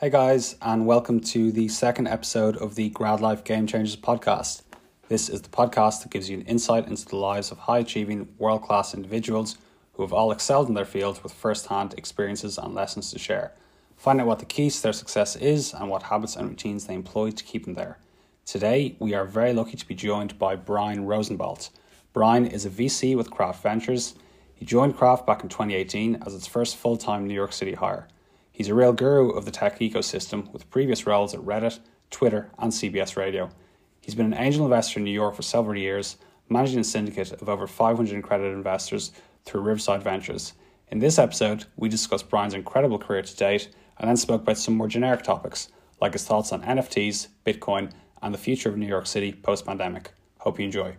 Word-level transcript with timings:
Hey 0.00 0.10
guys, 0.10 0.54
and 0.62 0.86
welcome 0.86 1.18
to 1.22 1.50
the 1.50 1.66
second 1.66 2.06
episode 2.06 2.56
of 2.58 2.76
the 2.76 2.88
Grad 2.90 3.20
Life 3.20 3.42
Game 3.42 3.66
Changers 3.66 3.96
podcast. 3.96 4.62
This 5.08 5.28
is 5.28 5.42
the 5.42 5.48
podcast 5.48 6.02
that 6.02 6.12
gives 6.12 6.30
you 6.30 6.36
an 6.36 6.44
insight 6.44 6.86
into 6.86 7.04
the 7.04 7.16
lives 7.16 7.50
of 7.50 7.58
high 7.58 7.80
achieving, 7.80 8.28
world 8.38 8.62
class 8.62 8.94
individuals 8.94 9.58
who 9.94 10.04
have 10.04 10.12
all 10.12 10.30
excelled 10.30 10.68
in 10.68 10.74
their 10.74 10.84
fields 10.84 11.24
with 11.24 11.32
first 11.32 11.66
hand 11.66 11.94
experiences 11.98 12.58
and 12.58 12.76
lessons 12.76 13.10
to 13.10 13.18
share. 13.18 13.54
Find 13.96 14.20
out 14.20 14.28
what 14.28 14.38
the 14.38 14.44
keys 14.44 14.76
to 14.76 14.84
their 14.84 14.92
success 14.92 15.34
is 15.34 15.74
and 15.74 15.90
what 15.90 16.04
habits 16.04 16.36
and 16.36 16.48
routines 16.48 16.86
they 16.86 16.94
employ 16.94 17.32
to 17.32 17.42
keep 17.42 17.64
them 17.64 17.74
there. 17.74 17.98
Today, 18.46 18.94
we 19.00 19.14
are 19.14 19.24
very 19.24 19.52
lucky 19.52 19.76
to 19.76 19.88
be 19.88 19.96
joined 19.96 20.38
by 20.38 20.54
Brian 20.54 21.06
Rosenblatt. 21.06 21.70
Brian 22.12 22.46
is 22.46 22.64
a 22.64 22.70
VC 22.70 23.16
with 23.16 23.32
Craft 23.32 23.64
Ventures. 23.64 24.14
He 24.54 24.64
joined 24.64 24.96
Craft 24.96 25.26
back 25.26 25.42
in 25.42 25.48
2018 25.48 26.22
as 26.24 26.36
its 26.36 26.46
first 26.46 26.76
full 26.76 26.96
time 26.96 27.26
New 27.26 27.34
York 27.34 27.52
City 27.52 27.74
hire. 27.74 28.06
He's 28.58 28.66
a 28.66 28.74
real 28.74 28.92
guru 28.92 29.30
of 29.30 29.44
the 29.44 29.52
tech 29.52 29.78
ecosystem 29.78 30.52
with 30.52 30.68
previous 30.68 31.06
roles 31.06 31.32
at 31.32 31.38
Reddit, 31.42 31.78
Twitter, 32.10 32.50
and 32.58 32.72
CBS 32.72 33.16
Radio. 33.16 33.50
He's 34.00 34.16
been 34.16 34.32
an 34.32 34.34
angel 34.34 34.64
investor 34.64 34.98
in 34.98 35.04
New 35.04 35.12
York 35.12 35.36
for 35.36 35.42
several 35.42 35.78
years, 35.78 36.16
managing 36.48 36.80
a 36.80 36.84
syndicate 36.84 37.40
of 37.40 37.48
over 37.48 37.68
500 37.68 38.18
accredited 38.18 38.54
investors 38.54 39.12
through 39.44 39.60
Riverside 39.60 40.02
Ventures. 40.02 40.54
In 40.88 40.98
this 40.98 41.20
episode, 41.20 41.66
we 41.76 41.88
discuss 41.88 42.24
Brian's 42.24 42.52
incredible 42.52 42.98
career 42.98 43.22
to 43.22 43.36
date 43.36 43.68
and 43.98 44.08
then 44.08 44.16
spoke 44.16 44.42
about 44.42 44.58
some 44.58 44.76
more 44.76 44.88
generic 44.88 45.22
topics, 45.22 45.68
like 46.00 46.14
his 46.14 46.26
thoughts 46.26 46.50
on 46.50 46.62
NFTs, 46.62 47.28
Bitcoin, 47.46 47.92
and 48.22 48.34
the 48.34 48.38
future 48.38 48.68
of 48.68 48.76
New 48.76 48.88
York 48.88 49.06
City 49.06 49.32
post 49.32 49.66
pandemic. 49.66 50.10
Hope 50.38 50.58
you 50.58 50.64
enjoy. 50.64 50.96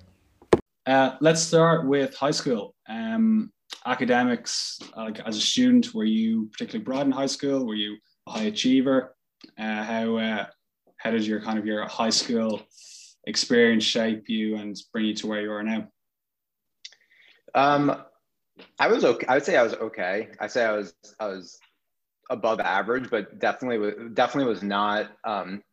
Uh, 0.86 1.17
let's 1.19 1.41
start 1.41 1.86
with 1.86 2.16
high 2.16 2.31
school. 2.31 2.73
Um, 2.88 3.52
academics, 3.86 4.80
like 4.95 5.20
as 5.22 5.38
a 5.38 5.42
student, 5.42 5.94
were 5.94 6.06
you 6.06 6.50
particularly 6.52 6.84
broad 6.84 7.06
in 7.06 7.12
high 7.12 7.25
school? 7.25 7.66
Were 7.66 7.75
you 7.75 7.98
a 8.28 8.31
high 8.31 8.44
achiever? 8.44 9.16
Uh, 9.58 9.84
how 9.84 10.17
uh, 10.17 10.45
how 10.98 11.12
did 11.12 11.25
your 11.25 11.42
kind 11.42 11.58
of 11.58 11.66
your 11.66 11.88
high 11.88 12.09
school 12.09 12.62
experience 13.25 13.84
shape 13.84 14.28
you 14.28 14.58
and 14.58 14.78
bring 14.92 15.06
you 15.06 15.14
to 15.16 15.28
where 15.28 15.42
you 15.42 15.52
are 15.52 15.64
now? 15.64 15.88
Um, 17.56 18.03
I 18.80 18.88
was 18.88 19.06
okay. 19.06 19.25
I 19.28 19.36
would 19.36 19.45
say 19.45 19.56
I 19.56 19.64
was 19.64 19.73
okay. 19.75 20.30
I 20.40 20.47
say 20.47 20.66
I 20.66 20.73
was 20.73 20.94
I 21.20 21.28
was 21.28 21.58
above 22.30 22.59
average, 22.59 23.09
but 23.09 23.40
definitely 23.40 24.09
definitely 24.14 24.50
was 24.50 24.64
not 24.64 25.12
um, 25.23 25.64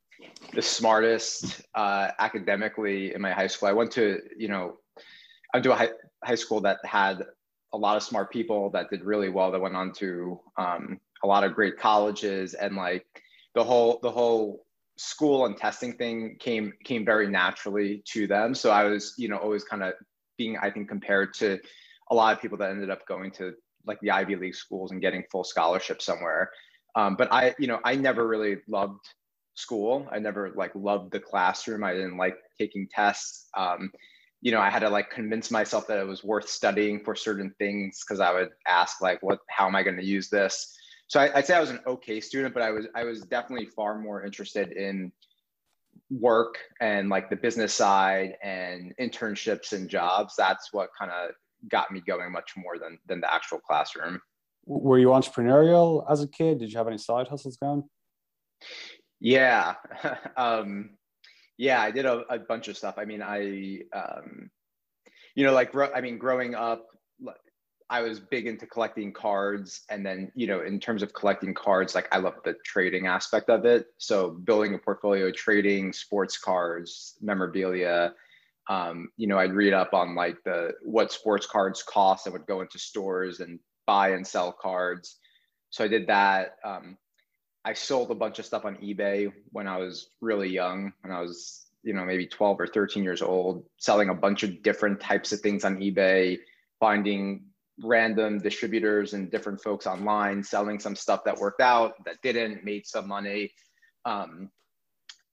the 0.55 0.62
smartest 0.62 1.62
uh, 1.74 2.11
academically 2.19 3.14
in 3.14 3.20
my 3.20 3.33
high 3.33 3.47
school. 3.47 3.69
I 3.69 3.72
went 3.72 3.91
to 3.92 4.20
you 4.36 4.48
know 4.48 4.77
I 5.52 5.58
went 5.58 5.64
to 5.64 5.72
a 5.72 5.77
high, 5.77 5.91
high 6.24 6.34
school 6.36 6.61
that 6.62 6.78
had 6.84 7.24
a 7.77 7.78
lot 7.78 7.96
of 7.96 8.02
smart 8.02 8.32
people 8.32 8.70
that 8.70 8.91
did 8.91 9.05
really 9.05 9.28
well 9.28 9.52
that 9.52 9.60
went 9.60 9.77
on 9.77 9.92
to 9.92 10.41
um, 10.58 10.98
a 11.22 11.27
lot 11.27 11.44
of 11.44 11.55
great 11.55 11.77
colleges 11.78 12.55
and 12.55 12.74
like 12.74 13.05
the 13.55 13.62
whole 13.62 13.98
the 14.02 14.10
whole 14.10 14.64
school 14.96 15.44
and 15.44 15.56
testing 15.56 15.92
thing 15.92 16.36
came 16.41 16.72
came 16.84 17.05
very 17.05 17.28
naturally 17.28 18.02
to 18.06 18.27
them. 18.27 18.55
So 18.55 18.70
i 18.70 18.84
was 18.84 19.14
you 19.18 19.28
know 19.28 19.36
always 19.36 19.64
kind 19.64 19.83
of 19.83 19.92
being 20.38 20.56
i 20.58 20.70
think 20.70 20.88
compared 20.88 21.34
to 21.34 21.58
a 22.10 22.14
lot 22.14 22.34
of 22.34 22.41
people 22.41 22.58
that 22.58 22.70
ended 22.70 22.91
up 22.91 23.06
going 23.06 23.30
to 23.33 23.52
like 23.86 24.00
the 24.00 24.11
ivy 24.11 24.36
league 24.36 24.55
schools 24.55 24.90
and 24.90 25.00
getting 25.00 25.24
full 25.30 25.44
scholarship 25.44 26.00
somewhere. 26.00 26.50
Um, 26.94 27.14
but 27.16 27.30
i 27.30 27.55
you 27.58 27.66
know 27.66 27.80
i 27.84 27.94
never 27.94 28.27
really 28.27 28.56
loved 28.68 29.06
school. 29.56 30.06
I 30.12 30.18
never 30.18 30.52
like 30.55 30.72
loved 30.74 31.12
the 31.12 31.20
classroom. 31.20 31.83
I 31.83 31.94
didn't 31.94 32.16
like 32.16 32.36
taking 32.58 32.88
tests. 32.88 33.48
Um, 33.56 33.90
you 34.41 34.53
know, 34.53 34.61
I 34.61 34.70
had 34.70 34.81
to 34.81 34.91
like 34.91 35.11
convince 35.11 35.51
myself 35.51 35.87
that 35.89 35.98
it 35.98 36.06
was 36.06 36.23
worth 36.23 36.48
studying 36.48 37.03
for 37.05 37.15
certain 37.15 37.55
things 37.59 38.03
because 38.06 38.20
I 38.20 38.33
would 38.33 38.51
ask 38.67 39.01
like, 39.01 39.23
what, 39.23 39.41
how 39.48 39.67
am 39.67 39.74
I 39.74 39.83
going 39.83 39.97
to 39.97 40.05
use 40.05 40.29
this? 40.29 40.74
So 41.08 41.20
I, 41.20 41.35
would 41.35 41.47
say 41.47 41.55
I 41.55 41.61
was 41.61 41.70
an 41.70 41.80
okay 41.86 42.20
student, 42.20 42.52
but 42.52 42.63
I 42.63 42.70
was, 42.70 42.86
I 42.95 43.05
was 43.05 43.23
definitely 43.23 43.67
far 43.67 43.98
more 43.98 44.25
interested 44.25 44.73
in 44.73 45.13
work 46.11 46.58
and 46.80 47.08
like 47.08 47.30
the 47.30 47.36
business 47.36 47.73
side 47.73 48.35
and 48.42 48.92
internships 49.01 49.73
and 49.73 49.89
jobs. 49.89 50.35
That's 50.36 50.73
what 50.73 50.91
kind 50.98 51.11
of 51.11 51.30
got 51.70 51.91
me 51.91 52.02
going 52.07 52.33
much 52.33 52.52
more 52.57 52.79
than, 52.79 52.98
than 53.07 53.20
the 53.20 53.33
actual 53.33 53.58
classroom. 53.58 54.20
Were 54.67 54.98
you 54.98 55.08
entrepreneurial 55.08 56.05
as 56.11 56.23
a 56.23 56.29
kid? 56.29 56.58
Did 56.58 56.73
you 56.73 56.79
have 56.79 56.89
any 56.89 56.98
side 56.98 57.29
hustles 57.29 57.57
going? 57.57 57.85
Yeah. 59.20 59.75
um, 60.36 60.91
yeah 61.58 61.80
i 61.80 61.90
did 61.90 62.06
a, 62.06 62.22
a 62.30 62.39
bunch 62.39 62.68
of 62.68 62.77
stuff. 62.77 62.96
I 62.98 63.05
mean 63.05 63.22
i 63.22 63.80
um 63.92 64.50
you 65.34 65.44
know 65.44 65.52
like 65.52 65.74
i 65.74 66.00
mean 66.00 66.18
growing 66.18 66.55
up 66.55 66.86
i 67.89 68.00
was 68.00 68.18
big 68.18 68.46
into 68.46 68.67
collecting 68.67 69.12
cards 69.12 69.83
and 69.90 70.05
then 70.05 70.33
you 70.34 70.46
know 70.46 70.62
in 70.62 70.80
terms 70.80 71.02
of 71.02 71.12
collecting 71.12 71.55
cards 71.55 71.95
like 71.95 72.08
i 72.12 72.18
love 72.18 72.34
the 72.45 72.55
trading 72.64 73.06
aspect 73.06 73.48
of 73.48 73.64
it. 73.64 73.86
So 73.98 74.30
building 74.30 74.74
a 74.74 74.78
portfolio 74.78 75.30
trading 75.30 75.92
sports 75.92 76.36
cards 76.39 77.14
memorabilia 77.20 78.12
um, 78.68 79.11
you 79.16 79.27
know 79.27 79.39
i'd 79.39 79.52
read 79.52 79.72
up 79.72 79.95
on 79.95 80.14
like 80.14 80.42
the 80.45 80.72
what 80.83 81.12
sports 81.12 81.46
cards 81.46 81.83
cost 81.83 82.27
and 82.27 82.33
would 82.33 82.46
go 82.46 82.61
into 82.61 82.78
stores 82.78 83.40
and 83.40 83.61
buy 83.86 84.11
and 84.11 84.27
sell 84.27 84.52
cards. 84.52 85.18
So 85.70 85.84
i 85.84 85.89
did 85.89 86.08
that 86.08 86.56
um, 86.64 86.98
I 87.66 87.72
sold 87.72 88.12
a 88.12 88.14
bunch 88.14 88.38
of 88.38 88.46
stuff 88.46 88.64
on 88.64 88.77
eBay 88.77 89.32
when 89.50 89.66
I 89.66 89.77
was 89.77 90.10
really 90.20 90.48
young, 90.48 90.92
when 91.00 91.12
I 91.12 91.20
was, 91.20 91.66
you 91.82 91.94
know, 91.94 92.04
maybe 92.04 92.24
12 92.24 92.60
or 92.60 92.66
13 92.68 93.02
years 93.02 93.22
old, 93.22 93.64
selling 93.77 94.08
a 94.08 94.14
bunch 94.14 94.44
of 94.44 94.62
different 94.62 95.00
types 95.00 95.32
of 95.32 95.40
things 95.40 95.64
on 95.64 95.78
eBay, 95.78 96.38
finding 96.78 97.46
random 97.82 98.38
distributors 98.38 99.14
and 99.14 99.32
different 99.32 99.60
folks 99.60 99.84
online, 99.84 100.44
selling 100.44 100.78
some 100.78 100.94
stuff 100.94 101.24
that 101.24 101.38
worked 101.38 101.60
out, 101.60 101.94
that 102.04 102.22
didn't, 102.22 102.64
made 102.64 102.86
some 102.86 103.08
money. 103.08 103.50
Um, 104.04 104.48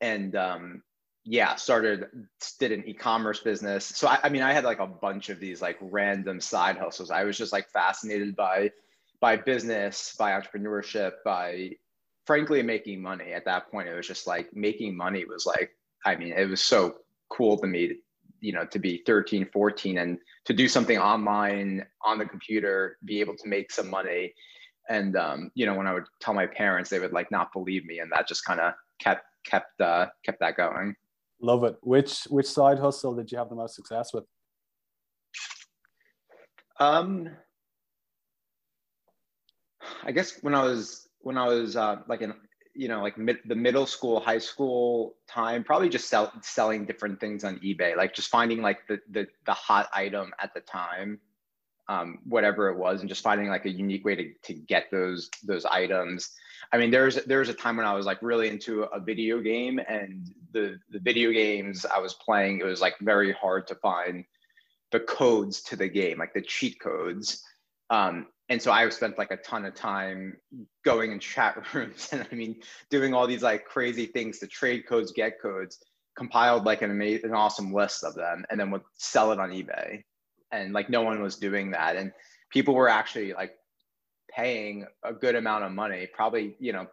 and 0.01 0.35
um, 0.35 0.81
yeah, 1.25 1.53
started, 1.53 2.07
did 2.59 2.71
an 2.71 2.83
e-commerce 2.87 3.41
business. 3.41 3.85
So 3.85 4.07
I, 4.07 4.17
I 4.23 4.29
mean, 4.29 4.41
I 4.41 4.53
had 4.53 4.63
like 4.63 4.79
a 4.79 4.87
bunch 4.87 5.29
of 5.29 5.39
these 5.39 5.61
like 5.61 5.77
random 5.79 6.41
side 6.41 6.79
hustles. 6.79 7.11
I 7.11 7.25
was 7.25 7.37
just 7.37 7.53
like 7.53 7.69
fascinated 7.69 8.35
by 8.35 8.71
by 9.21 9.37
business, 9.37 10.15
by 10.19 10.31
entrepreneurship, 10.31 11.11
by 11.23 11.69
frankly 12.25 12.63
making 12.63 13.01
money. 13.01 13.33
At 13.33 13.45
that 13.45 13.69
point 13.71 13.87
it 13.87 13.95
was 13.95 14.07
just 14.07 14.27
like 14.27 14.55
making 14.55 14.95
money 14.95 15.25
was 15.25 15.45
like 15.45 15.71
i 16.05 16.15
mean 16.15 16.33
it 16.33 16.49
was 16.49 16.61
so 16.61 16.95
cool 17.29 17.57
to 17.57 17.67
me 17.67 17.93
you 18.43 18.51
know 18.51 18.65
to 18.65 18.77
be 18.77 19.01
13 19.05 19.47
14 19.51 19.97
and 19.97 20.19
to 20.45 20.53
do 20.53 20.67
something 20.67 20.97
online 20.99 21.85
on 22.03 22.19
the 22.19 22.25
computer 22.25 22.97
be 23.05 23.21
able 23.21 23.35
to 23.37 23.47
make 23.47 23.71
some 23.71 23.89
money. 23.89 24.33
And 24.89 25.15
um, 25.15 25.49
you 25.55 25.65
know 25.65 25.73
when 25.75 25.87
i 25.87 25.93
would 25.93 26.03
tell 26.19 26.33
my 26.33 26.45
parents 26.45 26.89
they 26.89 26.99
would 26.99 27.13
like 27.13 27.31
not 27.31 27.53
believe 27.53 27.85
me. 27.85 27.99
And 27.99 28.11
that 28.11 28.27
just 28.27 28.45
kind 28.45 28.59
of 28.59 28.73
kept 28.99 29.23
kept 29.45 29.79
uh, 29.81 30.07
kept 30.25 30.39
that 30.41 30.57
going. 30.57 30.95
Love 31.41 31.63
it. 31.63 31.77
Which 31.81 32.23
which 32.25 32.47
side 32.47 32.79
hustle 32.79 33.15
did 33.15 33.31
you 33.31 33.37
have 33.37 33.49
the 33.49 33.55
most 33.55 33.75
success 33.75 34.13
with? 34.13 34.25
Um 36.79 37.29
i 40.05 40.11
guess 40.11 40.39
when 40.41 40.55
i 40.55 40.63
was 40.63 41.09
when 41.23 41.37
I 41.37 41.47
was 41.47 41.75
uh, 41.75 41.97
like 42.07 42.21
in 42.21 42.33
you 42.75 42.87
know 42.87 43.01
like 43.01 43.17
mid, 43.17 43.39
the 43.45 43.55
middle 43.55 43.85
school 43.85 44.19
high 44.19 44.39
school 44.39 45.15
time 45.27 45.63
probably 45.63 45.89
just 45.89 46.09
sell, 46.09 46.31
selling 46.41 46.85
different 46.85 47.19
things 47.19 47.43
on 47.43 47.59
ebay 47.59 47.95
like 47.95 48.15
just 48.15 48.29
finding 48.29 48.61
like 48.61 48.87
the 48.87 48.99
the, 49.11 49.27
the 49.45 49.53
hot 49.53 49.89
item 49.93 50.33
at 50.39 50.53
the 50.53 50.59
time 50.61 51.19
um, 51.89 52.19
whatever 52.23 52.69
it 52.69 52.77
was 52.77 53.01
and 53.01 53.09
just 53.09 53.23
finding 53.23 53.49
like 53.49 53.65
a 53.65 53.69
unique 53.69 54.05
way 54.05 54.15
to, 54.15 54.33
to 54.43 54.53
get 54.53 54.89
those 54.89 55.29
those 55.43 55.65
items. 55.65 56.31
I 56.71 56.77
mean 56.77 56.91
there's 56.91 57.15
there's 57.25 57.49
a 57.49 57.53
time 57.53 57.77
when 57.77 57.85
i 57.85 57.93
was 57.93 58.05
like 58.05 58.21
really 58.21 58.49
into 58.49 58.83
a 58.83 58.99
video 58.99 59.41
game 59.41 59.79
and 59.87 60.31
the 60.53 60.79
the 60.89 60.99
video 60.99 61.31
games 61.31 61.85
i 61.85 61.99
was 61.99 62.13
playing 62.13 62.59
it 62.59 62.65
was 62.65 62.81
like 62.81 62.95
very 62.99 63.33
hard 63.33 63.67
to 63.67 63.75
find 63.75 64.23
the 64.91 65.01
codes 65.01 65.61
to 65.63 65.75
the 65.75 65.87
game 65.87 66.19
like 66.19 66.33
the 66.33 66.41
cheat 66.41 66.79
codes. 66.79 67.43
Um, 67.89 68.27
and 68.49 68.61
so 68.61 68.71
I 68.71 68.87
spent 68.89 69.17
like 69.17 69.31
a 69.31 69.37
ton 69.37 69.65
of 69.65 69.73
time 69.73 70.37
going 70.83 71.11
in 71.11 71.19
chat 71.19 71.63
rooms 71.73 72.09
and 72.11 72.27
I 72.31 72.35
mean 72.35 72.61
doing 72.89 73.13
all 73.13 73.27
these 73.27 73.43
like 73.43 73.65
crazy 73.65 74.05
things 74.05 74.39
to 74.39 74.47
trade 74.47 74.85
codes, 74.87 75.11
get 75.11 75.41
codes, 75.41 75.79
compiled 76.15 76.65
like 76.65 76.81
an 76.81 76.91
amazing, 76.91 77.29
an 77.29 77.35
awesome 77.35 77.73
list 77.73 78.03
of 78.03 78.15
them, 78.15 78.45
and 78.49 78.59
then 78.59 78.71
would 78.71 78.83
sell 78.95 79.31
it 79.31 79.39
on 79.39 79.51
eBay. 79.51 80.03
And 80.51 80.73
like 80.73 80.89
no 80.89 81.01
one 81.01 81.21
was 81.21 81.37
doing 81.37 81.71
that, 81.71 81.95
and 81.95 82.11
people 82.51 82.75
were 82.75 82.89
actually 82.89 83.33
like 83.33 83.55
paying 84.29 84.85
a 85.03 85.13
good 85.13 85.35
amount 85.35 85.63
of 85.63 85.71
money, 85.71 86.07
probably 86.13 86.55
you 86.59 86.73
know 86.73 86.85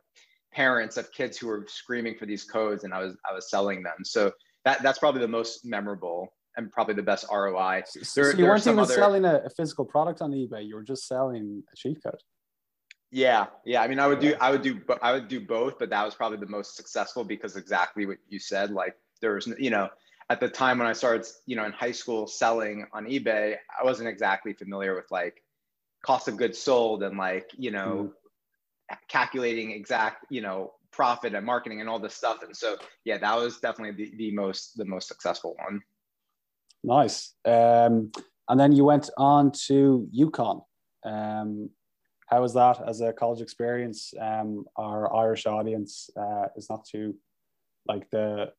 parents 0.53 0.96
of 0.96 1.12
kids 1.12 1.37
who 1.38 1.46
were 1.46 1.67
screaming 1.69 2.17
for 2.17 2.26
these 2.26 2.44
codes, 2.44 2.85
and 2.85 2.94
I 2.94 3.00
was 3.00 3.17
I 3.29 3.35
was 3.35 3.50
selling 3.50 3.82
them. 3.82 4.05
So 4.05 4.32
that 4.64 4.82
that's 4.82 4.99
probably 4.99 5.20
the 5.20 5.29
most 5.29 5.64
memorable 5.64 6.32
and 6.60 6.70
probably 6.70 6.94
the 6.94 7.02
best 7.02 7.26
ROI. 7.32 7.82
There, 8.14 8.32
so 8.32 8.38
you 8.38 8.44
weren't 8.44 8.66
even 8.66 8.78
other... 8.78 8.94
selling 8.94 9.24
a, 9.24 9.36
a, 9.44 9.50
physical 9.50 9.84
product 9.84 10.22
on 10.22 10.32
eBay. 10.32 10.66
You 10.66 10.76
were 10.76 10.82
just 10.82 11.08
selling 11.08 11.62
a 11.72 11.76
cheat 11.76 12.02
code. 12.02 12.20
Yeah, 13.10 13.46
yeah. 13.64 13.82
I 13.82 13.88
mean, 13.88 13.98
I 13.98 14.06
would 14.06 14.20
do, 14.20 14.34
I 14.40 14.50
would 14.50 14.62
do, 14.62 14.80
I 15.02 15.12
would 15.12 15.26
do 15.26 15.40
both, 15.40 15.78
but 15.78 15.90
that 15.90 16.04
was 16.04 16.14
probably 16.14 16.38
the 16.38 16.46
most 16.46 16.76
successful 16.76 17.24
because 17.24 17.56
exactly 17.56 18.06
what 18.06 18.18
you 18.28 18.38
said. 18.38 18.70
Like 18.70 18.94
there 19.20 19.34
was, 19.34 19.52
you 19.58 19.70
know, 19.70 19.88
at 20.28 20.38
the 20.38 20.48
time 20.48 20.78
when 20.78 20.86
I 20.86 20.92
started, 20.92 21.26
you 21.46 21.56
know, 21.56 21.64
in 21.64 21.72
high 21.72 21.90
school 21.90 22.28
selling 22.28 22.86
on 22.92 23.06
eBay, 23.06 23.56
I 23.78 23.84
wasn't 23.84 24.08
exactly 24.08 24.52
familiar 24.52 24.94
with 24.94 25.10
like 25.10 25.42
cost 26.02 26.28
of 26.28 26.36
goods 26.36 26.58
sold 26.58 27.02
and 27.02 27.18
like, 27.18 27.50
you 27.58 27.72
know, 27.72 28.12
mm. 28.92 28.96
calculating 29.08 29.72
exact, 29.72 30.26
you 30.30 30.40
know, 30.40 30.74
profit 30.92 31.34
and 31.34 31.44
marketing 31.44 31.80
and 31.80 31.90
all 31.90 31.98
this 31.98 32.14
stuff. 32.14 32.42
And 32.44 32.56
so, 32.56 32.76
yeah, 33.04 33.18
that 33.18 33.36
was 33.36 33.58
definitely 33.58 34.04
the, 34.04 34.16
the 34.16 34.30
most 34.32 34.76
the 34.76 34.84
most 34.84 35.08
successful 35.08 35.56
one. 35.64 35.80
Nice. 36.82 37.35
Um, 37.44 38.12
and 38.49 38.59
then 38.59 38.73
you 38.73 38.85
went 38.85 39.11
on 39.17 39.53
to 39.67 40.09
UConn. 40.17 40.62
Um, 41.05 41.71
how 42.27 42.43
was 42.43 42.55
that 42.55 42.81
as 42.87 43.00
a 43.00 43.12
college 43.12 43.41
experience? 43.41 44.15
Um, 44.21 44.65
our 44.77 45.15
Irish 45.15 45.47
audience 45.47 46.11
uh, 46.17 46.47
is 46.56 46.71
not 46.71 46.85
too 46.85 47.17
like 47.87 48.09
the 48.11 48.53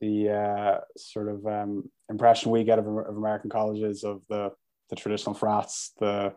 the 0.00 0.30
uh, 0.30 0.80
sort 0.96 1.28
of 1.28 1.46
um, 1.46 1.90
impression 2.08 2.50
we 2.50 2.64
get 2.64 2.78
of, 2.78 2.86
of, 2.86 3.16
American 3.16 3.50
colleges 3.50 4.02
of 4.02 4.22
the 4.28 4.50
the 4.88 4.96
traditional 4.96 5.34
frats, 5.34 5.92
the 6.00 6.32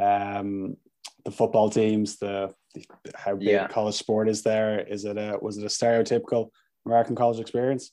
um, 0.00 0.76
the 1.24 1.30
football 1.30 1.68
teams, 1.68 2.16
the, 2.18 2.52
the 2.74 2.84
how 3.14 3.34
big 3.34 3.48
yeah. 3.48 3.66
college 3.66 3.96
sport 3.96 4.28
is 4.28 4.42
there. 4.42 4.80
Is 4.80 5.04
it 5.04 5.18
a 5.18 5.38
was 5.40 5.58
it 5.58 5.64
a 5.64 5.68
stereotypical 5.68 6.50
American 6.86 7.16
college 7.16 7.40
experience? 7.40 7.92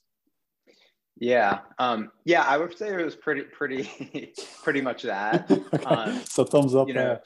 Yeah, 1.18 1.60
um, 1.78 2.12
yeah, 2.26 2.44
I 2.44 2.58
would 2.58 2.78
say 2.78 2.90
it 2.90 3.04
was 3.04 3.16
pretty, 3.16 3.42
pretty, 3.42 4.34
pretty 4.64 4.82
much 4.82 5.04
that. 5.04 5.50
okay. 5.74 5.84
um, 5.86 6.22
so 6.26 6.44
thumbs 6.44 6.76
up. 6.76 6.88
You 6.88 6.96
know, 6.96 7.20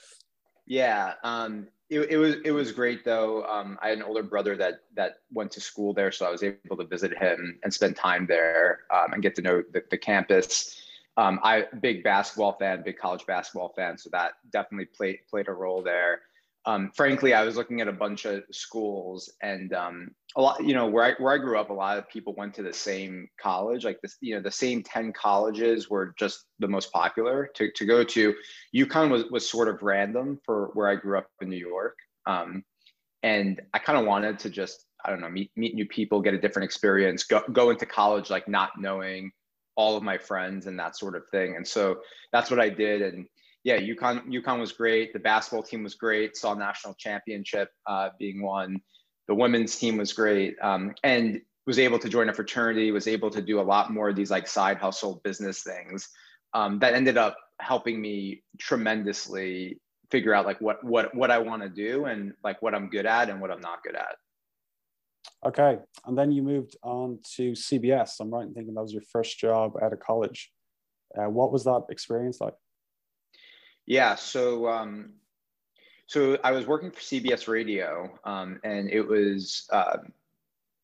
yeah, 0.66 1.13
um, 1.24 1.68
it, 1.89 2.01
it 2.12 2.18
was 2.18 2.36
it 2.44 2.51
was 2.51 2.72
great 2.72 3.06
though. 3.06 3.45
Um, 3.45 3.80
I 3.81 3.89
had 3.89 3.98
an 3.98 4.04
older 4.04 4.24
brother 4.24 4.57
that 4.57 4.81
that 4.95 5.19
went 5.31 5.51
to 5.51 5.62
school 5.62 5.94
there, 5.94 6.12
so 6.12 6.25
I 6.25 6.31
was 6.31 6.44
able 6.44 6.78
to 6.78 6.86
visit 6.86 7.18
him 7.18 7.60
and 7.63 7.74
spend 7.74 7.95
time 7.95 8.28
there 8.28 8.81
um, 8.94 9.13
and 9.13 9.22
get 9.22 9.36
to 9.36 9.42
know 9.42 9.63
the, 9.72 9.81
the 9.89 9.98
campus. 9.98 10.81
Um, 11.16 11.39
I 11.42 11.66
big 11.81 12.04
basketball 12.04 12.57
fan, 12.60 12.84
big 12.84 12.98
college 12.98 13.25
basketball 13.25 13.69
fan, 13.69 13.98
so 13.98 14.10
that 14.12 14.34
definitely 14.51 14.86
played 14.86 15.19
played 15.30 15.48
a 15.48 15.54
role 15.54 15.81
there 15.81 16.22
um, 16.68 16.92
frankly, 16.94 17.34
I 17.34 17.44
was 17.44 17.56
looking 17.56 17.80
at 17.80 17.88
a 17.88 17.94
bunch 17.94 18.25
of 18.25 18.44
schools 18.52 19.31
and 19.42 19.74
um, 19.74 20.12
a 20.36 20.42
lot, 20.42 20.62
you 20.62 20.74
know, 20.74 20.86
where 20.86 21.06
I, 21.06 21.14
where 21.14 21.34
I 21.34 21.38
grew 21.38 21.58
up, 21.58 21.69
a 21.69 21.74
lot 21.74 21.98
of 21.98 22.10
people 22.10 22.36
went 22.36 22.54
to 22.56 22.62
the 22.62 22.74
same 22.74 23.30
college, 23.42 23.86
like 23.86 24.02
this, 24.02 24.18
you 24.19 24.36
know, 24.36 24.42
the 24.42 24.52
same 24.52 24.84
10 24.84 25.14
colleges 25.14 25.90
were 25.90 26.14
just 26.19 26.44
the 26.60 26.68
most 26.68 26.92
popular 26.92 27.50
to, 27.56 27.72
to 27.72 27.86
go 27.86 28.04
to. 28.04 28.36
UConn 28.75 29.10
was, 29.10 29.24
was 29.31 29.50
sort 29.50 29.69
of 29.69 29.81
random 29.81 30.42
for 30.44 30.72
where 30.74 30.90
I 30.90 30.96
grew 30.96 31.18
up 31.18 31.28
in 31.42 31.48
New 31.48 31.56
York. 31.56 31.96
Um, 32.25 32.66
and 33.24 33.62
I 33.74 33.80
kind 33.80 33.98
of 33.98 34.06
wanted 34.06 34.38
to 34.40 34.50
just, 34.50 34.88
I 35.06 35.10
don't 35.10 35.22
know, 35.22 35.30
meet, 35.30 35.52
meet 35.56 35.74
new 35.74 35.88
people, 35.88 36.22
get 36.22 36.34
a 36.34 36.38
different 36.38 36.66
experience, 36.66 37.24
go, 37.24 37.44
go 37.54 37.70
into 37.70 37.86
college, 37.86 38.30
like 38.30 38.50
not 38.50 38.72
knowing 38.78 39.31
all 39.78 39.96
of 39.96 40.04
my 40.04 40.18
friends 40.18 40.68
and 40.68 40.78
that 40.80 40.98
sort 40.98 41.16
of 41.16 41.24
thing. 41.30 41.56
And 41.56 41.66
so 41.66 42.00
that's 42.34 42.52
what 42.52 42.60
I 42.60 42.68
did. 42.68 43.02
And 43.04 43.25
yeah, 43.68 43.78
UConn 43.81 44.25
UConn 44.28 44.62
was 44.62 44.72
great. 44.72 45.12
The 45.12 45.19
basketball 45.19 45.62
team 45.62 45.84
was 45.84 45.94
great. 45.94 46.38
Saw 46.38 46.54
national 46.54 46.94
championship 46.94 47.69
uh, 47.86 48.12
being 48.18 48.42
won. 48.42 48.80
The 49.28 49.36
women's 49.36 49.75
team 49.75 49.98
was 49.98 50.14
great, 50.14 50.56
um, 50.62 50.96
and 51.04 51.42
was 51.66 51.78
able 51.78 52.00
to 52.00 52.08
join 52.08 52.30
a 52.30 52.34
fraternity. 52.34 52.92
Was 52.92 53.10
able 53.10 53.30
to 53.30 53.42
do 53.42 53.60
a 53.60 53.68
lot 53.74 53.92
more 53.92 54.08
of 54.08 54.16
these 54.16 54.31
like 54.31 54.48
side 54.48 54.78
hustle 54.78 55.19
business 55.22 55.64
things 55.64 56.08
um, 56.54 56.80
that 56.80 56.94
ended 56.94 57.18
up 57.18 57.36
helping 57.60 58.00
me 58.00 58.42
tremendously 58.58 59.81
figure 60.12 60.34
out 60.34 60.46
like 60.46 60.62
what 60.62 60.81
what 60.86 61.13
what 61.13 61.30
I 61.30 61.40
want 61.40 61.62
to 61.62 61.68
do 61.68 62.06
and 62.06 62.31
like 62.46 62.62
what 62.62 62.74
I'm 62.74 62.90
good 62.90 63.06
at 63.06 63.30
and 63.30 63.42
what 63.42 63.52
I'm 63.52 63.60
not 63.60 63.84
good 63.84 63.98
at. 63.98 64.16
Okay, 65.46 65.78
and 66.06 66.18
then 66.18 66.31
you 66.31 66.42
moved 66.42 66.78
on 66.84 67.20
to 67.36 67.52
CBS. 67.52 68.22
I'm 68.22 68.34
right 68.34 68.48
in 68.48 68.54
thinking 68.54 68.75
that 68.75 68.81
was 68.81 68.94
your 68.94 69.04
first 69.12 69.38
job 69.38 69.74
out 69.84 69.92
of 69.92 70.00
college. 70.00 70.54
Uh, 71.20 71.30
what 71.30 71.52
was 71.52 71.66
that 71.66 71.81
experience 71.90 72.40
like? 72.40 72.54
Yeah. 73.88 74.16
So, 74.16 74.68
um, 74.68 75.13
so 76.06 76.38
I 76.44 76.51
was 76.51 76.68
working 76.68 76.92
for 76.92 77.00
CBS 77.00 77.48
Radio, 77.48 78.12
um, 78.24 78.60
and 78.63 78.89
it 78.89 79.01
was, 79.01 79.68
uh, 79.72 79.98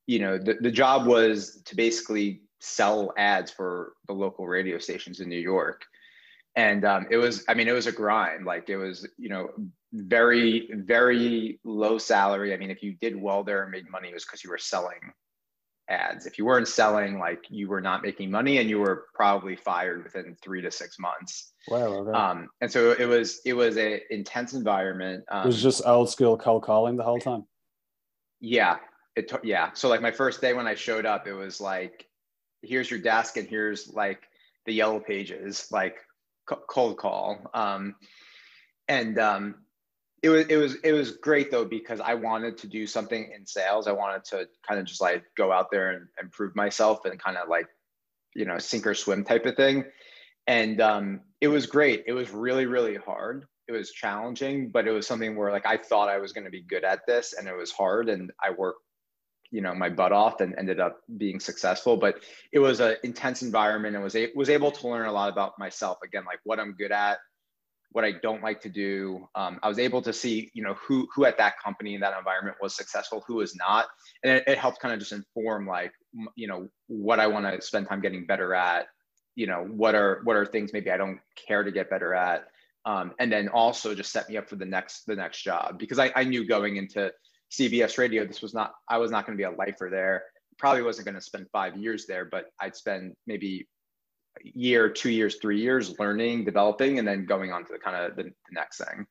you 0.07 0.19
know, 0.19 0.37
the, 0.37 0.55
the 0.55 0.71
job 0.71 1.05
was 1.05 1.61
to 1.65 1.75
basically 1.75 2.41
sell 2.59 3.13
ads 3.17 3.51
for 3.51 3.93
the 4.07 4.13
local 4.13 4.47
radio 4.47 4.77
stations 4.77 5.19
in 5.19 5.29
New 5.29 5.39
York. 5.39 5.85
And 6.55 6.85
um, 6.85 7.07
it 7.09 7.17
was, 7.17 7.43
I 7.47 7.53
mean, 7.53 7.67
it 7.67 7.73
was 7.73 7.87
a 7.87 7.91
grind. 7.91 8.45
Like 8.45 8.69
it 8.69 8.77
was, 8.77 9.07
you 9.17 9.29
know, 9.29 9.49
very, 9.91 10.69
very 10.73 11.59
low 11.63 11.97
salary. 11.97 12.53
I 12.53 12.57
mean, 12.57 12.71
if 12.71 12.83
you 12.83 12.93
did 12.93 13.19
well 13.19 13.43
there 13.43 13.63
and 13.63 13.71
made 13.71 13.89
money, 13.89 14.09
it 14.09 14.13
was 14.13 14.23
because 14.23 14.43
you 14.43 14.49
were 14.49 14.57
selling 14.57 15.13
ads. 15.89 16.25
If 16.25 16.37
you 16.37 16.45
weren't 16.45 16.67
selling, 16.67 17.19
like 17.19 17.45
you 17.49 17.67
were 17.67 17.81
not 17.81 18.03
making 18.03 18.31
money 18.31 18.57
and 18.57 18.69
you 18.69 18.79
were 18.79 19.05
probably 19.13 19.55
fired 19.55 20.03
within 20.03 20.35
three 20.41 20.61
to 20.61 20.71
six 20.71 20.97
months. 20.99 21.53
Wow. 21.67 21.87
Okay. 21.87 22.11
Um, 22.11 22.49
and 22.61 22.71
so 22.71 22.91
it 22.91 23.05
was 23.05 23.41
it 23.45 23.53
was 23.53 23.77
a 23.77 24.01
intense 24.13 24.53
environment. 24.53 25.25
Um, 25.29 25.43
it 25.43 25.47
was 25.47 25.61
just 25.61 25.81
old 25.85 26.09
school 26.09 26.37
cold 26.37 26.63
calling 26.63 26.95
the 26.95 27.03
whole 27.03 27.19
time. 27.19 27.45
Yeah. 28.39 28.77
It 29.15 29.31
yeah. 29.43 29.71
So 29.73 29.89
like 29.89 30.01
my 30.01 30.11
first 30.11 30.41
day 30.41 30.53
when 30.53 30.67
I 30.67 30.75
showed 30.75 31.05
up, 31.05 31.27
it 31.27 31.33
was 31.33 31.61
like, 31.61 32.07
here's 32.61 32.89
your 32.89 32.99
desk 32.99 33.37
and 33.37 33.47
here's 33.47 33.89
like 33.93 34.23
the 34.65 34.73
yellow 34.73 34.99
pages, 34.99 35.67
like 35.71 35.97
cold 36.45 36.97
call. 36.97 37.49
Um, 37.53 37.95
and 38.87 39.17
um, 39.19 39.55
it 40.23 40.29
was 40.29 40.45
it 40.47 40.55
was 40.55 40.75
it 40.75 40.93
was 40.93 41.11
great 41.11 41.51
though 41.51 41.65
because 41.65 41.99
I 41.99 42.13
wanted 42.13 42.57
to 42.59 42.67
do 42.67 42.87
something 42.87 43.29
in 43.35 43.45
sales. 43.45 43.87
I 43.87 43.91
wanted 43.91 44.23
to 44.25 44.47
kind 44.65 44.79
of 44.79 44.85
just 44.85 45.01
like 45.01 45.25
go 45.35 45.51
out 45.51 45.69
there 45.69 45.91
and, 45.91 46.07
and 46.17 46.31
prove 46.31 46.55
myself 46.55 47.03
and 47.03 47.19
kind 47.19 47.35
of 47.35 47.49
like 47.49 47.67
you 48.33 48.45
know 48.45 48.57
sink 48.57 48.87
or 48.87 48.95
swim 48.95 49.25
type 49.25 49.45
of 49.45 49.57
thing. 49.57 49.83
And 50.47 50.79
um, 50.79 51.21
it 51.41 51.49
was 51.49 51.65
great. 51.65 52.05
It 52.07 52.13
was 52.13 52.31
really 52.31 52.65
really 52.65 52.95
hard. 52.95 53.45
It 53.67 53.73
was 53.73 53.91
challenging, 53.91 54.69
but 54.71 54.87
it 54.87 54.91
was 54.91 55.05
something 55.05 55.35
where 55.35 55.51
like 55.51 55.65
I 55.65 55.77
thought 55.77 56.07
I 56.07 56.19
was 56.19 56.31
going 56.31 56.45
to 56.45 56.51
be 56.51 56.61
good 56.61 56.85
at 56.85 57.05
this, 57.05 57.33
and 57.33 57.47
it 57.47 57.55
was 57.55 57.71
hard, 57.71 58.07
and 58.07 58.31
I 58.41 58.51
worked 58.51 58.79
you 59.51 59.61
know 59.61 59.75
my 59.75 59.89
butt 59.89 60.11
off 60.11 60.39
and 60.39 60.55
ended 60.57 60.79
up 60.79 61.01
being 61.17 61.39
successful 61.39 61.95
but 61.95 62.15
it 62.51 62.57
was 62.57 62.79
an 62.79 62.95
intense 63.03 63.43
environment 63.43 63.93
and 63.93 64.03
was 64.03 64.15
a, 64.15 64.31
was 64.35 64.49
able 64.49 64.71
to 64.71 64.87
learn 64.87 65.05
a 65.05 65.11
lot 65.11 65.31
about 65.31 65.59
myself 65.59 65.99
again 66.03 66.23
like 66.25 66.39
what 66.43 66.59
i'm 66.59 66.73
good 66.73 66.91
at 66.91 67.19
what 67.93 68.03
I 68.03 68.11
don't 68.11 68.43
like 68.43 68.59
to 68.61 68.69
do. 68.69 69.27
Um, 69.35 69.59
I 69.63 69.69
was 69.69 69.79
able 69.79 70.01
to 70.01 70.11
see, 70.11 70.51
you 70.53 70.63
know, 70.63 70.73
who 70.73 71.07
who 71.15 71.25
at 71.25 71.37
that 71.37 71.59
company 71.63 71.93
in 71.93 72.01
that 72.01 72.17
environment 72.17 72.57
was 72.61 72.75
successful, 72.75 73.23
who 73.25 73.35
was 73.35 73.55
not, 73.55 73.87
and 74.23 74.33
it, 74.33 74.43
it 74.47 74.57
helped 74.57 74.81
kind 74.81 74.93
of 74.93 74.99
just 74.99 75.13
inform 75.13 75.65
like, 75.65 75.93
you 76.35 76.47
know, 76.47 76.67
what 76.87 77.19
I 77.19 77.27
want 77.27 77.45
to 77.45 77.65
spend 77.65 77.87
time 77.87 78.01
getting 78.01 78.25
better 78.25 78.53
at. 78.53 78.87
You 79.35 79.47
know, 79.47 79.65
what 79.71 79.95
are 79.95 80.21
what 80.25 80.35
are 80.35 80.45
things 80.45 80.73
maybe 80.73 80.91
I 80.91 80.97
don't 80.97 81.19
care 81.47 81.63
to 81.63 81.71
get 81.71 81.89
better 81.89 82.13
at, 82.13 82.47
um, 82.85 83.13
and 83.19 83.31
then 83.31 83.47
also 83.47 83.95
just 83.95 84.11
set 84.11 84.27
me 84.27 84.37
up 84.37 84.49
for 84.49 84.55
the 84.55 84.65
next 84.65 85.05
the 85.05 85.15
next 85.15 85.43
job 85.43 85.79
because 85.79 85.99
I, 85.99 86.11
I 86.15 86.23
knew 86.23 86.45
going 86.45 86.77
into 86.77 87.11
CBS 87.51 87.97
Radio 87.97 88.25
this 88.25 88.41
was 88.41 88.53
not 88.53 88.73
I 88.89 88.97
was 88.97 89.11
not 89.11 89.25
going 89.25 89.37
to 89.37 89.41
be 89.41 89.45
a 89.45 89.55
lifer 89.55 89.89
there. 89.91 90.23
Probably 90.57 90.83
wasn't 90.83 91.05
going 91.05 91.15
to 91.15 91.21
spend 91.21 91.47
five 91.51 91.77
years 91.77 92.05
there, 92.05 92.25
but 92.25 92.45
I'd 92.59 92.75
spend 92.75 93.15
maybe 93.25 93.67
year, 94.41 94.89
two 94.89 95.11
years, 95.11 95.37
three 95.41 95.59
years 95.59 95.97
learning, 95.99 96.45
developing, 96.45 96.99
and 96.99 97.07
then 97.07 97.25
going 97.25 97.51
on 97.51 97.65
to 97.65 97.73
the 97.73 97.79
kind 97.79 97.95
of 97.95 98.15
the, 98.15 98.23
the 98.23 98.31
next 98.51 98.77
thing. 98.77 99.05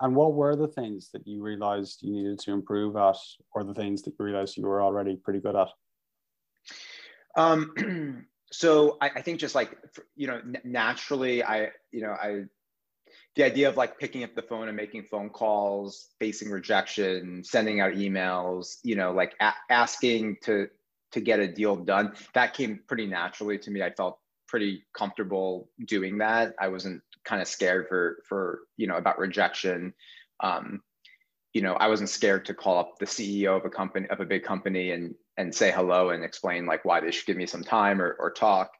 And 0.00 0.14
what 0.14 0.34
were 0.34 0.54
the 0.54 0.68
things 0.68 1.10
that 1.12 1.26
you 1.26 1.42
realized 1.42 2.02
you 2.02 2.12
needed 2.12 2.38
to 2.40 2.52
improve 2.52 2.96
at, 2.96 3.16
or 3.54 3.64
the 3.64 3.72
things 3.72 4.02
that 4.02 4.14
you 4.18 4.24
realized 4.24 4.56
you 4.56 4.64
were 4.64 4.82
already 4.82 5.16
pretty 5.16 5.40
good 5.40 5.56
at? 5.56 5.68
Um, 7.36 8.26
so 8.52 8.98
I, 9.00 9.08
I, 9.16 9.22
think 9.22 9.40
just 9.40 9.54
like 9.54 9.78
you 10.14 10.26
know, 10.26 10.42
naturally, 10.62 11.42
I 11.42 11.70
you 11.90 12.02
know, 12.02 12.10
I 12.10 12.44
the 13.36 13.44
idea 13.44 13.68
of 13.68 13.76
like 13.76 13.98
picking 13.98 14.24
up 14.24 14.34
the 14.34 14.42
phone 14.42 14.68
and 14.68 14.76
making 14.76 15.04
phone 15.04 15.30
calls, 15.30 16.08
facing 16.18 16.50
rejection, 16.50 17.42
sending 17.44 17.80
out 17.80 17.92
emails, 17.92 18.78
you 18.82 18.96
know, 18.96 19.12
like 19.12 19.34
a- 19.40 19.54
asking 19.70 20.36
to 20.42 20.68
to 21.12 21.20
get 21.20 21.40
a 21.40 21.48
deal 21.48 21.76
done, 21.76 22.12
that 22.34 22.52
came 22.52 22.80
pretty 22.86 23.06
naturally 23.06 23.56
to 23.58 23.70
me. 23.70 23.82
I 23.82 23.90
felt 23.90 24.18
pretty 24.48 24.84
comfortable 24.94 25.68
doing 25.84 26.18
that. 26.18 26.54
I 26.58 26.68
wasn't 26.68 27.02
kind 27.24 27.40
of 27.40 27.48
scared 27.48 27.88
for 27.88 28.18
for 28.28 28.60
you 28.76 28.86
know 28.86 28.96
about 28.96 29.18
rejection. 29.18 29.94
Um, 30.40 30.82
you 31.52 31.62
know, 31.62 31.74
I 31.74 31.88
wasn't 31.88 32.10
scared 32.10 32.46
to 32.46 32.54
call 32.54 32.78
up 32.78 32.98
the 32.98 33.06
CEO 33.06 33.56
of 33.56 33.64
a 33.64 33.70
company 33.70 34.08
of 34.08 34.20
a 34.20 34.26
big 34.26 34.44
company 34.44 34.90
and 34.90 35.14
and 35.36 35.54
say 35.54 35.70
hello 35.70 36.10
and 36.10 36.24
explain 36.24 36.66
like 36.66 36.84
why 36.84 37.00
they 37.00 37.10
should 37.10 37.26
give 37.26 37.36
me 37.36 37.46
some 37.46 37.62
time 37.62 38.02
or 38.02 38.16
or 38.18 38.30
talk. 38.30 38.72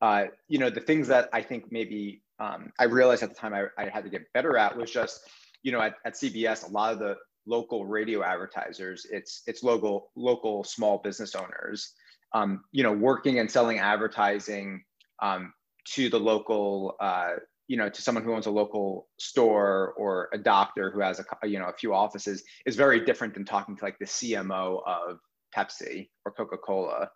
Uh, 0.00 0.26
you 0.46 0.58
know, 0.58 0.70
the 0.70 0.80
things 0.80 1.08
that 1.08 1.28
I 1.32 1.42
think 1.42 1.72
maybe 1.72 2.22
um, 2.38 2.72
I 2.78 2.84
realized 2.84 3.22
at 3.22 3.30
the 3.30 3.34
time 3.34 3.52
I, 3.52 3.64
I 3.76 3.88
had 3.88 4.04
to 4.04 4.10
get 4.10 4.32
better 4.32 4.56
at 4.56 4.76
was 4.76 4.92
just, 4.92 5.20
you 5.64 5.72
know, 5.72 5.80
at, 5.80 5.94
at 6.04 6.14
CBS, 6.14 6.68
a 6.68 6.70
lot 6.70 6.92
of 6.92 7.00
the 7.00 7.16
local 7.46 7.84
radio 7.84 8.22
advertisers, 8.22 9.06
it's 9.10 9.42
it's 9.46 9.62
local 9.62 10.10
local 10.14 10.62
small 10.62 10.98
business 10.98 11.34
owners, 11.34 11.94
um, 12.32 12.62
you 12.70 12.82
know, 12.82 12.92
working 12.92 13.38
and 13.38 13.50
selling 13.50 13.78
advertising 13.78 14.84
um, 15.20 15.52
to 15.94 16.08
the 16.08 16.18
local, 16.18 16.96
uh, 17.00 17.34
you 17.66 17.76
know, 17.76 17.88
to 17.88 18.02
someone 18.02 18.24
who 18.24 18.34
owns 18.34 18.46
a 18.46 18.50
local 18.50 19.08
store 19.18 19.94
or 19.96 20.28
a 20.32 20.38
doctor 20.38 20.90
who 20.90 21.00
has 21.00 21.20
a, 21.20 21.48
you 21.48 21.58
know, 21.58 21.66
a 21.66 21.72
few 21.72 21.94
offices 21.94 22.42
is 22.66 22.76
very 22.76 23.04
different 23.04 23.34
than 23.34 23.44
talking 23.44 23.76
to 23.76 23.84
like 23.84 23.98
the 23.98 24.06
CMO 24.06 24.82
of 24.86 25.18
Pepsi 25.54 26.08
or 26.24 26.32
Coca-Cola. 26.32 27.10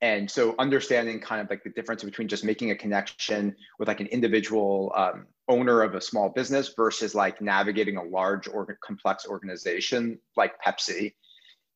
and 0.00 0.28
so 0.28 0.54
understanding 0.58 1.20
kind 1.20 1.40
of 1.40 1.48
like 1.48 1.62
the 1.62 1.70
difference 1.70 2.02
between 2.02 2.26
just 2.26 2.44
making 2.44 2.72
a 2.72 2.74
connection 2.74 3.54
with 3.78 3.88
like 3.88 4.00
an 4.00 4.08
individual 4.08 4.92
um, 4.96 5.26
owner 5.48 5.82
of 5.82 5.94
a 5.94 6.00
small 6.00 6.28
business 6.28 6.74
versus 6.76 7.14
like 7.14 7.40
navigating 7.40 7.96
a 7.96 8.02
large 8.02 8.48
or 8.48 8.78
complex 8.84 9.26
organization 9.26 10.18
like 10.36 10.52
Pepsi. 10.64 11.14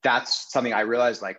That's 0.03 0.53
something 0.53 0.73
I 0.73 0.81
realized 0.81 1.23
like, 1.23 1.39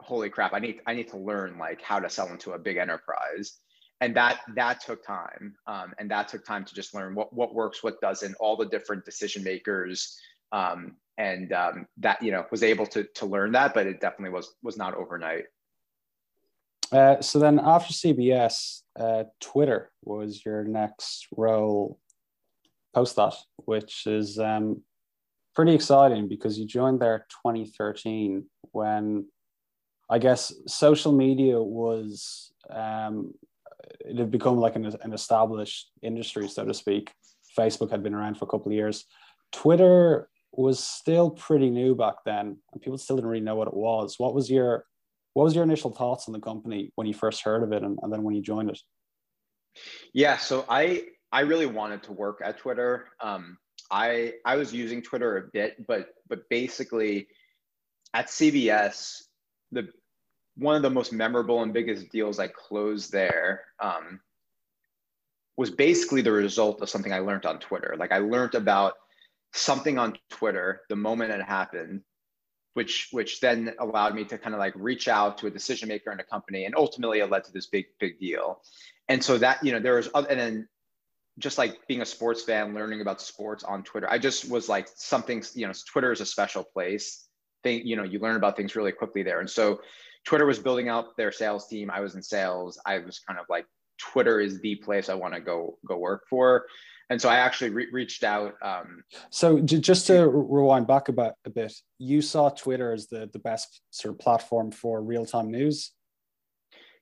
holy 0.00 0.30
crap, 0.30 0.54
I 0.54 0.58
need 0.58 0.80
I 0.86 0.94
need 0.94 1.08
to 1.08 1.18
learn 1.18 1.58
like 1.58 1.82
how 1.82 1.98
to 2.00 2.08
sell 2.08 2.28
into 2.28 2.52
a 2.52 2.58
big 2.58 2.76
enterprise. 2.76 3.58
And 4.00 4.16
that 4.16 4.40
that 4.54 4.80
took 4.80 5.04
time. 5.04 5.54
Um, 5.66 5.92
and 5.98 6.10
that 6.10 6.28
took 6.28 6.44
time 6.44 6.64
to 6.64 6.74
just 6.74 6.94
learn 6.94 7.14
what 7.14 7.32
what 7.32 7.54
works, 7.54 7.82
what 7.82 8.00
doesn't, 8.00 8.34
all 8.40 8.56
the 8.56 8.66
different 8.66 9.04
decision 9.04 9.44
makers. 9.44 10.18
Um, 10.52 10.96
and 11.18 11.52
um, 11.52 11.86
that 11.98 12.22
you 12.22 12.32
know 12.32 12.46
was 12.50 12.62
able 12.62 12.86
to 12.86 13.04
to 13.14 13.26
learn 13.26 13.52
that, 13.52 13.74
but 13.74 13.86
it 13.86 14.00
definitely 14.00 14.32
was 14.32 14.54
was 14.62 14.76
not 14.76 14.94
overnight. 14.94 15.44
Uh, 16.92 17.20
so 17.20 17.38
then 17.38 17.60
after 17.62 17.92
CBS, 17.92 18.82
uh, 18.98 19.24
Twitter 19.38 19.92
was 20.02 20.44
your 20.44 20.64
next 20.64 21.28
role 21.36 22.00
post 22.94 23.16
that, 23.16 23.34
which 23.56 24.06
is 24.06 24.38
um, 24.38 24.82
pretty 25.54 25.74
exciting 25.74 26.26
because 26.28 26.58
you 26.58 26.66
joined 26.66 27.00
there 27.00 27.26
2013 27.44 28.44
when 28.72 29.26
I 30.08 30.18
guess 30.18 30.52
social 30.66 31.12
media 31.12 31.62
was 31.62 32.52
um, 32.68 33.34
it 34.00 34.18
had 34.18 34.30
become 34.30 34.56
like 34.56 34.76
an, 34.76 34.92
an 35.02 35.12
established 35.12 35.90
industry, 36.02 36.48
so 36.48 36.64
to 36.64 36.74
speak. 36.74 37.12
Facebook 37.58 37.90
had 37.90 38.02
been 38.02 38.14
around 38.14 38.36
for 38.36 38.44
a 38.44 38.48
couple 38.48 38.68
of 38.68 38.72
years. 38.72 39.06
Twitter 39.52 40.28
was 40.52 40.82
still 40.82 41.30
pretty 41.30 41.70
new 41.70 41.94
back 41.94 42.16
then, 42.24 42.56
and 42.72 42.82
people 42.82 42.98
still 42.98 43.16
didn't 43.16 43.30
really 43.30 43.44
know 43.44 43.56
what 43.56 43.68
it 43.68 43.74
was. 43.74 44.16
What 44.18 44.34
was 44.34 44.50
your 44.50 44.84
what 45.34 45.44
was 45.44 45.54
your 45.54 45.64
initial 45.64 45.92
thoughts 45.92 46.26
on 46.26 46.32
the 46.32 46.40
company 46.40 46.90
when 46.96 47.06
you 47.06 47.14
first 47.14 47.42
heard 47.42 47.62
of 47.62 47.72
it 47.72 47.84
and, 47.84 47.98
and 48.02 48.12
then 48.12 48.24
when 48.24 48.34
you 48.34 48.42
joined 48.42 48.70
it? 48.70 48.80
Yeah, 50.12 50.36
so 50.36 50.64
I 50.68 51.04
I 51.32 51.40
really 51.40 51.66
wanted 51.66 52.02
to 52.04 52.12
work 52.12 52.40
at 52.44 52.58
Twitter. 52.58 53.08
Um, 53.20 53.58
I 53.90 54.34
I 54.44 54.56
was 54.56 54.72
using 54.72 55.02
Twitter 55.02 55.36
a 55.38 55.42
bit, 55.52 55.86
but 55.86 56.08
but 56.28 56.48
basically 56.48 57.28
at 58.14 58.26
CBS, 58.26 59.22
the 59.70 59.88
one 60.60 60.76
of 60.76 60.82
the 60.82 60.90
most 60.90 61.12
memorable 61.12 61.62
and 61.62 61.72
biggest 61.72 62.10
deals 62.10 62.38
I 62.38 62.48
closed 62.48 63.10
there 63.10 63.64
um, 63.80 64.20
was 65.56 65.70
basically 65.70 66.20
the 66.20 66.32
result 66.32 66.82
of 66.82 66.90
something 66.90 67.12
I 67.12 67.20
learned 67.20 67.46
on 67.46 67.58
Twitter. 67.58 67.96
Like 67.98 68.12
I 68.12 68.18
learned 68.18 68.54
about 68.54 68.94
something 69.54 69.98
on 69.98 70.16
Twitter 70.28 70.82
the 70.88 70.96
moment 70.96 71.32
it 71.32 71.42
happened 71.42 72.02
which 72.74 73.08
which 73.10 73.40
then 73.40 73.74
allowed 73.80 74.14
me 74.14 74.24
to 74.24 74.38
kind 74.38 74.54
of 74.54 74.60
like 74.60 74.72
reach 74.76 75.08
out 75.08 75.38
to 75.38 75.46
a 75.46 75.50
decision 75.50 75.88
maker 75.88 76.12
in 76.12 76.20
a 76.20 76.24
company 76.24 76.66
and 76.66 76.74
ultimately 76.76 77.18
it 77.18 77.30
led 77.30 77.42
to 77.44 77.52
this 77.52 77.66
big 77.66 77.86
big 77.98 78.18
deal. 78.20 78.62
And 79.08 79.22
so 79.22 79.38
that 79.38 79.64
you 79.64 79.72
know 79.72 79.80
there 79.80 79.96
was 79.96 80.08
other, 80.14 80.28
and 80.28 80.38
then 80.38 80.68
just 81.38 81.58
like 81.58 81.86
being 81.88 82.02
a 82.02 82.06
sports 82.06 82.42
fan 82.42 82.74
learning 82.74 83.00
about 83.00 83.20
sports 83.20 83.64
on 83.64 83.82
twitter 83.82 84.08
i 84.10 84.18
just 84.18 84.50
was 84.50 84.68
like 84.68 84.86
something 84.94 85.42
you 85.54 85.66
know 85.66 85.72
twitter 85.90 86.12
is 86.12 86.20
a 86.20 86.26
special 86.26 86.62
place. 86.62 87.26
Thing 87.62 87.86
you 87.86 87.96
know 87.96 88.04
you 88.04 88.18
learn 88.20 88.36
about 88.36 88.56
things 88.56 88.76
really 88.76 88.92
quickly 88.92 89.22
there. 89.22 89.40
And 89.40 89.50
so 89.50 89.80
twitter 90.24 90.46
was 90.46 90.58
building 90.58 90.88
out 90.88 91.16
their 91.16 91.32
sales 91.32 91.66
team 91.68 91.90
i 91.90 92.00
was 92.00 92.14
in 92.14 92.22
sales 92.22 92.80
i 92.86 92.98
was 92.98 93.20
kind 93.20 93.38
of 93.38 93.46
like 93.48 93.66
twitter 93.98 94.40
is 94.40 94.60
the 94.60 94.76
place 94.76 95.08
i 95.08 95.14
want 95.14 95.34
to 95.34 95.40
go 95.40 95.78
go 95.86 95.96
work 95.96 96.24
for 96.28 96.64
and 97.10 97.20
so 97.20 97.28
I 97.28 97.36
actually 97.36 97.70
re- 97.70 97.88
reached 97.92 98.22
out. 98.22 98.54
Um, 98.62 99.02
so 99.30 99.60
just 99.60 100.06
to 100.06 100.28
rewind 100.28 100.86
back 100.86 101.08
about 101.08 101.34
a 101.44 101.50
bit, 101.50 101.72
you 101.98 102.22
saw 102.22 102.48
Twitter 102.50 102.92
as 102.92 103.08
the 103.08 103.28
the 103.32 103.40
best 103.40 103.82
sort 103.90 104.14
of 104.14 104.20
platform 104.20 104.70
for 104.70 105.02
real 105.02 105.26
time 105.26 105.50
news. 105.50 105.90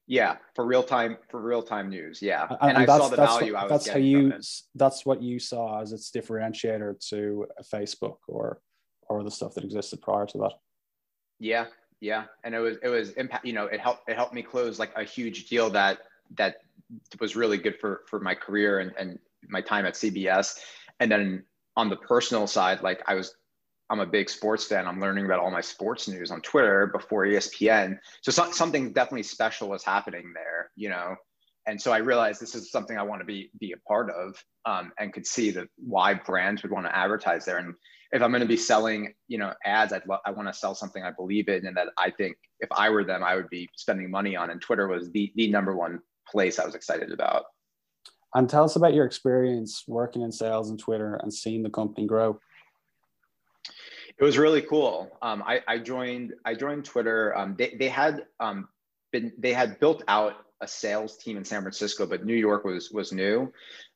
Yeah, 0.06 0.37
for 0.54 0.64
real 0.64 0.82
time 0.82 1.18
for 1.30 1.40
real 1.42 1.62
time 1.62 1.90
news. 1.90 2.22
Yeah, 2.22 2.46
and, 2.48 2.58
and, 2.62 2.78
and 2.78 2.90
I 2.90 2.98
saw 2.98 3.08
the 3.08 3.16
value. 3.16 3.52
What, 3.52 3.60
I 3.60 3.62
was 3.64 3.70
that's 3.70 3.88
how 3.88 3.98
you. 3.98 4.32
That's 4.75 5.04
what 5.04 5.22
you 5.22 5.38
saw 5.38 5.82
as 5.82 5.92
its 5.92 6.10
differentiator 6.10 7.06
to 7.10 7.46
Facebook 7.70 8.16
or 8.26 8.60
or 9.10 9.22
the 9.22 9.30
stuff 9.30 9.54
that 9.54 9.64
existed 9.64 10.00
prior 10.00 10.25
to 10.25 10.38
that. 10.38 10.52
Yeah, 11.38 11.66
yeah, 12.00 12.25
and 12.45 12.55
it 12.55 12.61
was 12.61 12.76
it 12.83 12.88
was 12.88 13.11
impact. 13.12 13.45
You 13.45 13.52
know, 13.52 13.67
it 13.67 13.81
helped 13.81 14.09
it 14.09 14.17
helped 14.17 14.35
me 14.35 14.43
close 14.43 14.78
like 14.78 14.93
a 14.97 15.05
huge 15.05 15.49
deal 15.49 15.71
that 15.71 15.99
that 16.37 16.62
was 17.21 17.37
really 17.37 17.59
good 17.59 17.78
for 17.81 18.02
for 18.07 18.21
my 18.21 18.35
career 18.35 18.81
and 18.81 18.93
and 18.99 19.19
my 19.49 19.61
time 19.61 19.87
at 19.87 19.95
CBS. 19.95 20.59
And 21.00 21.11
then 21.11 21.45
on 21.76 21.88
the 21.88 21.97
personal 21.97 22.47
side, 22.47 22.83
like 22.83 23.02
I 23.07 23.14
was, 23.14 23.35
I'm 23.90 24.00
a 24.00 24.07
big 24.07 24.28
sports 24.28 24.67
fan. 24.67 24.87
I'm 24.87 25.00
learning 25.00 25.25
about 25.25 25.40
all 25.40 25.50
my 25.50 25.61
sports 25.61 26.09
news 26.09 26.31
on 26.31 26.40
Twitter 26.43 26.87
before 26.88 27.25
ESPN. 27.25 27.99
So, 28.21 28.31
so 28.31 28.50
something 28.50 28.93
definitely 28.93 29.23
special 29.23 29.69
was 29.69 29.85
happening 29.85 30.33
there, 30.35 30.71
you 30.76 30.88
know. 30.88 31.17
And 31.67 31.81
so 31.81 31.93
I 31.93 31.99
realized 31.99 32.40
this 32.40 32.55
is 32.55 32.71
something 32.71 32.97
I 32.97 33.02
want 33.02 33.21
to 33.21 33.26
be 33.26 33.50
be 33.61 33.73
a 33.73 33.88
part 33.88 34.11
of, 34.11 34.43
um, 34.64 34.93
and 34.99 35.12
could 35.12 35.26
see 35.26 35.50
that 35.52 35.69
why 35.76 36.14
brands 36.14 36.62
would 36.62 36.73
want 36.73 36.87
to 36.87 36.97
advertise 36.97 37.45
there. 37.45 37.59
And 37.59 37.75
if 38.12 38.23
I'm 38.23 38.31
going 38.31 38.41
to 38.41 38.47
be 38.47 38.57
selling, 38.57 39.15
you 39.27 39.38
know, 39.38 39.53
ads, 39.65 39.93
I'd 39.93 40.07
lo- 40.07 40.19
I 40.25 40.31
want 40.31 40.49
to 40.49 40.55
sell 40.55 40.75
something 40.75 41.03
I 41.03 41.11
believe 41.11 41.49
in, 41.49 41.67
and 41.67 41.77
that 41.77 41.88
I 41.99 42.11
think 42.11 42.37
if 42.61 42.69
I 42.73 42.91
were 42.91 43.05
them, 43.05 43.23
I 43.23 43.37
would 43.37 43.50
be 43.50 43.69
spending 43.77 44.11
money 44.11 44.37
on. 44.37 44.50
And 44.50 44.61
Twitter 44.61 44.88
was 44.88 45.11
the 45.11 45.33
the 45.37 45.50
number 45.50 45.77
one 45.77 46.00
place 46.31 46.59
I 46.59 46.65
was 46.65 46.75
excited 46.75 47.12
about. 47.12 47.45
And 48.35 48.49
tell 48.49 48.65
us 48.65 48.77
about 48.77 48.95
your 48.95 49.07
experience 49.07 49.85
working 49.87 50.23
in 50.23 50.33
sales 50.33 50.71
and 50.71 50.79
Twitter 50.79 51.15
and 51.23 51.33
seeing 51.33 51.62
the 51.62 51.71
company 51.71 52.07
grow. 52.07 52.38
It 54.19 54.25
was 54.25 54.37
really 54.37 54.62
cool. 54.62 55.17
Um, 55.23 55.43
I, 55.47 55.61
I, 55.67 55.79
joined. 55.79 56.35
I 56.45 56.55
joined 56.55 56.85
Twitter. 56.85 57.37
Um, 57.38 57.55
they, 57.57 57.77
they 57.79 57.88
had 57.88 58.25
um, 58.41 58.69
been. 59.12 59.33
They 59.38 59.53
had 59.53 59.79
built 59.79 60.03
out 60.09 60.35
a 60.61 60.67
sales 60.67 61.17
team 61.17 61.37
in 61.37 61.45
San 61.45 61.62
Francisco, 61.62 62.05
but 62.05 62.25
New 62.25 62.35
York 62.35 62.65
was 62.65 62.91
was 62.91 63.12
new. 63.12 63.53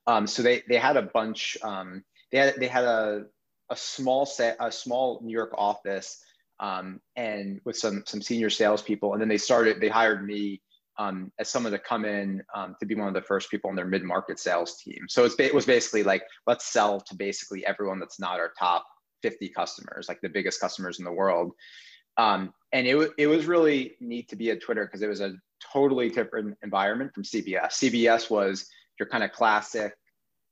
Um, 0.07 0.26
so 0.26 0.42
they 0.42 0.62
they 0.69 0.76
had 0.76 0.97
a 0.97 1.02
bunch. 1.02 1.57
Um, 1.62 2.04
they 2.31 2.38
had 2.38 2.54
they 2.57 2.69
had 2.69 2.85
a 2.85 3.26
a 3.72 3.76
small 3.76 4.26
set 4.26 4.56
a 4.60 4.70
small 4.70 5.18
New 5.22 5.32
York 5.32 5.54
office 5.56 6.22
um, 6.60 7.00
and 7.16 7.60
with 7.64 7.76
some 7.76 8.04
some 8.06 8.22
senior 8.22 8.50
salespeople, 8.50 9.14
and 9.14 9.20
then 9.20 9.28
they 9.28 9.38
started. 9.38 9.80
They 9.80 9.88
hired 9.88 10.24
me 10.24 10.62
um, 10.98 11.32
as 11.38 11.48
someone 11.48 11.72
to 11.72 11.78
come 11.78 12.04
in 12.04 12.42
um, 12.54 12.76
to 12.78 12.86
be 12.86 12.94
one 12.94 13.08
of 13.08 13.14
the 13.14 13.22
first 13.22 13.50
people 13.50 13.70
on 13.70 13.76
their 13.76 13.86
mid-market 13.86 14.38
sales 14.38 14.76
team. 14.76 15.06
So 15.08 15.24
it 15.24 15.54
was 15.54 15.66
basically 15.66 16.02
like, 16.02 16.22
let's 16.46 16.66
sell 16.66 17.00
to 17.00 17.14
basically 17.14 17.64
everyone 17.66 17.98
that's 17.98 18.20
not 18.20 18.38
our 18.38 18.52
top 18.58 18.84
50 19.22 19.48
customers, 19.48 20.06
like 20.08 20.20
the 20.20 20.28
biggest 20.28 20.60
customers 20.60 20.98
in 20.98 21.06
the 21.06 21.12
world. 21.12 21.52
Um, 22.18 22.52
and 22.72 22.86
it, 22.86 23.10
it 23.16 23.26
was 23.26 23.46
really 23.46 23.96
neat 24.00 24.28
to 24.28 24.36
be 24.36 24.50
at 24.50 24.60
Twitter 24.60 24.84
because 24.84 25.00
it 25.00 25.08
was 25.08 25.22
a 25.22 25.34
totally 25.72 26.10
different 26.10 26.58
environment 26.62 27.12
from 27.14 27.22
CBS. 27.22 27.72
CBS 27.72 28.28
was 28.28 28.66
your 28.98 29.08
kind 29.08 29.24
of 29.24 29.32
classic, 29.32 29.94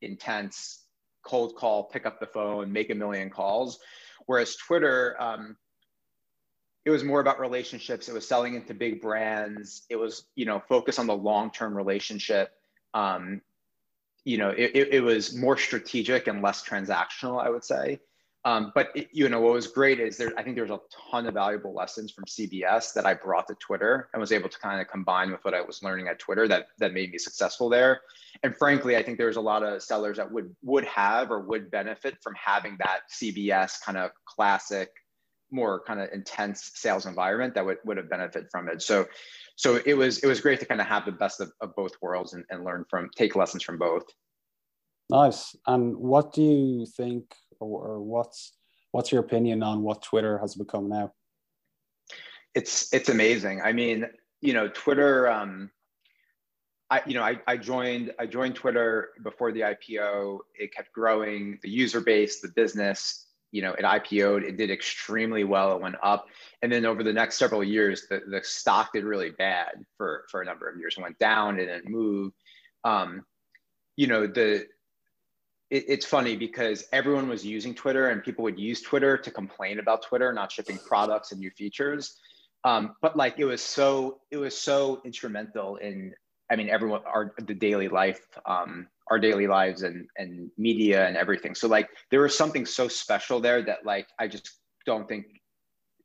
intense, 0.00 0.79
cold 1.22 1.56
call, 1.56 1.84
pick 1.84 2.06
up 2.06 2.20
the 2.20 2.26
phone, 2.26 2.72
make 2.72 2.90
a 2.90 2.94
million 2.94 3.30
calls. 3.30 3.78
Whereas 4.26 4.56
Twitter, 4.56 5.16
um, 5.20 5.56
it 6.84 6.90
was 6.90 7.04
more 7.04 7.20
about 7.20 7.40
relationships. 7.40 8.08
It 8.08 8.14
was 8.14 8.26
selling 8.26 8.54
into 8.54 8.74
big 8.74 9.00
brands. 9.00 9.82
It 9.88 9.96
was 9.96 10.24
you 10.34 10.46
know 10.46 10.62
focus 10.68 10.98
on 10.98 11.06
the 11.06 11.16
long-term 11.16 11.76
relationship. 11.76 12.52
Um, 12.94 13.42
you 14.24 14.38
know 14.38 14.50
it, 14.50 14.72
it, 14.74 14.94
it, 14.94 15.00
was 15.00 15.34
more 15.34 15.56
strategic 15.56 16.26
and 16.26 16.42
less 16.42 16.62
transactional 16.62 17.42
i 17.42 17.48
would 17.48 17.64
say 17.64 17.98
um, 18.44 18.72
but 18.74 18.90
it, 18.94 19.08
you 19.12 19.28
know 19.28 19.40
what 19.40 19.52
was 19.52 19.66
great 19.66 20.00
is 20.00 20.16
there 20.16 20.32
i 20.38 20.42
think 20.42 20.56
there's 20.56 20.70
a 20.70 20.80
ton 21.10 21.26
of 21.26 21.34
valuable 21.34 21.74
lessons 21.74 22.10
from 22.10 22.24
cbs 22.24 22.92
that 22.92 23.06
i 23.06 23.14
brought 23.14 23.46
to 23.46 23.54
twitter 23.56 24.08
and 24.12 24.20
was 24.20 24.32
able 24.32 24.48
to 24.48 24.58
kind 24.58 24.80
of 24.80 24.88
combine 24.88 25.30
with 25.30 25.44
what 25.44 25.54
i 25.54 25.60
was 25.60 25.82
learning 25.82 26.08
at 26.08 26.18
twitter 26.18 26.48
that 26.48 26.68
that 26.78 26.92
made 26.92 27.10
me 27.10 27.18
successful 27.18 27.68
there 27.68 28.00
and 28.42 28.56
frankly 28.56 28.96
i 28.96 29.02
think 29.02 29.18
there's 29.18 29.36
a 29.36 29.40
lot 29.40 29.62
of 29.62 29.82
sellers 29.82 30.16
that 30.16 30.30
would 30.30 30.54
would 30.62 30.84
have 30.84 31.30
or 31.30 31.40
would 31.40 31.70
benefit 31.70 32.16
from 32.22 32.34
having 32.34 32.76
that 32.78 33.00
cbs 33.10 33.80
kind 33.82 33.98
of 33.98 34.10
classic 34.24 34.90
more 35.50 35.82
kind 35.86 36.00
of 36.00 36.08
intense 36.12 36.72
sales 36.74 37.06
environment 37.06 37.54
that 37.54 37.64
would, 37.64 37.78
would 37.84 37.96
have 37.96 38.08
benefited 38.08 38.48
from 38.50 38.68
it. 38.68 38.82
So, 38.82 39.06
so 39.56 39.80
it 39.84 39.94
was, 39.94 40.18
it 40.18 40.26
was 40.26 40.40
great 40.40 40.60
to 40.60 40.66
kind 40.66 40.80
of 40.80 40.86
have 40.86 41.04
the 41.04 41.12
best 41.12 41.40
of, 41.40 41.52
of 41.60 41.74
both 41.74 41.92
worlds 42.00 42.34
and, 42.34 42.44
and 42.50 42.64
learn 42.64 42.84
from, 42.88 43.10
take 43.16 43.36
lessons 43.36 43.62
from 43.62 43.78
both. 43.78 44.04
Nice. 45.10 45.56
And 45.66 45.96
what 45.96 46.32
do 46.32 46.42
you 46.42 46.86
think, 46.86 47.34
or, 47.60 47.86
or 47.86 48.00
what's, 48.00 48.52
what's 48.92 49.12
your 49.12 49.20
opinion 49.20 49.62
on 49.62 49.82
what 49.82 50.02
Twitter 50.02 50.38
has 50.38 50.54
become 50.54 50.88
now? 50.88 51.12
It's, 52.54 52.92
it's 52.92 53.08
amazing. 53.08 53.60
I 53.62 53.72
mean, 53.72 54.06
you 54.40 54.52
know, 54.52 54.68
Twitter, 54.68 55.28
um, 55.30 55.70
I, 56.90 57.02
you 57.06 57.14
know, 57.14 57.22
I, 57.22 57.38
I 57.46 57.56
joined, 57.56 58.12
I 58.18 58.26
joined 58.26 58.56
Twitter 58.56 59.10
before 59.22 59.52
the 59.52 59.60
IPO. 59.60 60.38
It 60.58 60.74
kept 60.74 60.92
growing, 60.92 61.58
the 61.62 61.70
user 61.70 62.00
base, 62.00 62.40
the 62.40 62.48
business, 62.48 63.26
you 63.52 63.62
know, 63.62 63.72
it 63.72 63.84
IPO'd, 63.84 64.44
it 64.44 64.56
did 64.56 64.70
extremely 64.70 65.44
well, 65.44 65.76
it 65.76 65.82
went 65.82 65.96
up. 66.02 66.26
And 66.62 66.70
then 66.70 66.86
over 66.86 67.02
the 67.02 67.12
next 67.12 67.36
several 67.36 67.64
years, 67.64 68.06
the, 68.08 68.22
the 68.28 68.40
stock 68.42 68.92
did 68.92 69.04
really 69.04 69.30
bad 69.30 69.84
for, 69.96 70.24
for 70.30 70.42
a 70.42 70.44
number 70.44 70.68
of 70.68 70.78
years. 70.78 70.96
It 70.96 71.02
went 71.02 71.18
down 71.18 71.58
and 71.58 71.68
then 71.68 71.82
moved. 71.84 72.34
Um, 72.84 73.24
you 73.96 74.06
know, 74.06 74.26
the 74.26 74.66
it, 75.70 75.84
it's 75.88 76.06
funny 76.06 76.36
because 76.36 76.84
everyone 76.92 77.28
was 77.28 77.44
using 77.44 77.74
Twitter 77.74 78.08
and 78.08 78.22
people 78.22 78.42
would 78.44 78.58
use 78.58 78.82
Twitter 78.82 79.16
to 79.16 79.30
complain 79.30 79.78
about 79.78 80.02
Twitter 80.02 80.32
not 80.32 80.52
shipping 80.52 80.78
products 80.78 81.32
and 81.32 81.40
new 81.40 81.50
features. 81.50 82.16
Um, 82.64 82.96
but 83.00 83.16
like 83.16 83.38
it 83.38 83.46
was 83.46 83.62
so 83.62 84.20
it 84.30 84.36
was 84.36 84.56
so 84.56 85.00
instrumental 85.04 85.76
in 85.76 86.12
I 86.50 86.56
mean 86.56 86.68
everyone 86.68 87.02
our 87.06 87.32
the 87.38 87.54
daily 87.54 87.88
life 87.88 88.20
um, 88.44 88.88
our 89.10 89.18
daily 89.18 89.46
lives 89.46 89.82
and 89.82 90.06
and 90.18 90.50
media 90.58 91.06
and 91.06 91.16
everything. 91.16 91.54
So 91.54 91.68
like 91.68 91.88
there 92.10 92.20
was 92.20 92.36
something 92.36 92.66
so 92.66 92.88
special 92.88 93.40
there 93.40 93.62
that 93.62 93.86
like 93.86 94.08
I 94.18 94.28
just 94.28 94.50
don't 94.84 95.08
think 95.08 95.26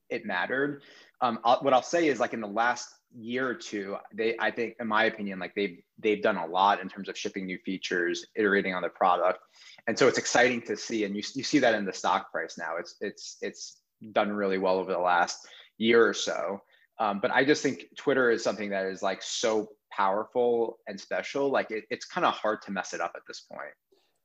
it 0.10 0.25
mattered. 0.25 0.84
Um, 1.22 1.39
I'll, 1.43 1.57
what 1.60 1.74
I'll 1.74 1.81
say 1.81 2.07
is 2.07 2.19
like 2.19 2.34
in 2.34 2.41
the 2.41 2.48
last 2.48 2.89
year 3.15 3.48
or 3.48 3.55
two, 3.55 3.98
they 4.13 4.36
I 4.39 4.51
think 4.51 4.75
in 4.79 4.88
my 4.88 5.05
opinion 5.05 5.39
like 5.39 5.55
they've 5.55 5.79
they've 6.00 6.22
done 6.22 6.38
a 6.38 6.45
lot 6.45 6.81
in 6.81 6.89
terms 6.89 7.10
of 7.10 7.17
shipping 7.17 7.45
new 7.45 7.57
features, 7.60 8.25
iterating 8.36 8.74
on 8.74 8.81
the 8.81 8.89
product, 8.89 9.39
and 9.88 9.98
so 9.98 10.07
it's 10.07 10.17
exciting 10.17 10.62
to 10.63 10.75
see. 10.75 11.05
And 11.05 11.15
you 11.15 11.24
you 11.34 11.43
see 11.43 11.60
that 11.60 11.75
in 11.75 11.86
the 11.86 11.93
stock 11.93 12.31
price 12.31 12.57
now. 12.57 12.77
It's 12.77 12.95
it's 13.01 13.38
it's 13.41 13.81
done 14.12 14.31
really 14.31 14.57
well 14.57 14.77
over 14.77 14.91
the 14.91 15.00
last 15.00 15.48
year 15.77 16.07
or 16.07 16.13
so. 16.13 16.62
Um, 17.00 17.19
but 17.22 17.31
I 17.31 17.43
just 17.43 17.62
think 17.62 17.86
Twitter 17.98 18.31
is 18.31 18.43
something 18.43 18.69
that 18.69 18.86
is 18.86 19.01
like 19.01 19.22
so 19.22 19.67
powerful 19.91 20.79
and 20.88 21.00
special. 21.00 21.50
Like 21.50 21.72
it, 21.72 21.84
it's 21.89 22.05
kind 22.05 22.25
of 22.25 22.34
hard 22.34 22.62
to 22.63 22.72
mess 22.72 22.93
it 22.93 23.01
up 23.01 23.13
at 23.15 23.24
this 23.27 23.41
point. 23.51 23.74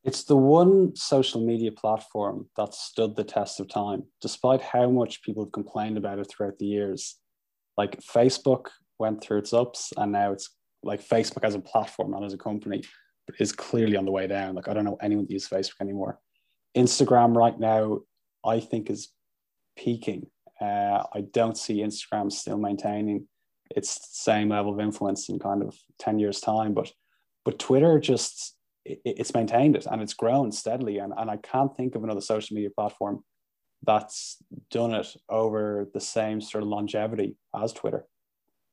It's 0.02 0.24
the 0.24 0.36
one 0.36 0.96
social 0.96 1.44
media 1.44 1.72
platform 1.72 2.48
that 2.56 2.72
stood 2.72 3.16
the 3.16 3.24
test 3.24 3.60
of 3.60 3.68
time, 3.68 4.04
despite 4.22 4.62
how 4.62 4.88
much 4.88 5.22
people 5.22 5.44
have 5.44 5.52
complained 5.52 5.98
about 5.98 6.18
it 6.18 6.30
throughout 6.30 6.58
the 6.58 6.66
years. 6.66 7.19
Like 7.76 8.00
Facebook 8.00 8.66
went 8.98 9.22
through 9.22 9.38
its 9.38 9.52
ups, 9.52 9.92
and 9.96 10.12
now 10.12 10.32
it's 10.32 10.50
like 10.82 11.06
Facebook 11.06 11.44
as 11.44 11.54
a 11.54 11.60
platform, 11.60 12.10
not 12.10 12.24
as 12.24 12.34
a 12.34 12.38
company, 12.38 12.82
is 13.38 13.52
clearly 13.52 13.96
on 13.96 14.04
the 14.04 14.10
way 14.10 14.26
down. 14.26 14.54
Like 14.54 14.68
I 14.68 14.74
don't 14.74 14.84
know 14.84 14.98
anyone 15.00 15.26
that 15.26 15.32
uses 15.32 15.48
Facebook 15.48 15.80
anymore. 15.80 16.18
Instagram 16.76 17.34
right 17.34 17.58
now, 17.58 18.00
I 18.44 18.60
think 18.60 18.90
is 18.90 19.12
peaking. 19.76 20.26
Uh, 20.60 21.04
I 21.14 21.22
don't 21.32 21.56
see 21.56 21.78
Instagram 21.78 22.30
still 22.30 22.58
maintaining 22.58 23.26
its 23.74 24.08
same 24.12 24.48
level 24.48 24.72
of 24.72 24.80
influence 24.80 25.28
in 25.28 25.38
kind 25.38 25.62
of 25.62 25.76
10 25.98 26.18
years 26.18 26.40
time 26.40 26.74
but 26.74 26.90
but 27.44 27.58
twitter 27.58 27.98
just 27.98 28.56
it, 28.84 29.00
it's 29.04 29.34
maintained 29.34 29.76
it 29.76 29.86
and 29.86 30.02
it's 30.02 30.14
grown 30.14 30.50
steadily 30.50 30.98
and, 30.98 31.12
and 31.16 31.30
i 31.30 31.36
can't 31.36 31.76
think 31.76 31.94
of 31.94 32.04
another 32.04 32.20
social 32.20 32.54
media 32.54 32.70
platform 32.70 33.22
that's 33.84 34.36
done 34.70 34.94
it 34.94 35.06
over 35.28 35.88
the 35.94 36.00
same 36.00 36.40
sort 36.40 36.62
of 36.62 36.68
longevity 36.68 37.36
as 37.60 37.72
twitter 37.72 38.04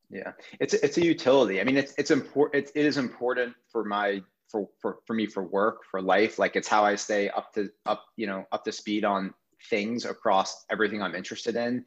yeah 0.10 0.32
it's 0.60 0.74
it's 0.74 0.98
a 0.98 1.06
utility 1.06 1.60
i 1.62 1.64
mean 1.64 1.78
it's 1.78 1.94
it's 1.98 2.12
important 2.12 2.70
it, 2.76 2.86
is 2.86 2.98
important 2.98 3.54
for 3.72 3.84
my 3.84 4.22
for, 4.50 4.68
for 4.80 5.00
for 5.06 5.14
me 5.14 5.26
for 5.26 5.44
work 5.44 5.84
for 5.90 6.02
life 6.02 6.40
like 6.40 6.56
it's 6.56 6.68
how 6.68 6.84
i 6.84 6.96
stay 6.96 7.30
up 7.30 7.54
to 7.54 7.70
up 7.86 8.06
you 8.16 8.28
know 8.28 8.46
up 8.52 8.64
to 8.64 8.72
speed 8.72 9.04
on 9.04 9.34
things 9.70 10.06
across 10.06 10.66
everything 10.70 11.02
i'm 11.02 11.16
interested 11.16 11.56
in 11.56 11.84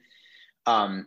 um 0.66 1.06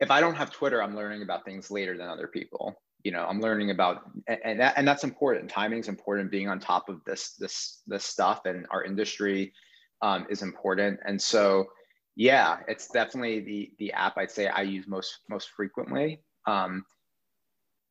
if 0.00 0.10
I 0.10 0.20
don't 0.20 0.34
have 0.34 0.50
Twitter, 0.50 0.82
I'm 0.82 0.94
learning 0.94 1.22
about 1.22 1.44
things 1.44 1.70
later 1.70 1.96
than 1.96 2.08
other 2.08 2.28
people. 2.28 2.80
You 3.02 3.12
know, 3.12 3.26
I'm 3.28 3.40
learning 3.40 3.70
about, 3.70 4.02
and 4.26 4.60
that, 4.60 4.74
and 4.76 4.86
that's 4.86 5.04
important. 5.04 5.50
Timing 5.50 5.80
is 5.80 5.88
important. 5.88 6.30
Being 6.30 6.48
on 6.48 6.60
top 6.60 6.88
of 6.88 7.02
this, 7.04 7.32
this, 7.38 7.82
this 7.86 8.04
stuff 8.04 8.44
and 8.44 8.66
our 8.70 8.84
industry 8.84 9.52
um, 10.02 10.26
is 10.30 10.42
important. 10.42 11.00
And 11.04 11.20
so, 11.20 11.66
yeah, 12.16 12.58
it's 12.68 12.88
definitely 12.88 13.40
the 13.40 13.70
the 13.78 13.92
app 13.92 14.18
I'd 14.18 14.30
say 14.30 14.48
I 14.48 14.62
use 14.62 14.86
most 14.86 15.20
most 15.28 15.50
frequently. 15.50 16.22
Um, 16.46 16.84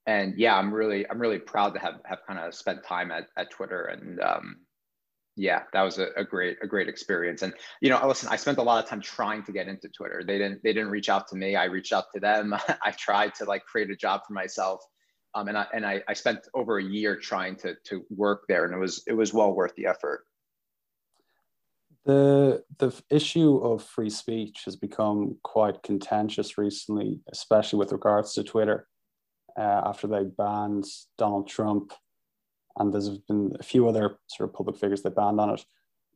and 0.05 0.37
yeah, 0.37 0.55
I'm 0.55 0.73
really 0.73 1.09
I'm 1.09 1.19
really 1.19 1.39
proud 1.39 1.73
to 1.73 1.79
have 1.79 2.01
have 2.05 2.19
kind 2.27 2.39
of 2.39 2.53
spent 2.53 2.83
time 2.83 3.11
at, 3.11 3.27
at 3.37 3.51
Twitter 3.51 3.85
and 3.85 4.19
um, 4.21 4.57
yeah, 5.37 5.63
that 5.71 5.83
was 5.83 5.99
a, 5.99 6.07
a, 6.17 6.23
great 6.23 6.57
a 6.63 6.67
great 6.67 6.89
experience. 6.89 7.43
And 7.43 7.53
you 7.79 7.89
know, 7.89 8.05
listen, 8.07 8.27
I 8.29 8.35
spent 8.35 8.57
a 8.57 8.63
lot 8.63 8.83
of 8.83 8.89
time 8.89 9.01
trying 9.01 9.43
to 9.43 9.51
get 9.51 9.67
into 9.67 9.87
Twitter. 9.87 10.23
They 10.25 10.39
didn't 10.39 10.63
they 10.63 10.73
didn't 10.73 10.89
reach 10.89 11.09
out 11.09 11.27
to 11.29 11.35
me. 11.35 11.55
I 11.55 11.65
reached 11.65 11.93
out 11.93 12.05
to 12.15 12.19
them. 12.19 12.55
I 12.83 12.91
tried 12.91 13.35
to 13.35 13.45
like 13.45 13.63
create 13.65 13.91
a 13.91 13.95
job 13.95 14.21
for 14.27 14.33
myself. 14.33 14.83
Um, 15.35 15.47
and 15.47 15.57
I 15.57 15.67
and 15.73 15.85
I, 15.85 16.01
I 16.07 16.13
spent 16.13 16.39
over 16.55 16.79
a 16.79 16.83
year 16.83 17.15
trying 17.15 17.55
to 17.57 17.75
to 17.85 18.03
work 18.09 18.45
there, 18.47 18.65
and 18.65 18.73
it 18.73 18.79
was 18.79 19.03
it 19.05 19.13
was 19.13 19.33
well 19.33 19.53
worth 19.53 19.75
the 19.75 19.85
effort. 19.85 20.25
The 22.07 22.63
the 22.77 22.99
issue 23.09 23.57
of 23.57 23.83
free 23.83 24.09
speech 24.09 24.61
has 24.63 24.77
become 24.77 25.37
quite 25.43 25.83
contentious 25.83 26.57
recently, 26.57 27.19
especially 27.31 27.79
with 27.79 27.91
regards 27.91 28.33
to 28.33 28.43
Twitter. 28.43 28.87
Uh, 29.59 29.81
after 29.85 30.07
they 30.07 30.23
banned 30.23 30.85
Donald 31.17 31.47
Trump 31.47 31.91
and 32.77 32.93
there's 32.93 33.09
been 33.09 33.55
a 33.59 33.63
few 33.63 33.89
other 33.89 34.19
sort 34.27 34.49
of 34.49 34.55
public 34.55 34.77
figures 34.77 35.01
that 35.01 35.15
banned 35.15 35.39
on 35.39 35.49
it. 35.49 35.65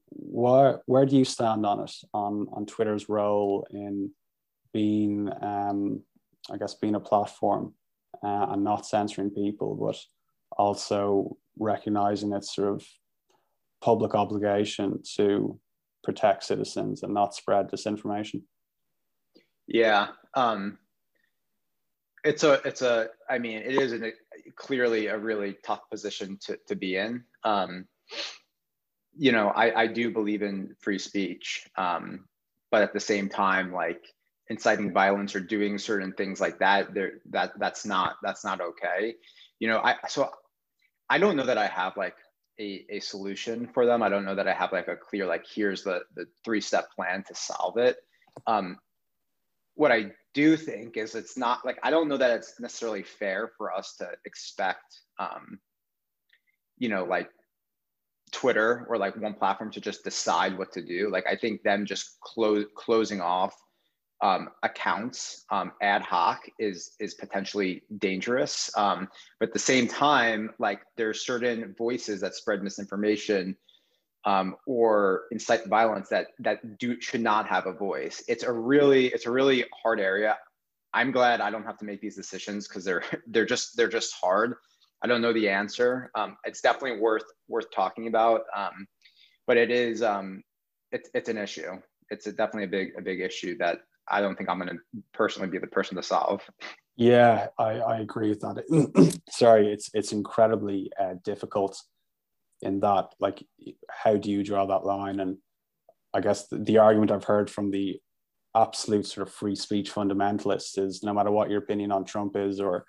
Where 0.10 0.82
where 0.86 1.06
do 1.06 1.18
you 1.18 1.26
stand 1.26 1.66
on 1.66 1.82
it 1.82 1.92
on 2.14 2.48
on 2.54 2.66
Twitter's 2.66 3.10
role 3.10 3.68
in 3.72 4.12
being, 4.74 5.30
um, 5.42 6.04
I 6.50 6.58
guess, 6.58 6.76
being 6.76 6.96
a 6.96 7.00
platform 7.02 7.74
uh, 8.24 8.48
and 8.50 8.64
not 8.64 8.86
censoring 8.86 9.32
people, 9.32 9.76
but 9.76 9.98
also 10.58 11.36
recognizing 11.60 12.32
its 12.32 12.56
sort 12.56 12.76
of 12.76 12.88
public 13.82 14.16
obligation 14.16 15.02
to 15.16 15.60
protect 16.04 16.44
citizens 16.44 17.04
and 17.04 17.14
not 17.14 17.36
spread 17.36 17.70
disinformation? 17.70 18.44
Yeah, 19.68 20.08
um, 20.34 20.78
it's 22.24 22.44
a 22.44 22.54
it's 22.66 22.82
a 22.82 23.08
i 23.30 23.38
mean 23.38 23.58
it 23.58 23.76
is 23.76 23.94
a, 23.94 24.12
clearly 24.56 25.08
a 25.08 25.18
really 25.18 25.56
tough 25.64 25.82
position 25.90 26.38
to, 26.42 26.58
to 26.68 26.76
be 26.76 26.96
in 26.96 27.24
um, 27.44 27.86
you 29.18 29.32
know 29.32 29.50
I, 29.50 29.84
I 29.84 29.88
do 29.88 30.12
believe 30.12 30.42
in 30.42 30.76
free 30.80 31.00
speech 31.00 31.68
um, 31.78 32.26
but 32.70 32.84
at 32.84 32.94
the 32.94 33.00
same 33.00 33.30
time 33.30 33.74
like 33.74 34.04
inciting 34.50 34.94
violence 34.94 35.36
or 35.36 35.40
doing 35.40 35.78
certain 35.78 36.14
things 36.14 36.42
like 36.42 36.60
that 36.60 36.94
there 36.94 37.14
that 37.30 37.54
that's 37.58 37.86
not 37.86 38.16
that's 38.22 38.44
not 38.44 38.62
okay 38.62 39.16
you 39.60 39.68
know 39.68 39.80
i 39.80 39.96
so 40.08 40.30
i 41.10 41.18
don't 41.18 41.36
know 41.36 41.46
that 41.46 41.58
i 41.58 41.68
have 41.68 41.96
like 41.98 42.16
a, 42.62 42.86
a 42.90 43.00
solution 43.00 43.68
for 43.74 43.86
them 43.86 44.04
i 44.04 44.10
don't 44.10 44.26
know 44.26 44.36
that 44.36 44.48
i 44.48 44.54
have 44.54 44.72
like 44.72 44.88
a 44.88 44.96
clear 44.96 45.26
like 45.26 45.46
here's 45.54 45.84
the 45.84 46.02
the 46.16 46.26
three 46.46 46.62
step 46.62 46.92
plan 46.96 47.24
to 47.28 47.36
solve 47.36 47.78
it 47.78 47.98
um, 48.48 48.78
what 49.76 49.92
I 49.92 50.12
do 50.34 50.56
think 50.58 50.98
is 50.98 51.16
it's 51.16 51.38
not 51.38 51.66
like 51.66 51.80
I 51.84 51.90
don't 51.90 52.08
know 52.08 52.18
that 52.18 52.32
it's 52.32 52.60
necessarily 52.60 53.04
fair 53.04 53.52
for 53.58 53.74
us 53.74 53.96
to 53.98 54.10
expect, 54.26 55.00
um, 55.20 55.60
you 56.78 56.90
know, 56.90 57.04
like 57.04 57.30
Twitter 58.32 58.86
or 58.90 58.98
like 58.98 59.18
one 59.18 59.34
platform 59.34 59.72
to 59.72 59.82
just 59.82 60.04
decide 60.04 60.58
what 60.58 60.72
to 60.74 60.82
do. 60.82 61.10
Like 61.10 61.26
I 61.28 61.36
think 61.36 61.64
them 61.64 61.86
just 61.86 62.20
close 62.22 62.66
closing 62.76 63.22
off 63.22 63.56
um, 64.22 64.50
accounts 64.64 65.46
um, 65.50 65.72
ad 65.82 66.02
hoc 66.02 66.48
is 66.60 66.92
is 67.00 67.16
potentially 67.16 67.84
dangerous. 67.98 68.70
Um, 68.78 69.08
but 69.40 69.50
at 69.50 69.54
the 69.54 69.60
same 69.60 69.88
time, 69.88 70.52
like 70.60 70.82
there's 70.96 71.26
certain 71.26 71.74
voices 71.78 72.22
that 72.22 72.36
spread 72.36 72.62
misinformation 72.64 73.58
um, 74.26 74.56
or 74.68 75.24
incite 75.32 75.66
violence 75.66 76.10
that 76.10 76.28
that 76.40 76.78
do 76.78 77.00
should 77.02 77.22
not 77.22 77.48
have 77.48 77.66
a 77.66 77.74
voice. 77.74 78.24
It's 78.28 78.44
a 78.44 78.52
really 78.52 79.08
it's 79.08 79.26
a 79.26 79.32
really 79.32 79.66
hard 79.84 80.00
area. 80.00 80.38
I'm 80.94 81.12
glad 81.12 81.42
I 81.42 81.50
don't 81.50 81.64
have 81.64 81.78
to 81.80 81.86
make 81.86 82.02
these 82.02 82.16
decisions 82.16 82.68
because 82.68 82.86
they're 82.86 83.04
they're 83.28 83.46
just 83.46 83.76
they're 83.76 83.88
just 83.88 84.14
hard. 84.14 84.56
I 85.04 85.08
don't 85.08 85.22
know 85.22 85.34
the 85.34 85.50
answer. 85.50 86.12
Um, 86.14 86.38
it's 86.44 86.62
definitely 86.62 87.00
worth 87.00 87.26
worth 87.48 87.72
talking 87.74 88.08
about, 88.08 88.42
um, 88.56 88.86
but 89.48 89.58
it 89.58 89.72
is 89.72 90.04
it's 90.92 91.10
it's 91.16 91.30
an 91.30 91.38
issue. 91.40 91.82
It's 92.12 92.28
a, 92.28 92.32
definitely 92.34 92.66
a 92.66 92.68
big 92.68 92.94
a 92.98 93.02
big 93.02 93.22
issue 93.22 93.58
that 93.58 93.80
I 94.12 94.22
don't 94.22 94.36
think 94.36 94.50
I'm 94.50 94.60
going 94.60 94.78
to 94.78 95.02
personally 95.14 95.50
be 95.50 95.58
the 95.58 95.68
person 95.68 95.96
to 95.98 96.04
solve. 96.04 96.42
Yeah, 96.96 97.48
I, 97.58 97.80
I 97.80 98.00
agree 98.00 98.30
with 98.30 98.42
that. 98.42 99.20
Sorry, 99.30 99.72
it's 99.72 99.90
it's 99.94 100.12
incredibly 100.12 100.92
uh, 101.00 101.16
difficult 101.24 101.82
in 102.62 102.80
that 102.80 103.14
like 103.20 103.44
how 103.90 104.16
do 104.16 104.30
you 104.30 104.44
draw 104.44 104.66
that 104.66 104.86
line 104.86 105.20
and 105.20 105.38
i 106.14 106.22
guess 106.22 106.48
the, 106.48 106.58
the, 106.58 106.78
argument 106.78 107.12
i've 107.12 107.24
heard 107.24 107.50
from 107.50 107.72
the 107.72 108.00
absolute 108.56 109.06
sort 109.06 109.28
of 109.28 109.34
free 109.34 109.56
speech 109.56 109.92
fundamentalists 109.92 110.78
is 110.78 111.04
no 111.04 111.14
matter 111.14 111.32
what 111.32 111.50
your 111.50 111.60
opinion 111.60 111.92
on 111.92 112.06
trump 112.06 112.36
is 112.36 112.60
or 112.60 112.86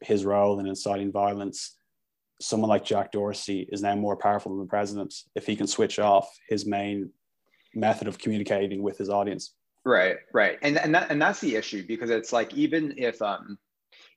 his 0.00 0.24
role 0.24 0.58
in 0.58 0.66
inciting 0.66 1.12
violence 1.12 1.76
someone 2.40 2.68
like 2.68 2.84
jack 2.84 3.12
dorsey 3.12 3.68
is 3.70 3.82
now 3.82 3.94
more 3.94 4.16
powerful 4.16 4.50
than 4.52 4.60
the 4.60 4.70
president 4.70 5.14
if 5.34 5.46
he 5.46 5.54
can 5.54 5.66
switch 5.66 5.98
off 5.98 6.28
his 6.48 6.66
main 6.66 7.10
method 7.74 8.08
of 8.08 8.18
communicating 8.18 8.82
with 8.82 8.98
his 8.98 9.08
audience 9.08 9.54
right 9.84 10.16
right 10.32 10.58
and 10.62 10.78
and, 10.78 10.94
that, 10.94 11.10
and 11.10 11.20
that's 11.20 11.40
the 11.40 11.56
issue 11.56 11.84
because 11.86 12.10
it's 12.10 12.32
like 12.32 12.54
even 12.54 12.94
if 12.96 13.20
um 13.20 13.58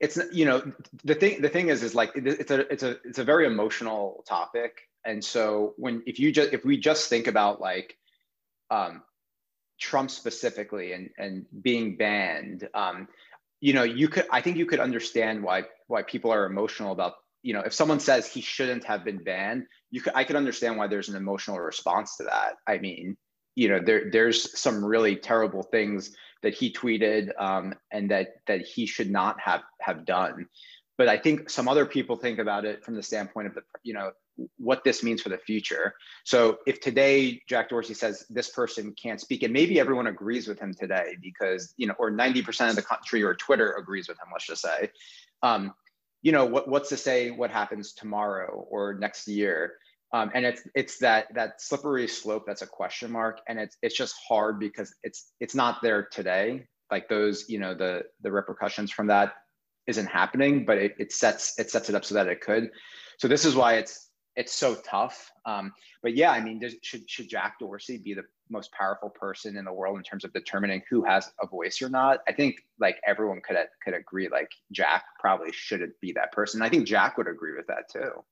it's 0.00 0.18
you 0.32 0.44
know 0.44 0.62
the 1.04 1.14
thing 1.14 1.40
the 1.40 1.48
thing 1.48 1.68
is 1.68 1.82
is 1.82 1.94
like 1.94 2.12
it's 2.14 2.50
a 2.50 2.72
it's 2.72 2.82
a 2.82 2.96
it's 3.04 3.18
a 3.18 3.24
very 3.24 3.46
emotional 3.46 4.24
topic 4.28 4.82
and 5.06 5.24
so 5.24 5.74
when 5.78 6.02
if 6.06 6.18
you 6.18 6.32
just 6.32 6.52
if 6.52 6.64
we 6.64 6.76
just 6.76 7.08
think 7.08 7.28
about 7.28 7.60
like 7.60 7.96
um, 8.70 9.02
Trump 9.80 10.10
specifically 10.10 10.92
and 10.92 11.10
and 11.16 11.46
being 11.62 11.96
banned, 11.96 12.68
um, 12.74 13.08
you 13.60 13.72
know, 13.72 13.84
you 13.84 14.08
could 14.08 14.26
I 14.30 14.40
think 14.40 14.56
you 14.56 14.66
could 14.66 14.80
understand 14.80 15.42
why 15.42 15.64
why 15.86 16.02
people 16.02 16.32
are 16.32 16.44
emotional 16.44 16.92
about 16.92 17.14
you 17.42 17.54
know 17.54 17.60
if 17.60 17.72
someone 17.72 18.00
says 18.00 18.26
he 18.26 18.40
shouldn't 18.40 18.84
have 18.84 19.04
been 19.04 19.22
banned, 19.22 19.66
you 19.90 20.00
could 20.00 20.14
I 20.16 20.24
could 20.24 20.36
understand 20.36 20.76
why 20.76 20.88
there's 20.88 21.08
an 21.08 21.16
emotional 21.16 21.60
response 21.60 22.16
to 22.16 22.24
that. 22.24 22.54
I 22.66 22.78
mean, 22.78 23.16
you 23.56 23.68
know, 23.68 23.80
there 23.80 24.10
there's 24.10 24.58
some 24.58 24.84
really 24.84 25.16
terrible 25.16 25.64
things 25.64 26.14
that 26.42 26.54
he 26.54 26.72
tweeted 26.72 27.30
um, 27.40 27.74
and 27.90 28.10
that 28.10 28.36
that 28.46 28.60
he 28.60 28.86
should 28.86 29.10
not 29.10 29.40
have 29.40 29.62
have 29.80 30.04
done. 30.04 30.46
But 30.98 31.08
I 31.08 31.16
think 31.16 31.50
some 31.50 31.68
other 31.68 31.84
people 31.84 32.16
think 32.16 32.38
about 32.38 32.64
it 32.64 32.84
from 32.84 32.94
the 32.94 33.02
standpoint 33.02 33.48
of 33.48 33.54
the 33.54 33.62
you 33.82 33.94
know 33.94 34.12
what 34.58 34.84
this 34.84 35.02
means 35.02 35.22
for 35.22 35.30
the 35.30 35.38
future. 35.38 35.94
So 36.24 36.58
if 36.66 36.80
today 36.80 37.42
Jack 37.48 37.70
Dorsey 37.70 37.94
says 37.94 38.26
this 38.28 38.50
person 38.50 38.94
can't 39.02 39.20
speak, 39.20 39.42
and 39.42 39.52
maybe 39.52 39.80
everyone 39.80 40.06
agrees 40.06 40.46
with 40.46 40.60
him 40.60 40.74
today 40.74 41.16
because 41.22 41.72
you 41.78 41.86
know, 41.86 41.94
or 41.98 42.10
ninety 42.10 42.42
percent 42.42 42.70
of 42.70 42.76
the 42.76 42.82
country 42.82 43.22
or 43.22 43.34
Twitter 43.34 43.72
agrees 43.72 44.06
with 44.06 44.18
him, 44.18 44.28
let's 44.32 44.46
just 44.46 44.62
say. 44.62 44.90
Um, 45.42 45.74
you 46.22 46.32
know 46.32 46.44
what, 46.44 46.68
what's 46.68 46.90
to 46.90 46.96
say 46.96 47.30
what 47.30 47.50
happens 47.50 47.92
tomorrow 47.92 48.66
or 48.70 48.94
next 48.94 49.28
year 49.28 49.74
um, 50.12 50.30
and 50.34 50.44
it's 50.44 50.62
it's 50.74 50.98
that 50.98 51.34
that 51.34 51.60
slippery 51.60 52.06
slope 52.06 52.44
that's 52.46 52.62
a 52.62 52.66
question 52.66 53.10
mark. 53.10 53.40
And 53.48 53.58
it's 53.58 53.76
it's 53.82 53.96
just 53.96 54.14
hard 54.26 54.58
because 54.60 54.94
it's 55.02 55.32
it's 55.40 55.54
not 55.54 55.82
there 55.82 56.08
today. 56.10 56.66
Like 56.90 57.08
those 57.08 57.48
you 57.48 57.58
know 57.58 57.74
the 57.74 58.02
the 58.22 58.30
repercussions 58.30 58.90
from 58.90 59.08
that 59.08 59.34
isn't 59.86 60.06
happening 60.06 60.64
but 60.64 60.78
it, 60.78 60.94
it 60.98 61.12
sets 61.12 61.58
it 61.58 61.70
sets 61.70 61.88
it 61.88 61.94
up 61.94 62.04
so 62.04 62.14
that 62.14 62.28
it 62.28 62.40
could. 62.40 62.70
So 63.18 63.28
this 63.28 63.44
is 63.44 63.54
why 63.54 63.74
it's 63.74 64.10
it's 64.36 64.54
so 64.54 64.76
tough. 64.76 65.30
Um, 65.44 65.72
but 66.02 66.14
yeah 66.14 66.30
i 66.30 66.40
mean 66.40 66.60
does, 66.60 66.76
should 66.82 67.08
should 67.10 67.28
jack 67.28 67.58
dorsey 67.58 67.98
be 67.98 68.14
the 68.14 68.22
most 68.48 68.70
powerful 68.70 69.10
person 69.10 69.56
in 69.56 69.64
the 69.64 69.72
world 69.72 69.96
in 69.96 70.04
terms 70.04 70.24
of 70.24 70.32
determining 70.32 70.80
who 70.88 71.02
has 71.02 71.32
a 71.42 71.48
voice 71.48 71.82
or 71.82 71.88
not? 71.88 72.20
I 72.28 72.32
think 72.32 72.58
like 72.78 73.00
everyone 73.04 73.40
could 73.40 73.56
could 73.84 73.94
agree 73.94 74.28
like 74.28 74.52
jack 74.70 75.04
probably 75.18 75.50
shouldn't 75.50 75.98
be 76.00 76.12
that 76.12 76.30
person. 76.30 76.62
I 76.62 76.68
think 76.68 76.86
jack 76.86 77.18
would 77.18 77.26
agree 77.26 77.56
with 77.56 77.66
that 77.66 77.90
too 77.92 78.22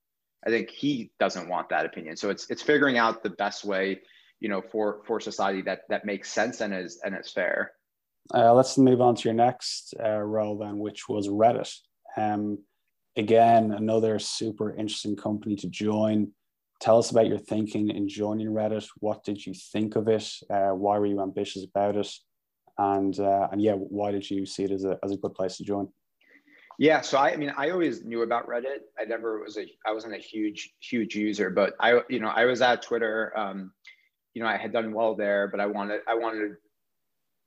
I 0.46 0.50
think 0.50 0.70
he 0.70 1.11
doesn't 1.18 1.48
want 1.48 1.68
that 1.70 1.87
opinion. 1.87 2.16
So 2.16 2.30
it's 2.30 2.48
it's 2.50 2.62
figuring 2.62 2.98
out 2.98 3.22
the 3.22 3.30
best 3.30 3.64
way, 3.64 4.00
you 4.40 4.48
know, 4.48 4.61
for 4.61 5.02
for 5.07 5.20
society 5.20 5.62
that 5.62 5.83
that 5.88 6.04
makes 6.04 6.30
sense 6.30 6.61
and 6.61 6.74
is 6.74 7.00
and 7.04 7.16
is 7.16 7.30
fair. 7.30 7.72
Uh, 8.33 8.52
let's 8.54 8.78
move 8.78 9.00
on 9.00 9.14
to 9.14 9.24
your 9.24 9.35
next 9.35 9.94
uh, 10.02 10.18
role 10.18 10.57
then, 10.59 10.78
which 10.78 11.09
was 11.09 11.28
Reddit. 11.28 11.72
Um, 12.16 12.59
again, 13.16 13.72
another 13.72 14.18
super 14.18 14.74
interesting 14.74 15.16
company 15.16 15.57
to 15.57 15.68
join. 15.68 16.33
Tell 16.80 16.98
us 16.98 17.11
about 17.11 17.28
your 17.28 17.38
thinking 17.38 17.90
in 17.90 18.09
joining 18.09 18.48
Reddit. 18.48 18.87
What 18.98 19.24
did 19.24 19.44
you 19.44 19.54
think 19.54 19.96
of 19.96 20.09
it? 20.09 20.30
Uh, 20.50 20.70
why 20.70 20.98
were 20.98 21.07
you 21.07 21.20
ambitious 21.20 21.64
about 21.64 21.96
it? 21.96 22.12
And 22.76 23.18
uh, 23.18 23.48
and 23.52 23.62
yeah, 23.62 23.74
why 23.74 24.11
did 24.11 24.28
you 24.28 24.44
see 24.46 24.64
it 24.64 24.72
as 24.72 24.85
a 24.85 24.98
as 25.02 25.12
a 25.12 25.16
good 25.16 25.35
place 25.35 25.57
to 25.59 25.64
join? 25.64 25.88
Yeah, 26.78 27.02
so 27.02 27.18
I, 27.18 27.32
I 27.32 27.37
mean, 27.37 27.52
I 27.56 27.70
always 27.70 28.04
knew 28.04 28.22
about 28.22 28.48
Reddit. 28.48 28.80
I 28.98 29.04
never 29.04 29.40
was 29.40 29.56
a, 29.56 29.66
I 29.87 29.92
wasn't 29.92 30.14
a 30.14 30.18
huge, 30.18 30.74
huge 30.80 31.14
user, 31.14 31.50
but 31.50 31.74
I, 31.78 32.00
you 32.08 32.18
know, 32.20 32.28
I 32.28 32.46
was 32.46 32.62
at 32.62 32.82
Twitter. 32.82 33.32
Um, 33.37 33.72
you 34.34 34.42
know, 34.42 34.48
I 34.48 34.56
had 34.56 34.72
done 34.72 34.92
well 34.92 35.14
there, 35.14 35.48
but 35.48 35.60
I 35.60 35.66
wanted, 35.66 36.00
I 36.08 36.14
wanted 36.14 36.56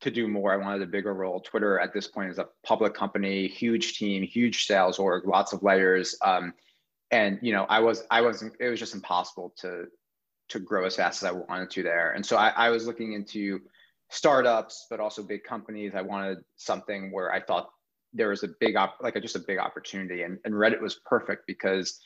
to 0.01 0.11
do 0.11 0.27
more. 0.27 0.53
I 0.53 0.57
wanted 0.57 0.81
a 0.81 0.85
bigger 0.85 1.13
role. 1.13 1.41
Twitter 1.41 1.79
at 1.79 1.93
this 1.93 2.07
point 2.07 2.31
is 2.31 2.39
a 2.39 2.47
public 2.63 2.93
company, 2.93 3.47
huge 3.47 3.97
team, 3.97 4.23
huge 4.23 4.65
sales 4.65 4.99
org, 4.99 5.27
lots 5.27 5.53
of 5.53 5.63
layers. 5.63 6.15
Um, 6.23 6.53
and 7.11 7.39
you 7.41 7.51
know, 7.51 7.65
I 7.65 7.79
was, 7.79 8.03
I 8.11 8.21
wasn't. 8.21 8.53
It 8.59 8.69
was 8.69 8.79
just 8.79 8.93
impossible 8.93 9.53
to, 9.57 9.85
to 10.49 10.59
grow 10.59 10.85
as 10.85 10.95
fast 10.95 11.23
as 11.23 11.29
I 11.29 11.31
wanted 11.31 11.69
to 11.71 11.83
there. 11.83 12.11
And 12.11 12.25
so 12.25 12.37
I, 12.37 12.49
I 12.49 12.69
was 12.69 12.85
looking 12.85 13.13
into 13.13 13.59
startups, 14.09 14.87
but 14.89 14.99
also 14.99 15.23
big 15.23 15.43
companies. 15.43 15.93
I 15.95 16.01
wanted 16.01 16.39
something 16.55 17.11
where 17.11 17.31
I 17.31 17.41
thought 17.41 17.69
there 18.17 18.30
was 18.30 18.43
a 18.43 18.49
big 18.60 18.75
op- 18.75 18.97
like 19.01 19.15
a, 19.15 19.21
just 19.21 19.36
a 19.36 19.39
big 19.39 19.60
opportunity 19.60 20.23
and, 20.23 20.39
and 20.43 20.53
reddit 20.53 20.82
was 20.82 20.99
perfect 21.06 21.43
because 21.47 21.99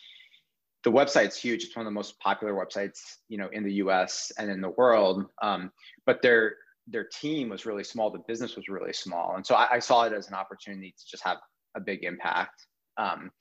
the 0.83 0.91
website's 0.91 1.37
huge. 1.37 1.63
It's 1.63 1.75
one 1.75 1.85
of 1.85 1.91
the 1.91 1.95
most 1.95 2.19
popular 2.19 2.53
websites 2.53 2.99
you 3.29 3.37
know 3.37 3.49
in 3.51 3.63
the 3.63 3.73
us 3.73 4.31
and 4.37 4.49
in 4.49 4.61
the 4.61 4.69
world 4.69 5.25
um, 5.41 5.71
but 6.05 6.21
their 6.21 6.55
their 6.87 7.05
team 7.05 7.49
was 7.49 7.65
really 7.65 7.83
small. 7.83 8.09
The 8.09 8.19
business 8.27 8.55
was 8.55 8.67
really 8.67 8.93
small. 8.93 9.35
And 9.35 9.45
so 9.45 9.55
I, 9.55 9.75
I 9.75 9.79
saw 9.79 10.03
it 10.03 10.13
as 10.13 10.27
an 10.27 10.33
opportunity 10.33 10.93
to 10.97 11.05
just 11.09 11.23
have 11.23 11.37
a 11.75 11.79
big 11.79 12.03
impact. 12.03 12.65
Um, 12.97 13.31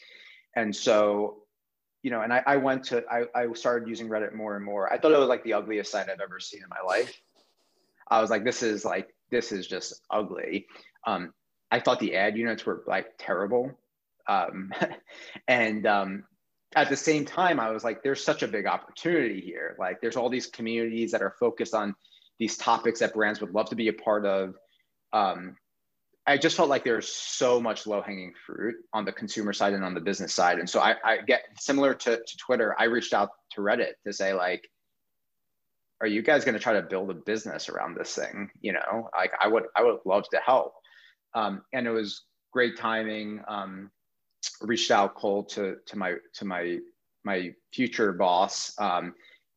and 0.57 0.75
so 0.75 1.39
you 2.03 2.11
know 2.11 2.23
and 2.23 2.33
I, 2.33 2.43
I 2.47 2.57
went 2.57 2.85
to 2.85 3.05
I, 3.11 3.25
I 3.35 3.53
started 3.53 3.89
using 3.89 4.09
reddit 4.09 4.35
more 4.35 4.57
and 4.57 4.65
more. 4.65 4.93
I 4.93 4.99
thought 4.99 5.13
it 5.13 5.19
was 5.19 5.29
like 5.29 5.45
the 5.45 5.55
ugliest 5.55 5.93
site 5.93 6.09
i've 6.09 6.21
ever 6.21 6.41
seen 6.41 6.63
in 6.63 6.69
my 6.69 6.81
life. 6.87 7.21
I 8.11 8.21
was 8.21 8.31
like 8.31 8.45
this 8.45 8.63
is 8.63 8.85
like 8.85 9.15
this 9.31 9.53
is 9.53 9.67
just 9.67 10.01
ugly. 10.11 10.67
Um, 11.07 11.33
I 11.71 11.81
thought 11.81 12.01
the 12.01 12.17
ad 12.17 12.37
units 12.37 12.67
were 12.67 12.83
like 12.87 13.07
terrible. 13.19 13.73
Um, 14.27 14.73
and 15.49 15.87
um, 15.87 16.25
at 16.75 16.89
the 16.89 16.97
same 16.97 17.25
time, 17.25 17.59
I 17.61 17.71
was 17.71 17.85
like, 17.85 18.03
there's 18.03 18.23
such 18.23 18.43
a 18.43 18.49
big 18.49 18.67
opportunity 18.67 19.41
here. 19.41 19.77
Like, 19.79 20.01
there's 20.01 20.17
all 20.17 20.29
these 20.29 20.47
communities 20.47 21.13
that 21.13 21.23
are 21.23 21.35
focused 21.39 21.75
on 21.75 21.95
these 22.39 22.57
topics 22.57 23.01
that 23.01 23.15
brands 23.15 23.41
would 23.41 23.53
love 23.53 23.69
to 23.71 23.77
be 23.77 23.89
a 23.89 23.93
part 23.93 24.25
of. 24.25 24.55
Um, 25.13 25.57
I 26.27 26.39
just 26.39 26.57
felt 26.57 26.69
like 26.69 26.85
there's 26.85 27.09
so 27.09 27.61
much 27.61 27.87
low 27.87 28.03
hanging 28.03 28.35
fruit 28.47 28.77
on 28.93 29.05
the 29.05 29.13
consumer 29.13 29.53
side 29.53 29.73
and 29.73 29.85
on 29.85 29.95
the 29.95 30.01
business 30.01 30.33
side. 30.33 30.59
And 30.59 30.69
so 30.69 30.81
I, 30.81 30.95
I 31.05 31.19
get 31.27 31.43
similar 31.59 31.95
to, 31.95 32.17
to 32.17 32.37
Twitter, 32.37 32.77
I 32.79 32.85
reached 32.85 33.15
out 33.15 33.31
to 33.53 33.61
Reddit 33.61 33.95
to 34.07 34.13
say, 34.13 34.33
like, 34.33 34.69
are 36.01 36.07
you 36.07 36.23
guys 36.23 36.45
going 36.45 36.55
to 36.55 36.61
try 36.61 36.75
to 36.75 36.83
build 36.83 37.11
a 37.11 37.15
business 37.15 37.69
around 37.69 37.97
this 37.97 38.15
thing? 38.15 38.51
You 38.61 38.75
know, 38.75 39.11
like 39.17 39.33
I 39.41 39.49
would, 39.49 39.65
I 39.75 39.83
would 39.83 39.99
love 40.05 40.25
to 40.31 40.39
help. 40.39 40.75
Um, 41.35 41.63
and 41.73 41.87
it 41.87 41.91
was 41.91 42.25
great 42.53 42.77
timing. 42.77 43.43
Um, 43.49 43.91
reached 44.63 44.91
out 44.91 45.15
cold 45.15 45.49
to 45.51 45.77
to 45.87 45.99
my 45.99 46.17
to 46.35 46.45
my 46.45 46.79
my 47.25 47.53
future 47.73 48.13
boss 48.13 48.75
um, 48.79 49.15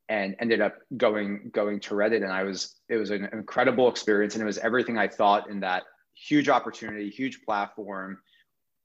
and 0.09 0.35
ended 0.39 0.61
up 0.61 0.75
going 0.97 1.49
going 1.53 1.79
to 1.81 1.93
Reddit. 1.93 2.23
And 2.23 2.31
I 2.31 2.43
was 2.43 2.79
it 2.89 2.97
was 2.97 3.11
an 3.11 3.29
incredible 3.31 3.89
experience, 3.89 4.35
and 4.35 4.41
it 4.41 4.45
was 4.45 4.57
everything 4.59 4.97
I 4.97 5.07
thought 5.07 5.49
in 5.49 5.59
that 5.61 5.83
huge 6.15 6.49
opportunity, 6.49 7.09
huge 7.09 7.41
platform 7.43 8.19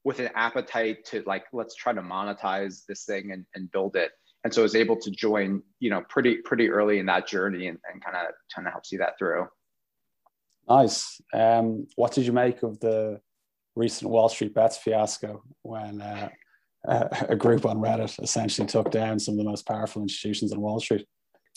with 0.03 0.19
an 0.19 0.29
appetite 0.35 1.05
to 1.05 1.23
like 1.25 1.45
let's 1.53 1.75
try 1.75 1.93
to 1.93 2.01
monetize 2.01 2.85
this 2.87 3.05
thing 3.05 3.31
and, 3.31 3.45
and 3.53 3.71
build 3.71 3.95
it 3.95 4.11
and 4.43 4.53
so 4.53 4.61
I 4.61 4.63
was 4.63 4.75
able 4.75 4.95
to 4.97 5.11
join 5.11 5.61
you 5.79 5.89
know 5.89 6.01
pretty 6.09 6.37
pretty 6.37 6.69
early 6.69 6.99
in 6.99 7.05
that 7.07 7.27
journey 7.27 7.67
and, 7.67 7.77
and 7.91 8.03
kind 8.03 8.15
of 8.15 8.33
kind 8.53 8.67
of 8.67 8.73
help 8.73 8.85
see 8.85 8.97
that 8.97 9.17
through 9.17 9.47
Nice. 10.69 11.19
Um, 11.33 11.87
what 11.95 12.13
did 12.13 12.25
you 12.25 12.31
make 12.31 12.61
of 12.61 12.79
the 12.79 13.19
recent 13.75 14.11
Wall 14.11 14.29
Street 14.29 14.53
Bets 14.53 14.77
fiasco 14.77 15.41
when 15.63 16.01
uh, 16.01 16.29
a 16.87 17.35
group 17.35 17.65
on 17.65 17.77
Reddit 17.77 18.21
essentially 18.21 18.67
took 18.67 18.91
down 18.91 19.19
some 19.19 19.33
of 19.33 19.39
the 19.39 19.49
most 19.49 19.65
powerful 19.65 20.01
institutions 20.01 20.53
on 20.53 20.61
Wall 20.61 20.79
Street? 20.79 21.05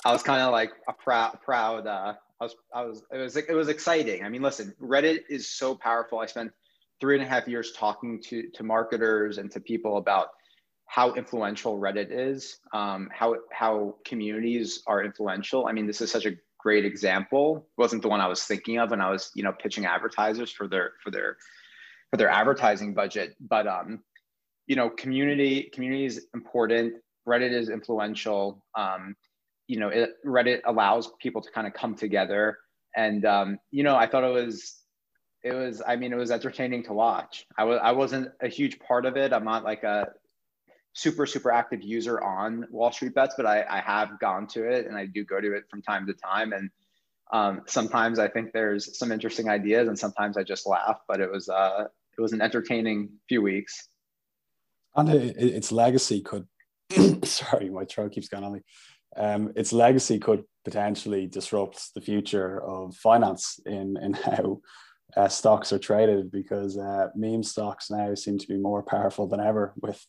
I 0.05 0.13
was 0.13 0.23
kind 0.23 0.43
of 0.43 0.51
like 0.51 0.73
a 0.89 0.93
proud, 0.93 1.39
proud. 1.45 1.87
Uh, 1.87 2.15
I 2.41 2.45
was, 2.45 2.57
I 2.75 2.85
was, 2.85 3.03
it 3.13 3.19
was, 3.19 3.37
it 3.37 3.55
was 3.55 3.69
exciting. 3.69 4.25
I 4.25 4.29
mean, 4.29 4.43
listen, 4.43 4.75
Reddit 4.81 5.21
is 5.29 5.49
so 5.49 5.75
powerful. 5.75 6.19
I 6.19 6.27
spent 6.27 6.51
three 7.01 7.15
and 7.15 7.25
a 7.25 7.29
half 7.29 7.47
years 7.47 7.73
talking 7.73 8.21
to 8.23 8.49
to 8.55 8.63
marketers 8.63 9.39
and 9.39 9.51
to 9.53 9.61
people 9.61 9.99
about 9.99 10.29
how 10.87 11.15
influential 11.15 11.79
Reddit 11.79 12.09
is, 12.11 12.59
um, 12.73 13.09
how 13.13 13.37
how 13.53 13.97
communities 14.05 14.83
are 14.87 15.05
influential. 15.05 15.67
I 15.67 15.73
mean, 15.73 15.87
this 15.87 16.01
is 16.01 16.11
such 16.11 16.27
a 16.27 16.33
great 16.63 16.85
example. 16.85 17.67
Wasn't 17.77 18.03
the 18.03 18.09
one 18.09 18.21
I 18.21 18.29
was 18.29 18.45
thinking 18.45 18.79
of 18.79 18.91
when 18.91 19.01
I 19.01 19.11
was, 19.11 19.31
you 19.35 19.43
know, 19.43 19.53
pitching 19.53 19.87
advertisers 19.87 20.51
for 20.51 20.69
their 20.69 20.93
for 21.03 21.11
their 21.11 21.37
for 22.11 22.17
their 22.17 22.31
advertising 22.31 22.95
budget. 22.95 23.35
But 23.41 23.67
um, 23.67 24.01
you 24.67 24.77
know, 24.77 24.91
community 24.91 25.71
community 25.75 26.05
is 26.05 26.27
important. 26.35 26.95
Reddit 27.29 27.53
is 27.53 27.69
influential. 27.69 28.65
Um, 28.77 29.17
you 29.67 29.79
know, 29.79 29.89
it, 29.89 30.11
Reddit 30.25 30.61
allows 30.67 31.11
people 31.21 31.41
to 31.43 31.51
kind 31.51 31.67
of 31.67 31.73
come 31.73 31.95
together, 31.95 32.59
and 32.97 33.25
um, 33.25 33.59
you 33.71 33.83
know, 33.83 33.97
I 33.97 34.07
thought 34.07 34.25
it 34.25 34.33
was 34.33 34.79
it 35.43 35.55
was 35.55 35.83
i 35.87 35.97
mean 35.97 36.13
it 36.13 36.17
was 36.17 36.31
entertaining 36.31 36.85
to 36.85 36.93
watch 36.93 37.47
i 37.59 37.65
was 37.65 37.81
i 37.83 37.91
wasn't 37.91 38.29
a 38.41 38.47
huge 38.49 38.79
part 38.79 39.05
of 39.05 39.17
it 39.17 39.33
i'm 39.33 39.45
not 39.45 39.65
like 39.65 39.83
a 39.83 40.07
super 40.95 41.27
super 41.27 41.51
active 41.51 41.83
user 41.83 42.23
on 42.23 42.67
Wall 42.71 42.93
Street 42.93 43.15
Bets, 43.15 43.35
but 43.37 43.47
I, 43.47 43.65
I 43.69 43.81
have 43.81 44.19
gone 44.21 44.47
to 44.49 44.69
it 44.69 44.87
and 44.87 44.97
I 44.97 45.07
do 45.07 45.25
go 45.25 45.41
to 45.41 45.55
it 45.55 45.65
from 45.71 45.83
time 45.83 46.07
to 46.07 46.15
time. 46.15 46.53
And 46.53 46.71
um, 47.33 47.63
sometimes 47.67 48.19
I 48.19 48.29
think 48.29 48.53
there's 48.53 48.99
some 48.99 49.11
interesting 49.11 49.49
ideas, 49.49 49.89
and 49.89 49.99
sometimes 49.99 50.37
I 50.37 50.43
just 50.43 50.67
laugh. 50.67 51.01
But 51.09 51.21
it 51.21 51.31
was 51.31 51.49
uh, 51.49 51.85
it 52.17 52.21
was 52.21 52.33
an 52.33 52.43
entertaining 52.43 53.11
few 53.29 53.43
weeks. 53.43 53.89
And 54.95 55.09
it, 55.09 55.37
its 55.39 55.73
legacy 55.73 56.21
could, 56.21 56.47
sorry, 57.25 57.71
my 57.71 57.87
throat 57.87 58.13
keeps 58.13 58.29
going 58.29 58.45
on 58.45 58.53
me. 58.53 58.61
Um, 59.17 59.53
its 59.57 59.73
legacy 59.73 60.19
could 60.19 60.45
potentially 60.65 61.27
disrupt 61.27 61.95
the 61.95 62.03
future 62.03 62.63
of 62.63 62.95
finance 62.97 63.59
in 63.65 63.97
in 64.03 64.13
how 64.13 64.61
uh, 65.17 65.29
stocks 65.29 65.73
are 65.73 65.79
traded 65.79 66.31
because 66.31 66.79
uh, 66.79 67.09
meme 67.15 67.43
stocks 67.43 67.91
now 67.91 68.15
seem 68.15 68.39
to 68.39 68.47
be 68.47 68.57
more 68.57 68.83
powerful 68.83 69.27
than 69.27 69.41
ever 69.41 69.73
with 69.81 70.05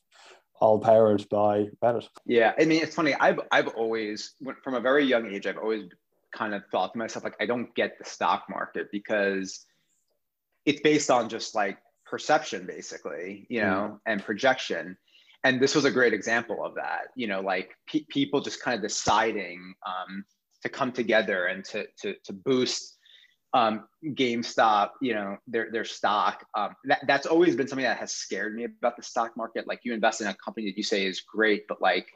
all 0.63 0.80
powered 0.80 1.28
by 1.28 1.67
Reddit. 1.84 2.08
Yeah, 2.26 2.54
I 2.58 2.63
mean, 2.63 2.82
it's 2.82 2.95
funny. 2.95 3.13
I've 3.15 3.41
I've 3.52 3.67
always, 3.67 4.36
from 4.63 4.76
a 4.76 4.80
very 4.80 5.04
young 5.04 5.30
age, 5.30 5.45
I've 5.45 5.58
always 5.58 5.89
kind 6.34 6.54
of 6.54 6.63
thought 6.71 6.93
to 6.93 6.97
myself 6.97 7.26
like, 7.26 7.36
I 7.41 7.45
don't 7.45 7.76
get 7.76 7.97
the 7.99 8.06
stock 8.06 8.45
market 8.49 8.88
because 8.89 9.65
it's 10.65 10.80
based 10.80 11.12
on 11.12 11.28
just 11.28 11.54
like 11.54 11.80
perception, 12.06 12.65
basically, 12.65 13.45
you 13.49 13.60
know, 13.60 13.91
mm. 13.91 13.99
and 14.06 14.23
projection. 14.23 14.97
And 15.43 15.62
this 15.62 15.76
was 15.76 15.84
a 15.84 15.91
great 15.91 16.13
example 16.13 16.63
of 16.63 16.76
that. 16.76 17.08
You 17.17 17.28
know, 17.28 17.41
like 17.41 17.76
pe- 17.86 18.06
people 18.08 18.39
just 18.39 18.62
kind 18.62 18.76
of 18.78 18.82
deciding 18.82 19.73
um, 19.86 20.23
to 20.62 20.69
come 20.69 20.93
together 20.93 21.47
and 21.47 21.65
to 21.65 21.86
to 22.04 22.15
to 22.23 22.32
boost 22.32 22.99
um, 23.53 23.87
GameStop, 24.03 24.91
you 25.01 25.13
know, 25.13 25.37
their 25.47 25.71
their 25.71 25.85
stock. 25.85 26.45
Um, 26.55 26.75
that, 26.85 27.05
that's 27.07 27.27
always 27.27 27.55
been 27.55 27.67
something 27.67 27.85
that 27.85 27.97
has 27.97 28.13
scared 28.13 28.55
me 28.55 28.65
about 28.65 28.97
the 28.97 29.03
stock 29.03 29.37
market. 29.37 29.67
Like 29.67 29.81
you 29.83 29.93
invest 29.93 30.21
in 30.21 30.27
a 30.27 30.33
company 30.33 30.67
that 30.67 30.77
you 30.77 30.83
say 30.83 31.05
is 31.05 31.21
great, 31.21 31.67
but 31.67 31.81
like, 31.81 32.07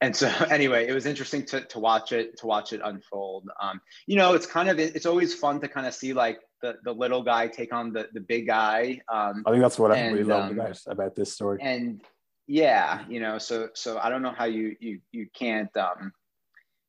and 0.00 0.16
so 0.16 0.28
anyway, 0.50 0.88
it 0.88 0.92
was 0.92 1.06
interesting 1.06 1.44
to 1.46 1.60
to 1.66 1.78
watch 1.78 2.12
it 2.12 2.38
to 2.38 2.46
watch 2.46 2.72
it 2.72 2.80
unfold. 2.82 3.48
Um, 3.60 3.80
you 4.06 4.16
know, 4.16 4.32
it's 4.32 4.46
kind 4.46 4.70
of 4.70 4.78
it's 4.78 5.06
always 5.06 5.34
fun 5.34 5.60
to 5.60 5.68
kind 5.68 5.86
of 5.86 5.94
see 5.94 6.12
like 6.14 6.40
the 6.62 6.76
the 6.84 6.92
little 6.92 7.22
guy 7.22 7.48
take 7.48 7.74
on 7.74 7.92
the 7.92 8.08
the 8.14 8.20
big 8.20 8.46
guy. 8.46 9.00
Um, 9.12 9.44
I 9.46 9.50
think 9.50 9.62
that's 9.62 9.78
what 9.78 9.96
and, 9.96 10.26
loved 10.26 10.52
um, 10.52 10.58
about 10.58 10.80
about 10.86 11.14
this 11.14 11.34
story. 11.34 11.58
And 11.60 12.02
yeah, 12.46 13.04
you 13.08 13.20
know, 13.20 13.36
so 13.36 13.68
so 13.74 13.98
I 13.98 14.08
don't 14.08 14.22
know 14.22 14.32
how 14.32 14.46
you 14.46 14.76
you 14.80 15.00
you 15.12 15.28
can't 15.34 15.74
um 15.76 16.12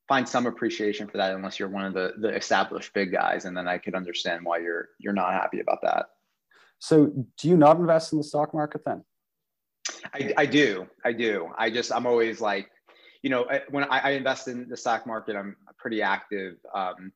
find 0.08 0.28
some 0.28 0.46
appreciation 0.46 1.06
for 1.06 1.18
that 1.18 1.34
unless 1.34 1.58
you're 1.58 1.68
one 1.68 1.84
of 1.84 1.94
the 1.94 2.14
the 2.18 2.34
established 2.34 2.92
big 2.94 3.12
guys 3.12 3.44
and 3.44 3.56
then 3.56 3.68
i 3.68 3.76
could 3.78 3.94
understand 3.94 4.44
why 4.44 4.58
you're 4.58 4.88
you're 4.98 5.12
not 5.12 5.32
happy 5.32 5.60
about 5.60 5.82
that. 5.82 6.06
So 6.80 7.12
do 7.38 7.48
you 7.48 7.56
not 7.56 7.76
invest 7.78 8.12
in 8.12 8.18
the 8.18 8.24
stock 8.24 8.54
market 8.54 8.82
then? 8.86 9.04
I, 10.14 10.32
I 10.36 10.46
do. 10.46 10.86
I 11.04 11.12
do. 11.12 11.50
I 11.58 11.70
just 11.70 11.92
i'm 11.92 12.06
always 12.06 12.40
like 12.40 12.70
you 13.22 13.30
know 13.30 13.46
when 13.70 13.84
I, 13.84 13.98
I 13.98 14.10
invest 14.10 14.48
in 14.48 14.68
the 14.68 14.76
stock 14.76 15.06
market 15.06 15.36
i'm 15.36 15.56
pretty 15.76 16.02
active 16.02 16.54
um, 16.74 17.12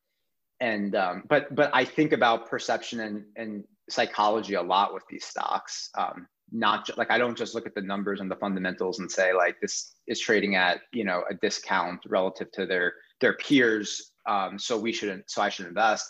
and 0.59 0.95
um, 0.95 1.23
but 1.27 1.53
but 1.55 1.71
i 1.73 1.85
think 1.85 2.11
about 2.11 2.49
perception 2.49 2.99
and 2.99 3.23
and 3.35 3.63
psychology 3.89 4.55
a 4.55 4.61
lot 4.61 4.93
with 4.93 5.03
these 5.09 5.25
stocks. 5.25 5.89
Um, 5.97 6.27
not 6.53 6.85
just 6.85 6.99
like 6.99 7.11
I 7.11 7.17
don't 7.17 7.37
just 7.37 7.55
look 7.55 7.65
at 7.65 7.73
the 7.73 7.81
numbers 7.81 8.21
and 8.21 8.29
the 8.29 8.35
fundamentals 8.35 8.99
and 8.99 9.11
say 9.11 9.33
like 9.33 9.59
this 9.59 9.95
is 10.07 10.19
trading 10.19 10.55
at 10.55 10.81
you 10.91 11.03
know 11.03 11.23
a 11.29 11.33
discount 11.33 12.01
relative 12.07 12.51
to 12.53 12.65
their 12.67 12.93
their 13.19 13.33
peers, 13.33 14.11
um, 14.27 14.59
so 14.59 14.77
we 14.77 14.93
shouldn't 14.93 15.29
so 15.29 15.41
I 15.41 15.49
should 15.49 15.65
invest. 15.65 16.07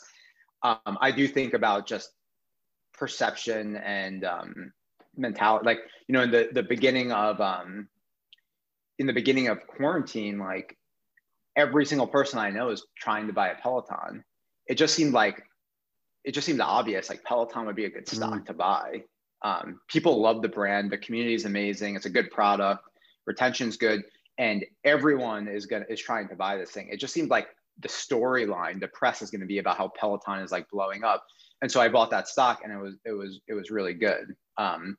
Um, 0.61 0.97
I 1.01 1.11
do 1.11 1.27
think 1.27 1.53
about 1.53 1.87
just 1.87 2.11
perception 2.93 3.77
and 3.77 4.25
um, 4.25 4.73
mentality. 5.15 5.65
Like 5.65 5.79
you 6.07 6.13
know, 6.13 6.23
in 6.23 6.31
the 6.31 6.49
the 6.51 6.63
beginning 6.63 7.13
of 7.13 7.39
um, 7.39 7.87
in 8.99 9.07
the 9.07 9.13
beginning 9.13 9.47
of 9.47 9.65
quarantine, 9.65 10.39
like 10.39 10.77
every 11.55 11.85
single 11.85 12.07
person 12.07 12.37
I 12.39 12.49
know 12.49 12.69
is 12.69 12.85
trying 12.97 13.27
to 13.27 13.33
buy 13.33 13.49
a 13.49 13.55
Peloton. 13.55 14.25
It 14.67 14.75
just 14.75 14.93
seemed 14.93 15.13
like 15.13 15.41
it 16.25 16.33
just 16.33 16.45
seemed 16.45 16.59
obvious 16.59 17.09
like 17.09 17.23
Peloton 17.23 17.65
would 17.65 17.75
be 17.77 17.85
a 17.85 17.89
good 17.89 18.07
stock 18.09 18.41
mm. 18.41 18.45
to 18.47 18.53
buy. 18.53 19.03
Um, 19.43 19.79
people 19.87 20.21
love 20.21 20.41
the 20.41 20.49
brand. 20.49 20.91
The 20.91 20.97
community 20.97 21.35
is 21.35 21.45
amazing. 21.45 21.95
It's 21.95 22.05
a 22.05 22.09
good 22.09 22.31
product. 22.31 22.87
Retention's 23.25 23.77
good, 23.77 24.03
and 24.37 24.65
everyone 24.83 25.47
is 25.47 25.65
gonna 25.65 25.85
is 25.89 26.01
trying 26.01 26.27
to 26.29 26.35
buy 26.35 26.57
this 26.57 26.71
thing. 26.71 26.89
It 26.89 26.99
just 26.99 27.13
seemed 27.13 27.29
like 27.29 27.47
the 27.79 27.87
storyline, 27.87 28.79
the 28.79 28.87
press 28.87 29.21
is 29.21 29.31
going 29.31 29.41
to 29.41 29.47
be 29.47 29.57
about 29.57 29.77
how 29.77 29.91
Peloton 29.99 30.39
is 30.39 30.51
like 30.51 30.69
blowing 30.69 31.03
up, 31.03 31.25
and 31.61 31.71
so 31.71 31.81
I 31.81 31.89
bought 31.89 32.11
that 32.11 32.27
stock, 32.27 32.61
and 32.63 32.71
it 32.71 32.77
was 32.77 32.95
it 33.05 33.11
was 33.11 33.39
it 33.47 33.53
was 33.53 33.71
really 33.71 33.93
good. 33.93 34.35
Um, 34.57 34.97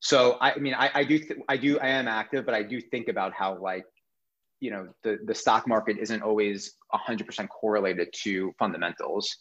so 0.00 0.36
I, 0.40 0.52
I 0.52 0.58
mean, 0.58 0.74
I, 0.74 0.90
I 0.94 1.04
do 1.04 1.18
th- 1.18 1.40
I 1.48 1.56
do 1.56 1.78
I 1.78 1.88
am 1.88 2.08
active, 2.08 2.44
but 2.44 2.54
I 2.54 2.62
do 2.62 2.80
think 2.80 3.08
about 3.08 3.32
how 3.32 3.58
like 3.58 3.84
you 4.60 4.70
know 4.70 4.88
the 5.02 5.18
the 5.24 5.34
stock 5.34 5.68
market 5.68 5.98
isn't 5.98 6.22
always 6.22 6.74
100% 6.94 7.48
correlated 7.48 8.08
to 8.22 8.52
fundamentals 8.58 9.36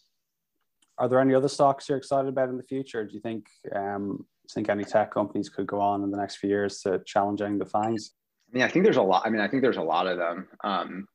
are 0.97 1.09
there 1.09 1.19
any 1.19 1.33
other 1.33 1.47
stocks 1.47 1.89
you're 1.89 1.97
excited 1.97 2.29
about 2.29 2.49
in 2.49 2.57
the 2.57 2.63
future? 2.63 3.05
Do 3.05 3.13
you 3.13 3.21
think 3.21 3.47
um, 3.75 4.25
think 4.53 4.69
any 4.69 4.83
tech 4.83 5.13
companies 5.13 5.49
could 5.49 5.67
go 5.67 5.79
on 5.79 6.03
in 6.03 6.11
the 6.11 6.17
next 6.17 6.37
few 6.37 6.49
years 6.49 6.81
to 6.81 7.01
challenging 7.05 7.57
the 7.57 7.65
FANGs? 7.65 8.11
I 8.49 8.53
mean, 8.53 8.63
I 8.63 8.67
think 8.67 8.83
there's 8.83 8.97
a 8.97 9.01
lot. 9.01 9.23
I 9.25 9.29
mean, 9.29 9.41
I 9.41 9.47
think 9.47 9.61
there's 9.61 9.77
a 9.77 9.81
lot 9.81 10.07
of 10.07 10.17
them. 10.17 10.47
Um, 10.63 11.07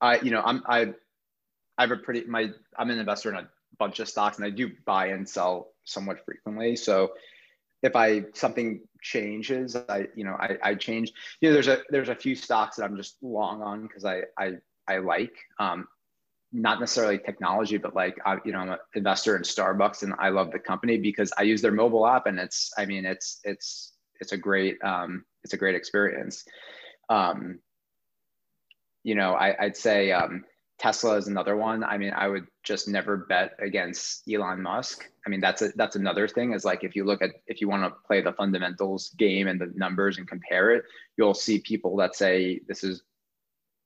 I, 0.00 0.20
you 0.20 0.30
know, 0.30 0.42
I'm 0.44 0.62
I, 0.66 0.92
I 1.78 1.82
have 1.82 1.90
a 1.90 1.96
pretty 1.96 2.24
my 2.26 2.50
I'm 2.78 2.90
an 2.90 2.98
investor 2.98 3.30
in 3.30 3.36
a 3.36 3.48
bunch 3.78 3.98
of 4.00 4.08
stocks, 4.08 4.36
and 4.36 4.46
I 4.46 4.50
do 4.50 4.70
buy 4.84 5.08
and 5.08 5.28
sell 5.28 5.72
somewhat 5.84 6.24
frequently. 6.24 6.76
So 6.76 7.12
if 7.82 7.96
I 7.96 8.24
something 8.34 8.80
changes, 9.02 9.76
I 9.76 10.06
you 10.14 10.24
know 10.24 10.36
I, 10.38 10.56
I 10.62 10.74
change. 10.74 11.12
You 11.40 11.48
know, 11.48 11.54
there's 11.54 11.68
a 11.68 11.82
there's 11.90 12.08
a 12.08 12.14
few 12.14 12.34
stocks 12.34 12.76
that 12.76 12.84
I'm 12.84 12.96
just 12.96 13.16
long 13.22 13.62
on 13.62 13.82
because 13.82 14.04
I 14.04 14.22
I 14.38 14.52
I 14.86 14.98
like. 14.98 15.34
Um, 15.58 15.88
not 16.52 16.80
necessarily 16.80 17.18
technology, 17.18 17.76
but 17.76 17.94
like 17.94 18.16
I, 18.24 18.38
you 18.44 18.52
know, 18.52 18.60
I'm 18.60 18.70
an 18.70 18.78
investor 18.94 19.36
in 19.36 19.42
Starbucks, 19.42 20.02
and 20.02 20.14
I 20.18 20.30
love 20.30 20.50
the 20.50 20.58
company 20.58 20.96
because 20.96 21.32
I 21.36 21.42
use 21.42 21.60
their 21.60 21.72
mobile 21.72 22.06
app, 22.06 22.26
and 22.26 22.38
it's, 22.38 22.72
I 22.78 22.86
mean, 22.86 23.04
it's 23.04 23.40
it's 23.44 23.92
it's 24.20 24.32
a 24.32 24.36
great 24.36 24.82
um, 24.82 25.24
it's 25.44 25.54
a 25.54 25.58
great 25.58 25.74
experience. 25.74 26.44
Um, 27.08 27.60
you 29.02 29.14
know, 29.14 29.34
I, 29.34 29.54
would 29.60 29.76
say 29.76 30.10
um, 30.10 30.44
Tesla 30.78 31.16
is 31.16 31.28
another 31.28 31.56
one. 31.56 31.84
I 31.84 31.98
mean, 31.98 32.12
I 32.12 32.26
would 32.26 32.46
just 32.64 32.88
never 32.88 33.16
bet 33.16 33.52
against 33.60 34.28
Elon 34.28 34.62
Musk. 34.62 35.08
I 35.24 35.30
mean, 35.30 35.40
that's 35.40 35.62
a, 35.62 35.68
that's 35.76 35.96
another 35.96 36.26
thing. 36.26 36.52
Is 36.52 36.64
like 36.64 36.84
if 36.84 36.96
you 36.96 37.04
look 37.04 37.22
at 37.22 37.30
if 37.46 37.60
you 37.60 37.68
want 37.68 37.84
to 37.84 38.00
play 38.06 38.20
the 38.20 38.32
fundamentals 38.32 39.10
game 39.10 39.48
and 39.48 39.60
the 39.60 39.72
numbers 39.74 40.18
and 40.18 40.26
compare 40.28 40.72
it, 40.72 40.84
you'll 41.16 41.34
see 41.34 41.58
people 41.58 41.96
that 41.96 42.14
say 42.14 42.60
this 42.66 42.84
is 42.84 43.02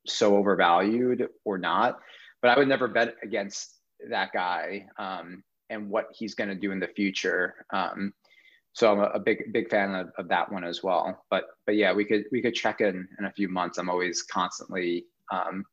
so 0.07 0.37
overvalued 0.37 1.29
or 1.45 1.59
not 1.59 1.99
but 2.43 2.51
I 2.51 2.59
would 2.59 2.69
never 2.69 2.89
bet 2.89 3.17
against 3.23 3.75
that 4.09 4.33
guy 4.33 4.87
um, 4.99 5.43
and 5.69 5.91
what 5.91 6.09
he's 6.13 6.35
going 6.35 6.49
to 6.49 6.55
do 6.55 6.73
in 6.73 6.81
the 6.81 6.89
future. 6.89 7.67
Um, 7.73 8.13
so 8.73 8.93
I'm 8.93 9.01
a, 9.01 9.11
a, 9.15 9.19
big 9.19 9.53
big 9.53 9.69
fan 9.69 9.95
of, 9.95 10.11
of 10.17 10.29
that 10.29 10.51
one 10.51 10.65
as 10.65 10.83
well. 10.83 11.25
But 11.31 11.45
but 11.67 11.77
yeah, 11.77 11.93
we 11.93 12.05
could 12.05 12.25
we 12.31 12.41
could 12.41 12.55
check 12.55 12.81
in 12.81 13.09
in 13.19 13.25
a 13.25 13.33
few 13.33 13.49
months. 13.49 13.79
I'm 13.79 13.91
always 13.91 14.23
constantly. 14.23 15.07
Um, 15.33 15.65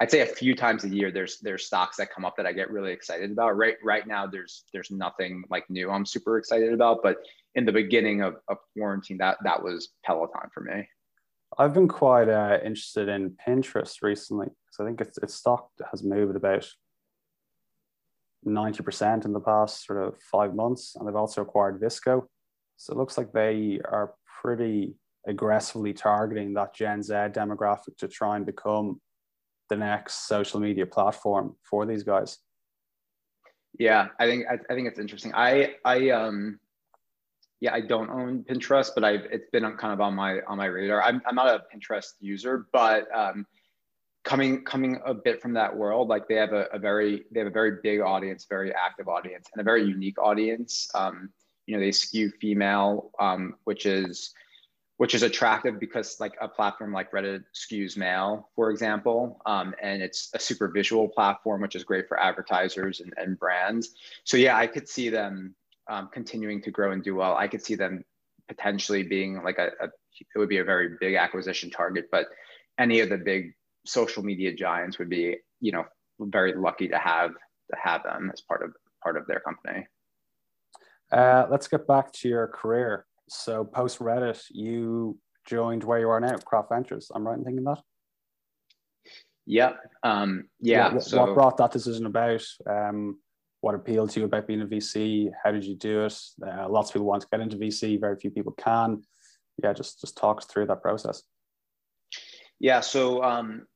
I'd 0.00 0.10
say 0.10 0.20
a 0.22 0.26
few 0.26 0.54
times 0.54 0.84
a 0.84 0.88
year 0.88 1.12
there's 1.12 1.38
there's 1.40 1.66
stocks 1.66 1.98
that 1.98 2.12
come 2.12 2.24
up 2.24 2.36
that 2.36 2.46
I 2.46 2.52
get 2.52 2.70
really 2.70 2.92
excited 2.92 3.30
about. 3.30 3.56
Right 3.56 3.76
right 3.84 4.06
now 4.06 4.26
there's 4.26 4.64
there's 4.72 4.90
nothing 4.90 5.44
like 5.50 5.68
new 5.68 5.90
I'm 5.90 6.06
super 6.06 6.38
excited 6.38 6.72
about. 6.72 7.02
But 7.02 7.18
in 7.54 7.64
the 7.64 7.72
beginning 7.72 8.22
of, 8.22 8.36
of 8.48 8.58
quarantine, 8.76 9.18
that 9.18 9.38
that 9.44 9.62
was 9.62 9.90
Peloton 10.04 10.50
for 10.52 10.62
me. 10.62 10.88
I've 11.58 11.74
been 11.74 11.88
quite 11.88 12.28
uh, 12.28 12.58
interested 12.64 13.08
in 13.08 13.36
Pinterest 13.46 14.02
recently 14.02 14.46
because 14.46 14.80
I 14.80 14.84
think 14.84 15.00
its 15.00 15.18
its 15.18 15.34
stock 15.34 15.68
has 15.90 16.02
moved 16.02 16.36
about 16.36 16.68
ninety 18.44 18.82
percent 18.82 19.24
in 19.24 19.32
the 19.32 19.40
past 19.40 19.84
sort 19.84 20.02
of 20.02 20.20
five 20.22 20.54
months, 20.54 20.96
and 20.96 21.06
they've 21.06 21.16
also 21.16 21.42
acquired 21.42 21.80
Visco, 21.80 22.26
so 22.76 22.92
it 22.92 22.96
looks 22.96 23.18
like 23.18 23.32
they 23.32 23.80
are 23.84 24.14
pretty 24.40 24.94
aggressively 25.26 25.92
targeting 25.92 26.54
that 26.54 26.74
Gen 26.74 27.02
Z 27.02 27.12
demographic 27.12 27.96
to 27.98 28.08
try 28.08 28.36
and 28.36 28.46
become 28.46 29.00
the 29.68 29.76
next 29.76 30.26
social 30.26 30.60
media 30.60 30.86
platform 30.86 31.56
for 31.68 31.84
these 31.84 32.02
guys. 32.02 32.38
Yeah, 33.78 34.08
I 34.18 34.26
think 34.26 34.46
I, 34.50 34.54
I 34.70 34.74
think 34.74 34.88
it's 34.88 34.98
interesting. 34.98 35.32
I 35.34 35.74
I 35.84 36.10
um 36.10 36.58
yeah, 37.60 37.74
I 37.74 37.80
don't 37.80 38.10
own 38.10 38.42
Pinterest, 38.44 38.90
but 38.94 39.04
I've 39.04 39.26
it's 39.30 39.50
been 39.50 39.62
kind 39.76 39.92
of 39.92 40.00
on 40.00 40.14
my 40.14 40.40
on 40.48 40.56
my 40.56 40.66
radar. 40.66 41.02
I'm 41.02 41.20
I'm 41.26 41.34
not 41.34 41.48
a 41.48 41.62
Pinterest 41.74 42.14
user, 42.20 42.66
but 42.72 43.06
um, 43.14 43.46
coming 44.24 44.64
coming 44.64 44.98
a 45.04 45.12
bit 45.12 45.42
from 45.42 45.52
that 45.54 45.76
world, 45.76 46.08
like 46.08 46.26
they 46.26 46.36
have 46.36 46.52
a, 46.52 46.66
a, 46.72 46.78
very 46.78 47.24
they 47.30 47.40
have 47.40 47.46
a 47.46 47.52
very 47.52 47.78
big 47.82 48.00
audience, 48.00 48.46
very 48.48 48.72
active 48.74 49.08
audience, 49.08 49.48
and 49.52 49.60
a 49.60 49.64
very 49.64 49.84
unique 49.84 50.18
audience. 50.18 50.88
Um, 50.94 51.30
you 51.66 51.74
know, 51.74 51.80
they 51.80 51.92
skew 51.92 52.30
female, 52.40 53.10
um, 53.20 53.54
which 53.64 53.84
is 53.84 54.32
which 54.96 55.14
is 55.14 55.22
attractive 55.22 55.80
because 55.80 56.20
like 56.20 56.36
a 56.42 56.48
platform 56.48 56.92
like 56.92 57.10
Reddit 57.12 57.42
skews 57.54 57.96
male, 57.96 58.50
for 58.54 58.70
example, 58.70 59.40
um, 59.46 59.74
and 59.82 60.02
it's 60.02 60.30
a 60.34 60.38
super 60.38 60.68
visual 60.68 61.08
platform, 61.08 61.62
which 61.62 61.74
is 61.74 61.84
great 61.84 62.06
for 62.06 62.20
advertisers 62.20 63.00
and, 63.00 63.12
and 63.16 63.38
brands. 63.38 63.94
So 64.24 64.36
yeah, 64.36 64.56
I 64.56 64.66
could 64.66 64.88
see 64.88 65.08
them 65.08 65.54
um, 65.88 66.08
continuing 66.12 66.62
to 66.62 66.70
grow 66.70 66.92
and 66.92 67.02
do 67.02 67.14
well, 67.14 67.36
I 67.36 67.48
could 67.48 67.64
see 67.64 67.74
them 67.74 68.04
potentially 68.48 69.02
being 69.02 69.42
like 69.42 69.58
a, 69.58 69.70
a, 69.80 69.86
it 69.86 70.38
would 70.38 70.48
be 70.48 70.58
a 70.58 70.64
very 70.64 70.96
big 71.00 71.14
acquisition 71.14 71.70
target. 71.70 72.06
But 72.10 72.26
any 72.78 73.00
of 73.00 73.08
the 73.08 73.18
big 73.18 73.52
social 73.86 74.22
media 74.22 74.54
giants 74.54 74.98
would 74.98 75.08
be, 75.08 75.36
you 75.60 75.72
know, 75.72 75.84
very 76.20 76.54
lucky 76.54 76.88
to 76.88 76.98
have 76.98 77.30
to 77.30 77.76
have 77.82 78.02
them 78.02 78.30
as 78.32 78.40
part 78.40 78.62
of 78.62 78.72
part 79.02 79.16
of 79.16 79.26
their 79.26 79.40
company. 79.40 79.86
Uh, 81.10 81.46
let's 81.50 81.68
get 81.68 81.86
back 81.86 82.12
to 82.12 82.28
your 82.28 82.46
career. 82.48 83.06
So 83.28 83.64
post 83.64 83.98
Reddit, 83.98 84.42
you 84.50 85.18
joined 85.46 85.84
where 85.84 85.98
you 85.98 86.08
are 86.08 86.20
now, 86.20 86.36
Craft 86.38 86.68
Ventures. 86.70 87.10
I'm 87.14 87.26
right 87.26 87.38
in 87.38 87.44
thinking 87.44 87.64
that. 87.64 87.80
Yep. 89.46 89.78
Um, 90.02 90.48
yeah. 90.60 90.94
What, 90.94 91.02
so, 91.02 91.24
what 91.24 91.34
brought 91.34 91.56
that 91.56 91.72
decision 91.72 92.06
about? 92.06 92.44
Um, 92.68 93.18
what 93.60 93.74
appealed 93.74 94.10
to 94.10 94.20
you 94.20 94.26
about 94.26 94.46
being 94.46 94.62
a 94.62 94.66
VC? 94.66 95.30
How 95.42 95.50
did 95.50 95.64
you 95.64 95.76
do 95.76 96.04
it? 96.04 96.18
Uh, 96.44 96.68
lots 96.68 96.90
of 96.90 96.94
people 96.94 97.06
want 97.06 97.22
to 97.22 97.28
get 97.30 97.40
into 97.40 97.56
VC, 97.56 98.00
very 98.00 98.16
few 98.16 98.30
people 98.30 98.52
can. 98.52 99.02
Yeah, 99.62 99.72
just 99.72 100.00
just 100.00 100.16
talk 100.16 100.38
us 100.38 100.46
through 100.46 100.66
that 100.66 100.82
process. 100.82 101.22
Yeah, 102.58 102.80
so 102.80 103.22
um, 103.22 103.66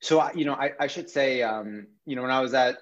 so 0.00 0.30
you 0.34 0.44
know, 0.44 0.54
I, 0.54 0.72
I 0.80 0.86
should 0.86 1.10
say, 1.10 1.42
um, 1.42 1.86
you 2.04 2.16
know, 2.16 2.22
when 2.22 2.30
I 2.30 2.40
was 2.40 2.54
at 2.54 2.78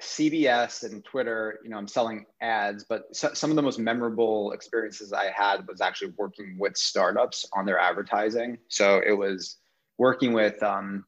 CBS 0.00 0.82
and 0.84 1.04
Twitter, 1.04 1.60
you 1.62 1.70
know, 1.70 1.76
I'm 1.76 1.86
selling 1.86 2.26
ads, 2.40 2.84
but 2.88 3.14
so, 3.14 3.32
some 3.34 3.50
of 3.50 3.56
the 3.56 3.62
most 3.62 3.78
memorable 3.78 4.52
experiences 4.52 5.12
I 5.12 5.30
had 5.34 5.66
was 5.68 5.80
actually 5.80 6.12
working 6.16 6.56
with 6.58 6.76
startups 6.76 7.46
on 7.52 7.64
their 7.66 7.78
advertising. 7.78 8.58
So 8.68 9.00
it 9.06 9.12
was 9.12 9.58
working 9.98 10.32
with 10.32 10.60
um, 10.62 11.04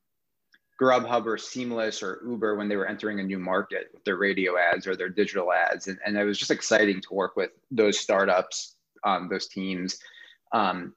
Grubhub 0.80 1.26
or 1.26 1.38
Seamless 1.38 2.02
or 2.02 2.20
Uber 2.26 2.56
when 2.56 2.68
they 2.68 2.76
were 2.76 2.86
entering 2.86 3.20
a 3.20 3.22
new 3.22 3.38
market 3.38 3.90
with 3.92 4.04
their 4.04 4.16
radio 4.16 4.58
ads 4.58 4.86
or 4.86 4.96
their 4.96 5.08
digital 5.08 5.52
ads. 5.52 5.86
And, 5.86 5.98
and 6.04 6.16
it 6.16 6.24
was 6.24 6.38
just 6.38 6.50
exciting 6.50 7.00
to 7.02 7.14
work 7.14 7.36
with 7.36 7.50
those 7.70 7.98
startups, 7.98 8.76
um, 9.04 9.28
those 9.28 9.46
teams. 9.46 9.98
Um, 10.52 10.94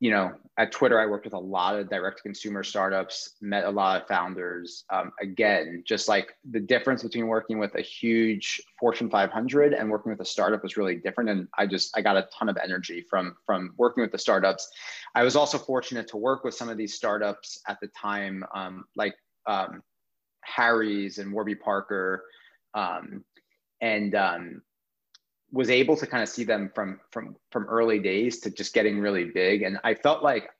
you 0.00 0.10
know, 0.12 0.32
at 0.58 0.70
Twitter, 0.70 1.00
I 1.00 1.06
worked 1.06 1.24
with 1.24 1.34
a 1.34 1.38
lot 1.38 1.78
of 1.78 1.88
direct 1.88 2.22
consumer 2.22 2.62
startups, 2.62 3.34
met 3.40 3.64
a 3.64 3.70
lot 3.70 4.00
of 4.00 4.08
founders. 4.08 4.84
Um, 4.90 5.12
again, 5.20 5.82
just 5.86 6.08
like 6.08 6.34
the 6.50 6.60
difference 6.60 7.02
between 7.02 7.26
working 7.26 7.58
with 7.58 7.74
a 7.74 7.80
huge 7.80 8.60
Fortune 8.78 9.10
500 9.10 9.72
and 9.72 9.90
working 9.90 10.10
with 10.10 10.20
a 10.20 10.24
startup 10.24 10.62
was 10.62 10.76
really 10.76 10.96
different. 10.96 11.30
And 11.30 11.48
I 11.56 11.66
just, 11.66 11.96
I 11.96 12.02
got 12.02 12.16
a 12.16 12.28
ton 12.36 12.48
of 12.48 12.56
energy 12.62 13.04
from, 13.08 13.36
from 13.44 13.74
working 13.76 14.02
with 14.02 14.12
the 14.12 14.18
startups. 14.18 14.68
I 15.14 15.24
was 15.24 15.36
also 15.36 15.58
fortunate 15.58 16.08
to 16.08 16.16
work 16.16 16.44
with 16.44 16.54
some 16.54 16.68
of 16.68 16.76
these 16.76 16.94
startups 16.94 17.60
at 17.66 17.78
the 17.80 17.88
time, 17.88 18.44
um, 18.54 18.84
like 18.94 19.16
um, 19.46 19.82
Harry's 20.42 21.18
and 21.18 21.32
Warby 21.32 21.56
Parker. 21.56 22.24
Um, 22.74 23.24
and 23.80 24.14
um, 24.14 24.62
was 25.50 25.70
able 25.70 25.96
to 25.96 26.06
kind 26.06 26.22
of 26.22 26.28
see 26.28 26.44
them 26.44 26.70
from 26.74 27.00
from 27.10 27.36
from 27.50 27.64
early 27.64 27.98
days 27.98 28.40
to 28.40 28.50
just 28.50 28.74
getting 28.74 28.98
really 29.00 29.24
big. 29.24 29.62
And 29.62 29.78
i 29.84 29.94
felt 29.94 30.22
like 30.22 30.50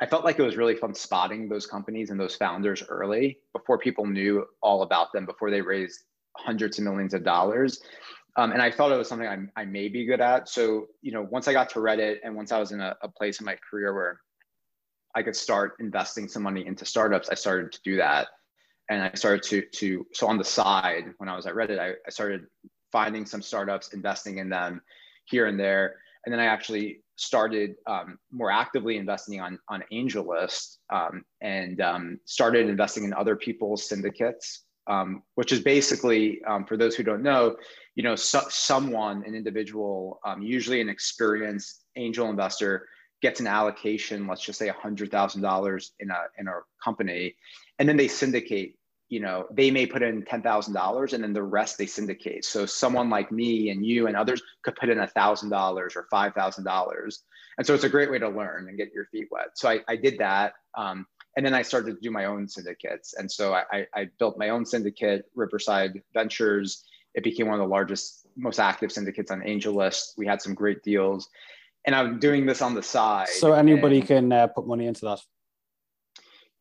i 0.00 0.06
felt 0.06 0.24
like 0.24 0.38
it 0.38 0.42
was 0.42 0.56
really 0.56 0.74
fun 0.74 0.94
spotting 0.94 1.48
those 1.48 1.66
companies 1.66 2.10
and 2.10 2.18
those 2.18 2.34
founders 2.34 2.82
early 2.88 3.38
before 3.52 3.78
people 3.78 4.06
knew 4.06 4.46
all 4.62 4.82
about 4.82 5.12
them 5.12 5.26
before 5.26 5.50
they 5.50 5.60
raised 5.60 6.04
hundreds 6.36 6.78
of 6.78 6.84
millions 6.84 7.12
of 7.14 7.24
dollars. 7.24 7.82
Um, 8.36 8.52
and 8.52 8.62
i 8.62 8.70
thought 8.70 8.92
it 8.92 8.96
was 8.96 9.08
something 9.08 9.28
I, 9.28 9.60
I 9.60 9.64
may 9.64 9.88
be 9.88 10.04
good 10.04 10.20
at. 10.20 10.48
So 10.48 10.86
you 11.02 11.12
know 11.12 11.22
once 11.22 11.46
i 11.48 11.52
got 11.52 11.70
to 11.70 11.80
reddit 11.80 12.18
and 12.24 12.34
once 12.34 12.52
i 12.52 12.58
was 12.58 12.72
in 12.72 12.80
a, 12.80 12.96
a 13.02 13.08
place 13.08 13.40
in 13.40 13.46
my 13.46 13.56
career 13.68 13.94
where 13.94 14.20
i 15.14 15.22
could 15.22 15.36
start 15.36 15.74
investing 15.80 16.28
some 16.28 16.42
money 16.42 16.66
into 16.66 16.84
startups 16.84 17.28
i 17.28 17.34
started 17.34 17.72
to 17.72 17.80
do 17.84 17.96
that. 17.96 18.28
And 18.88 19.02
i 19.02 19.12
started 19.14 19.42
to 19.50 19.62
to 19.78 20.06
so 20.12 20.26
on 20.26 20.38
the 20.38 20.44
side 20.44 21.14
when 21.18 21.28
i 21.28 21.36
was 21.36 21.46
at 21.46 21.54
reddit 21.54 21.78
i, 21.78 21.90
I 22.06 22.10
started 22.10 22.46
finding 22.92 23.26
some 23.26 23.42
startups, 23.42 23.92
investing 23.92 24.38
in 24.38 24.48
them 24.48 24.80
here 25.24 25.46
and 25.46 25.58
there. 25.58 25.96
And 26.24 26.32
then 26.32 26.40
I 26.40 26.46
actually 26.46 27.02
started 27.16 27.76
um, 27.86 28.18
more 28.32 28.50
actively 28.50 28.96
investing 28.96 29.40
on, 29.40 29.58
on 29.68 29.84
AngelList 29.92 30.78
um, 30.90 31.24
and 31.40 31.80
um, 31.80 32.18
started 32.24 32.68
investing 32.68 33.04
in 33.04 33.12
other 33.12 33.36
people's 33.36 33.88
syndicates, 33.88 34.64
um, 34.86 35.22
which 35.34 35.52
is 35.52 35.60
basically, 35.60 36.42
um, 36.44 36.64
for 36.64 36.76
those 36.76 36.96
who 36.96 37.02
don't 37.02 37.22
know, 37.22 37.56
you 37.94 38.02
know, 38.02 38.16
so, 38.16 38.42
someone, 38.48 39.22
an 39.26 39.34
individual, 39.34 40.18
um, 40.24 40.42
usually 40.42 40.80
an 40.80 40.88
experienced 40.88 41.84
angel 41.96 42.30
investor, 42.30 42.86
gets 43.20 43.40
an 43.40 43.46
allocation, 43.46 44.26
let's 44.26 44.42
just 44.42 44.58
say 44.58 44.68
$100,000 44.68 45.90
in 46.00 46.10
a, 46.10 46.16
in 46.38 46.48
a 46.48 46.52
company, 46.82 47.34
and 47.78 47.88
then 47.88 47.96
they 47.96 48.08
syndicate 48.08 48.76
you 49.10 49.18
know, 49.18 49.44
they 49.50 49.72
may 49.72 49.86
put 49.86 50.02
in 50.02 50.22
$10,000 50.22 51.12
and 51.12 51.22
then 51.22 51.32
the 51.32 51.42
rest 51.42 51.76
they 51.76 51.86
syndicate. 51.86 52.44
So 52.44 52.64
someone 52.64 53.10
like 53.10 53.32
me 53.32 53.70
and 53.70 53.84
you 53.84 54.06
and 54.06 54.16
others 54.16 54.40
could 54.62 54.76
put 54.76 54.88
in 54.88 54.98
$1,000 54.98 55.96
or 55.96 56.06
$5,000. 56.12 57.18
And 57.58 57.66
so 57.66 57.74
it's 57.74 57.84
a 57.84 57.88
great 57.88 58.10
way 58.10 58.20
to 58.20 58.28
learn 58.28 58.68
and 58.68 58.78
get 58.78 58.92
your 58.94 59.06
feet 59.06 59.26
wet. 59.32 59.48
So 59.54 59.68
I, 59.68 59.80
I 59.88 59.96
did 59.96 60.18
that. 60.18 60.54
Um, 60.78 61.06
and 61.36 61.44
then 61.44 61.54
I 61.54 61.62
started 61.62 61.96
to 61.96 62.00
do 62.00 62.12
my 62.12 62.26
own 62.26 62.48
syndicates. 62.48 63.14
And 63.14 63.30
so 63.30 63.52
I, 63.52 63.86
I 63.94 64.08
built 64.20 64.38
my 64.38 64.50
own 64.50 64.64
syndicate, 64.64 65.24
Riverside 65.34 66.00
Ventures. 66.14 66.84
It 67.14 67.24
became 67.24 67.48
one 67.48 67.58
of 67.58 67.60
the 67.60 67.70
largest, 67.70 68.28
most 68.36 68.60
active 68.60 68.92
syndicates 68.92 69.32
on 69.32 69.40
AngelList. 69.40 70.12
We 70.18 70.26
had 70.26 70.40
some 70.40 70.54
great 70.54 70.84
deals. 70.84 71.28
And 71.84 71.96
I'm 71.96 72.20
doing 72.20 72.46
this 72.46 72.62
on 72.62 72.74
the 72.74 72.82
side. 72.82 73.28
So 73.28 73.54
anybody 73.54 73.98
and, 73.98 74.06
can 74.06 74.32
uh, 74.32 74.46
put 74.46 74.68
money 74.68 74.86
into 74.86 75.06
that? 75.06 75.20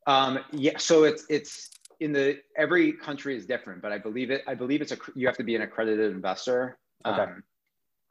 Um, 0.07 0.39
yeah, 0.51 0.77
so 0.77 1.03
it's 1.03 1.25
it's 1.29 1.69
in 1.99 2.13
the 2.13 2.39
every 2.57 2.93
country 2.93 3.35
is 3.35 3.45
different, 3.45 3.81
but 3.81 3.91
I 3.91 3.97
believe 3.97 4.31
it. 4.31 4.43
I 4.47 4.55
believe 4.55 4.81
it's 4.81 4.91
a 4.91 4.97
you 5.15 5.27
have 5.27 5.37
to 5.37 5.43
be 5.43 5.55
an 5.55 5.61
accredited 5.61 6.11
investor. 6.11 6.77
Okay. 7.05 7.21
Um, 7.21 7.43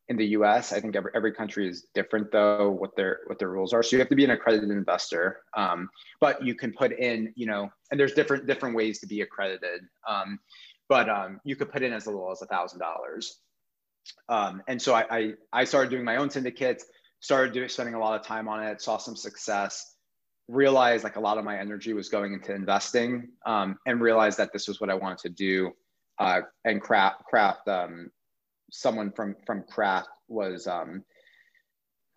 in 0.08 0.16
the 0.16 0.26
U.S., 0.28 0.72
I 0.72 0.80
think 0.80 0.96
every, 0.96 1.10
every 1.14 1.32
country 1.32 1.68
is 1.68 1.86
different 1.94 2.32
though 2.32 2.70
what 2.70 2.96
their 2.96 3.20
what 3.26 3.38
their 3.38 3.50
rules 3.50 3.72
are. 3.74 3.82
So 3.82 3.96
you 3.96 4.00
have 4.00 4.08
to 4.08 4.16
be 4.16 4.24
an 4.24 4.30
accredited 4.30 4.70
investor, 4.70 5.40
um, 5.56 5.88
but 6.20 6.42
you 6.42 6.54
can 6.54 6.72
put 6.72 6.92
in, 6.92 7.32
you 7.36 7.46
know, 7.46 7.68
and 7.90 8.00
there's 8.00 8.14
different 8.14 8.46
different 8.46 8.74
ways 8.74 9.00
to 9.00 9.06
be 9.06 9.20
accredited. 9.20 9.82
Um, 10.08 10.38
but 10.88 11.10
um, 11.10 11.40
you 11.44 11.56
could 11.56 11.70
put 11.70 11.82
in 11.82 11.92
as 11.92 12.06
little 12.06 12.30
as 12.32 12.40
a 12.40 12.46
thousand 12.46 12.78
dollars. 12.78 13.40
Um, 14.30 14.62
and 14.66 14.80
so 14.80 14.94
I, 14.94 15.04
I 15.10 15.32
I 15.52 15.64
started 15.64 15.90
doing 15.90 16.04
my 16.04 16.16
own 16.16 16.30
syndicates, 16.30 16.86
started 17.20 17.52
doing 17.52 17.68
spending 17.68 17.94
a 17.94 18.00
lot 18.00 18.18
of 18.18 18.26
time 18.26 18.48
on 18.48 18.64
it, 18.64 18.80
saw 18.80 18.96
some 18.96 19.16
success 19.16 19.94
realized 20.48 21.04
like 21.04 21.16
a 21.16 21.20
lot 21.20 21.38
of 21.38 21.44
my 21.44 21.58
energy 21.58 21.92
was 21.92 22.08
going 22.08 22.32
into 22.32 22.54
investing 22.54 23.28
um, 23.46 23.78
and 23.86 24.00
realized 24.00 24.38
that 24.38 24.52
this 24.52 24.66
was 24.66 24.80
what 24.80 24.90
I 24.90 24.94
wanted 24.94 25.18
to 25.18 25.28
do. 25.28 25.72
Uh, 26.18 26.40
and 26.64 26.80
craft, 26.80 27.24
craft, 27.24 27.68
um, 27.68 28.10
someone 28.70 29.12
from 29.12 29.36
from 29.46 29.62
craft 29.62 30.08
was, 30.26 30.66
um, 30.66 31.04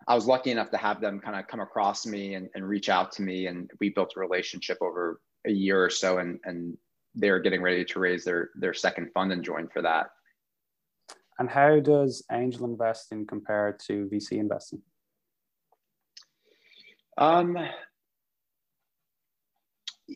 I 0.08 0.14
was 0.14 0.26
lucky 0.26 0.50
enough 0.50 0.70
to 0.70 0.76
have 0.76 1.00
them 1.00 1.20
kind 1.20 1.38
of 1.38 1.46
come 1.46 1.60
across 1.60 2.04
me 2.04 2.34
and, 2.34 2.48
and 2.54 2.68
reach 2.68 2.88
out 2.88 3.12
to 3.12 3.22
me, 3.22 3.46
and 3.46 3.70
we 3.78 3.90
built 3.90 4.14
a 4.16 4.20
relationship 4.20 4.78
over 4.80 5.20
a 5.46 5.52
year 5.52 5.84
or 5.84 5.90
so, 5.90 6.18
and 6.18 6.40
and 6.44 6.76
they 7.14 7.30
were 7.30 7.38
getting 7.38 7.62
ready 7.62 7.84
to 7.84 8.00
raise 8.00 8.24
their 8.24 8.50
their 8.56 8.74
second 8.74 9.12
fund 9.12 9.30
and 9.30 9.44
join 9.44 9.68
for 9.68 9.82
that. 9.82 10.10
And 11.38 11.48
how 11.48 11.78
does 11.78 12.24
angel 12.32 12.66
investing 12.66 13.26
compare 13.26 13.76
to 13.86 14.08
VC 14.12 14.32
investing? 14.32 14.82
Um, 17.18 17.56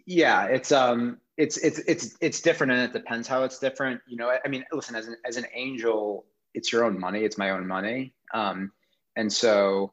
yeah 0.06 0.44
it's 0.46 0.72
um 0.72 1.18
it's 1.36 1.56
it's 1.58 1.78
it's 1.80 2.16
it's 2.20 2.40
different 2.40 2.72
and 2.72 2.82
it 2.82 2.92
depends 2.92 3.28
how 3.28 3.42
it's 3.42 3.58
different 3.58 4.00
you 4.06 4.16
know 4.16 4.32
i 4.44 4.48
mean 4.48 4.64
listen 4.72 4.94
as 4.94 5.06
an 5.06 5.16
as 5.24 5.36
an 5.36 5.46
angel 5.54 6.24
it's 6.54 6.72
your 6.72 6.84
own 6.84 6.98
money 6.98 7.24
it's 7.24 7.38
my 7.38 7.50
own 7.50 7.66
money 7.66 8.12
um 8.34 8.72
and 9.16 9.32
so 9.32 9.92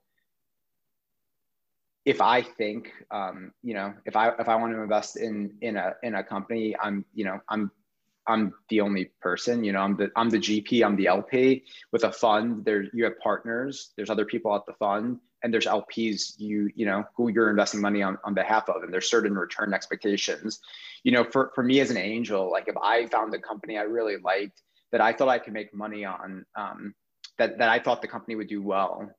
if 2.05 2.21
i 2.21 2.41
think 2.41 2.91
um 3.11 3.51
you 3.61 3.73
know 3.73 3.93
if 4.05 4.15
i 4.15 4.29
if 4.39 4.47
i 4.47 4.55
want 4.55 4.73
to 4.73 4.81
invest 4.81 5.17
in 5.17 5.53
in 5.61 5.77
a 5.77 5.93
in 6.03 6.15
a 6.15 6.23
company 6.23 6.75
i'm 6.81 7.05
you 7.13 7.25
know 7.25 7.39
i'm 7.49 7.71
i'm 8.27 8.53
the 8.69 8.79
only 8.79 9.05
person 9.21 9.63
you 9.63 9.71
know 9.71 9.79
i'm 9.79 9.95
the 9.97 10.09
i'm 10.15 10.29
the 10.29 10.39
gp 10.39 10.83
i'm 10.83 10.95
the 10.95 11.07
lp 11.07 11.63
with 11.91 12.03
a 12.03 12.11
fund 12.11 12.63
there 12.65 12.85
you 12.93 13.03
have 13.03 13.17
partners 13.19 13.91
there's 13.95 14.09
other 14.09 14.25
people 14.25 14.55
at 14.55 14.65
the 14.65 14.73
fund 14.73 15.19
and 15.43 15.53
there's 15.53 15.65
LPs 15.65 16.33
you 16.37 16.69
you 16.73 16.85
know 16.85 17.03
who 17.15 17.29
you're 17.29 17.49
investing 17.49 17.81
money 17.81 18.01
on, 18.01 18.17
on 18.23 18.33
behalf 18.33 18.69
of, 18.69 18.83
and 18.83 18.93
there's 18.93 19.09
certain 19.09 19.35
return 19.35 19.73
expectations. 19.73 20.59
You 21.03 21.11
know, 21.11 21.23
for 21.23 21.51
for 21.53 21.63
me 21.63 21.79
as 21.81 21.91
an 21.91 21.97
angel, 21.97 22.49
like 22.51 22.67
if 22.67 22.75
I 22.77 23.05
found 23.07 23.33
a 23.33 23.39
company 23.39 23.77
I 23.77 23.83
really 23.83 24.17
liked 24.17 24.61
that 24.91 25.01
I 25.01 25.11
thought 25.11 25.27
I 25.27 25.39
could 25.39 25.53
make 25.53 25.73
money 25.73 26.05
on, 26.05 26.45
um, 26.55 26.95
that 27.37 27.57
that 27.57 27.69
I 27.69 27.79
thought 27.79 28.01
the 28.01 28.07
company 28.07 28.35
would 28.35 28.47
do 28.47 28.61
well, 28.61 29.11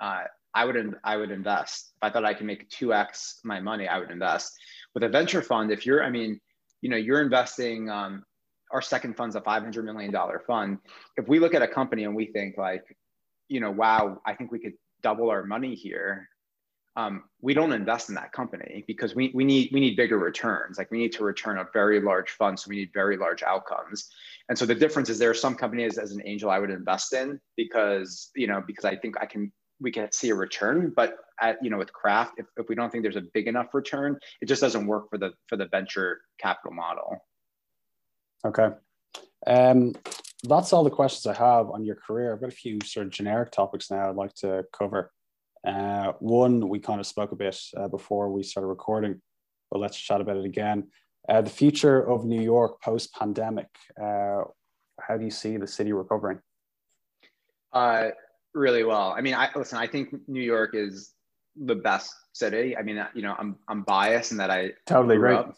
uh, 0.00 0.24
I 0.54 0.64
would 0.64 0.94
I 1.04 1.16
would 1.16 1.30
invest. 1.30 1.92
If 1.96 2.02
I 2.02 2.10
thought 2.10 2.24
I 2.24 2.34
could 2.34 2.46
make 2.46 2.68
two 2.68 2.92
x 2.92 3.40
my 3.44 3.60
money, 3.60 3.88
I 3.88 3.98
would 3.98 4.10
invest. 4.10 4.52
With 4.94 5.04
a 5.04 5.08
venture 5.08 5.40
fund, 5.40 5.70
if 5.70 5.86
you're, 5.86 6.02
I 6.02 6.10
mean, 6.10 6.40
you 6.82 6.90
know, 6.90 6.96
you're 6.96 7.22
investing. 7.22 7.88
Um, 7.88 8.24
our 8.72 8.82
second 8.82 9.16
fund's 9.16 9.34
a 9.34 9.40
five 9.40 9.62
hundred 9.62 9.84
million 9.84 10.12
dollar 10.12 10.42
fund. 10.46 10.78
If 11.16 11.28
we 11.28 11.38
look 11.38 11.54
at 11.54 11.62
a 11.62 11.68
company 11.68 12.04
and 12.04 12.14
we 12.14 12.26
think 12.26 12.56
like, 12.56 12.84
you 13.48 13.60
know, 13.60 13.70
wow, 13.70 14.20
I 14.26 14.34
think 14.34 14.52
we 14.52 14.58
could 14.58 14.74
double 15.02 15.30
our 15.30 15.44
money 15.44 15.74
here 15.74 16.28
um, 16.96 17.24
we 17.40 17.54
don't 17.54 17.72
invest 17.72 18.08
in 18.08 18.14
that 18.16 18.32
company 18.32 18.84
because 18.86 19.14
we, 19.14 19.30
we 19.32 19.44
need 19.44 19.70
we 19.72 19.80
need 19.80 19.96
bigger 19.96 20.18
returns. 20.18 20.76
Like 20.76 20.90
we 20.90 20.98
need 20.98 21.12
to 21.12 21.24
return 21.24 21.58
a 21.58 21.66
very 21.72 22.00
large 22.00 22.30
fund 22.30 22.58
so 22.58 22.68
we 22.68 22.76
need 22.76 22.90
very 22.92 23.16
large 23.16 23.42
outcomes. 23.42 24.08
And 24.48 24.58
so 24.58 24.66
the 24.66 24.74
difference 24.74 25.08
is 25.08 25.18
there 25.18 25.30
are 25.30 25.34
some 25.34 25.54
companies 25.54 25.98
as 25.98 26.12
an 26.12 26.22
angel 26.24 26.50
i 26.50 26.58
would 26.58 26.70
invest 26.70 27.12
in 27.12 27.40
because 27.56 28.30
you 28.34 28.46
know 28.46 28.62
because 28.66 28.84
i 28.84 28.96
think 28.96 29.16
i 29.20 29.26
can 29.26 29.52
we 29.80 29.90
can 29.90 30.10
see 30.12 30.30
a 30.30 30.34
return. 30.34 30.92
But 30.94 31.16
at 31.40 31.58
you 31.62 31.70
know 31.70 31.78
with 31.78 31.92
craft 31.92 32.34
if, 32.38 32.46
if 32.56 32.68
we 32.68 32.74
don't 32.74 32.90
think 32.90 33.02
there's 33.02 33.16
a 33.16 33.24
big 33.32 33.46
enough 33.46 33.72
return 33.72 34.18
it 34.42 34.46
just 34.46 34.60
doesn't 34.60 34.86
work 34.86 35.08
for 35.10 35.18
the 35.18 35.32
for 35.46 35.56
the 35.56 35.66
venture 35.66 36.20
capital 36.38 36.72
model. 36.72 37.16
Okay 38.44 38.70
um, 39.46 39.94
that's 40.44 40.72
all 40.72 40.84
the 40.84 40.90
questions 40.90 41.26
I 41.26 41.38
have 41.38 41.70
on 41.70 41.84
your 41.84 41.96
career. 41.96 42.32
I've 42.32 42.40
got 42.40 42.52
a 42.52 42.56
few 42.56 42.78
sort 42.84 43.06
of 43.06 43.12
generic 43.12 43.50
topics 43.50 43.90
now 43.90 44.08
I'd 44.08 44.16
like 44.16 44.34
to 44.36 44.64
cover. 44.72 45.12
Uh, 45.66 46.12
one, 46.20 46.68
we 46.68 46.78
kind 46.78 47.00
of 47.00 47.06
spoke 47.06 47.32
a 47.32 47.36
bit 47.36 47.58
uh, 47.76 47.88
before 47.88 48.30
we 48.30 48.42
started 48.42 48.68
recording, 48.68 49.20
but 49.70 49.78
let's 49.78 49.96
chat 49.96 50.20
about 50.20 50.36
it 50.36 50.44
again. 50.44 50.88
Uh, 51.28 51.42
the 51.42 51.50
future 51.50 52.00
of 52.08 52.24
New 52.24 52.40
York 52.40 52.80
post 52.82 53.14
pandemic. 53.14 53.68
Uh, 54.00 54.42
how 55.00 55.16
do 55.16 55.24
you 55.24 55.30
see 55.30 55.56
the 55.56 55.66
city 55.66 55.92
recovering? 55.92 56.38
Uh, 57.72 58.08
really 58.54 58.84
well. 58.84 59.14
I 59.16 59.20
mean, 59.20 59.34
I 59.34 59.50
listen. 59.54 59.78
I 59.78 59.86
think 59.86 60.14
New 60.26 60.40
York 60.40 60.74
is 60.74 61.12
the 61.56 61.74
best 61.74 62.12
city. 62.32 62.76
I 62.76 62.82
mean, 62.82 63.04
you 63.14 63.22
know, 63.22 63.34
I'm 63.38 63.56
I'm 63.68 63.82
biased 63.82 64.32
in 64.32 64.38
that 64.38 64.50
I 64.50 64.72
totally 64.86 65.18
right. 65.18 65.36
Up, 65.36 65.54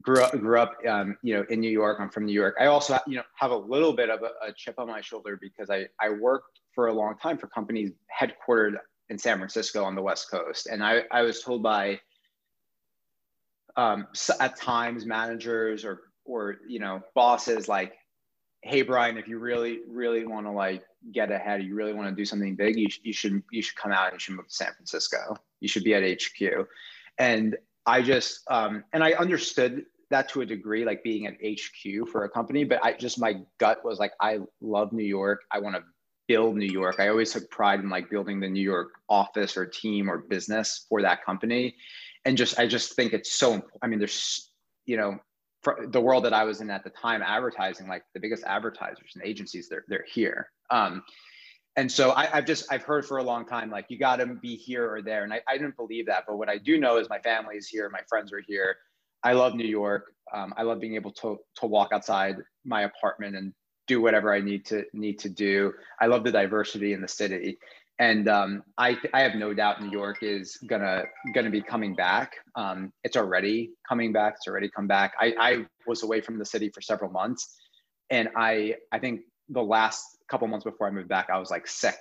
grew 0.00 0.22
up, 0.22 0.32
grew 0.32 0.60
up 0.60 0.74
um, 0.88 1.16
you 1.22 1.34
know, 1.34 1.44
in 1.48 1.60
New 1.60 1.70
York. 1.70 1.98
I'm 2.00 2.10
from 2.10 2.26
New 2.26 2.32
York. 2.32 2.56
I 2.60 2.66
also, 2.66 2.98
you 3.06 3.16
know, 3.16 3.22
have 3.36 3.50
a 3.50 3.56
little 3.56 3.92
bit 3.92 4.10
of 4.10 4.22
a, 4.22 4.48
a, 4.48 4.52
chip 4.52 4.76
on 4.78 4.88
my 4.88 5.00
shoulder 5.00 5.38
because 5.40 5.70
I, 5.70 5.86
I 6.00 6.10
worked 6.10 6.60
for 6.74 6.88
a 6.88 6.92
long 6.92 7.16
time 7.18 7.38
for 7.38 7.46
companies 7.46 7.92
headquartered 8.20 8.76
in 9.08 9.18
San 9.18 9.38
Francisco 9.38 9.84
on 9.84 9.94
the 9.94 10.02
West 10.02 10.30
Coast. 10.30 10.66
And 10.66 10.82
I, 10.82 11.02
I 11.12 11.22
was 11.22 11.40
told 11.42 11.62
by 11.62 12.00
um, 13.76 14.06
at 14.40 14.56
times 14.56 15.06
managers 15.06 15.84
or 15.84 16.00
or 16.24 16.56
you 16.66 16.78
know 16.78 17.02
bosses 17.14 17.68
like 17.68 17.94
hey 18.62 18.82
brian 18.82 19.16
if 19.16 19.28
you 19.28 19.38
really 19.38 19.80
really 19.88 20.26
want 20.26 20.46
to 20.46 20.50
like 20.50 20.82
get 21.12 21.30
ahead 21.30 21.62
you 21.62 21.74
really 21.74 21.92
want 21.92 22.08
to 22.08 22.14
do 22.14 22.24
something 22.24 22.56
big 22.56 22.76
you, 22.76 22.88
sh- 22.88 23.00
you 23.02 23.12
should 23.12 23.42
you 23.50 23.62
should 23.62 23.76
come 23.76 23.92
out 23.92 24.06
and 24.06 24.14
you 24.14 24.18
should 24.18 24.34
move 24.34 24.48
to 24.48 24.54
san 24.54 24.72
francisco 24.74 25.36
you 25.60 25.68
should 25.68 25.84
be 25.84 25.94
at 25.94 26.02
hq 26.02 26.66
and 27.18 27.56
i 27.86 28.02
just 28.02 28.40
um, 28.50 28.84
and 28.92 29.02
i 29.02 29.12
understood 29.12 29.84
that 30.10 30.28
to 30.28 30.40
a 30.40 30.46
degree 30.46 30.84
like 30.84 31.02
being 31.02 31.26
at 31.26 31.34
hq 31.40 32.08
for 32.10 32.24
a 32.24 32.28
company 32.28 32.64
but 32.64 32.82
i 32.84 32.92
just 32.92 33.18
my 33.18 33.34
gut 33.58 33.84
was 33.84 33.98
like 33.98 34.12
i 34.20 34.38
love 34.60 34.92
new 34.92 35.04
york. 35.04 35.42
I 35.50 35.58
want 35.58 35.76
to 35.76 35.82
build 36.28 36.56
new 36.56 36.66
york. 36.66 36.96
I 36.98 37.06
always 37.08 37.32
took 37.32 37.48
pride 37.50 37.78
in 37.78 37.88
like 37.88 38.10
building 38.10 38.40
the 38.40 38.48
new 38.48 38.62
york 38.62 38.90
office 39.08 39.56
or 39.56 39.64
team 39.64 40.10
or 40.10 40.18
business 40.18 40.86
for 40.88 41.00
that 41.02 41.24
company. 41.24 41.76
And 42.24 42.36
just 42.36 42.58
i 42.58 42.66
just 42.66 42.94
think 42.94 43.12
it's 43.12 43.32
so 43.32 43.62
i 43.82 43.86
mean 43.86 43.98
there's 43.98 44.50
you 44.86 44.96
know 44.96 45.18
the 45.88 46.00
world 46.00 46.24
that 46.24 46.32
I 46.32 46.44
was 46.44 46.60
in 46.60 46.70
at 46.70 46.84
the 46.84 46.90
time, 46.90 47.22
advertising, 47.22 47.88
like 47.88 48.04
the 48.14 48.20
biggest 48.20 48.44
advertisers 48.44 49.12
and 49.14 49.24
agencies, 49.24 49.68
they're 49.68 49.84
they're 49.88 50.06
here. 50.12 50.50
Um, 50.70 51.02
and 51.76 51.92
so 51.92 52.12
I, 52.12 52.26
have 52.26 52.46
just 52.46 52.66
I've 52.70 52.82
heard 52.82 53.04
for 53.04 53.18
a 53.18 53.22
long 53.22 53.44
time 53.44 53.70
like 53.70 53.86
you 53.88 53.98
got 53.98 54.16
to 54.16 54.26
be 54.26 54.56
here 54.56 54.90
or 54.90 55.02
there, 55.02 55.24
and 55.24 55.32
I, 55.32 55.40
I 55.46 55.58
didn't 55.58 55.76
believe 55.76 56.06
that. 56.06 56.24
But 56.26 56.38
what 56.38 56.48
I 56.48 56.58
do 56.58 56.78
know 56.78 56.96
is 56.96 57.08
my 57.08 57.18
family 57.18 57.56
is 57.56 57.68
here, 57.68 57.88
my 57.90 58.00
friends 58.08 58.32
are 58.32 58.42
here. 58.46 58.76
I 59.22 59.32
love 59.32 59.54
New 59.54 59.66
York. 59.66 60.12
Um, 60.32 60.54
I 60.56 60.62
love 60.62 60.80
being 60.80 60.94
able 60.94 61.12
to 61.12 61.38
to 61.56 61.66
walk 61.66 61.90
outside 61.92 62.36
my 62.64 62.82
apartment 62.82 63.36
and 63.36 63.52
do 63.86 64.00
whatever 64.00 64.32
I 64.32 64.40
need 64.40 64.64
to 64.66 64.84
need 64.94 65.18
to 65.20 65.28
do. 65.28 65.72
I 66.00 66.06
love 66.06 66.24
the 66.24 66.32
diversity 66.32 66.94
in 66.94 67.02
the 67.02 67.08
city, 67.08 67.58
and 67.98 68.26
um, 68.28 68.62
I, 68.78 68.96
I 69.12 69.20
have 69.20 69.34
no 69.34 69.52
doubt 69.52 69.82
New 69.82 69.90
York 69.90 70.22
is 70.22 70.56
gonna 70.66 71.04
gonna 71.34 71.50
be 71.50 71.62
coming 71.62 71.94
back. 71.94 72.36
Um, 72.54 72.92
it's 73.04 73.16
already 73.16 73.72
coming 73.86 74.12
back. 74.12 74.34
It's 74.38 74.48
already 74.48 74.70
come 74.70 74.86
back. 74.86 75.12
I, 75.20 75.34
I 75.38 75.66
was 75.86 76.02
away 76.02 76.22
from 76.22 76.38
the 76.38 76.44
city 76.44 76.70
for 76.74 76.80
several 76.80 77.10
months, 77.10 77.54
and 78.08 78.30
I 78.34 78.76
I 78.92 78.98
think 78.98 79.20
the 79.48 79.62
last 79.62 80.04
couple 80.28 80.48
months 80.48 80.64
before 80.64 80.86
I 80.86 80.90
moved 80.90 81.08
back, 81.08 81.28
I 81.32 81.38
was 81.38 81.50
like 81.50 81.66
sick 81.66 81.96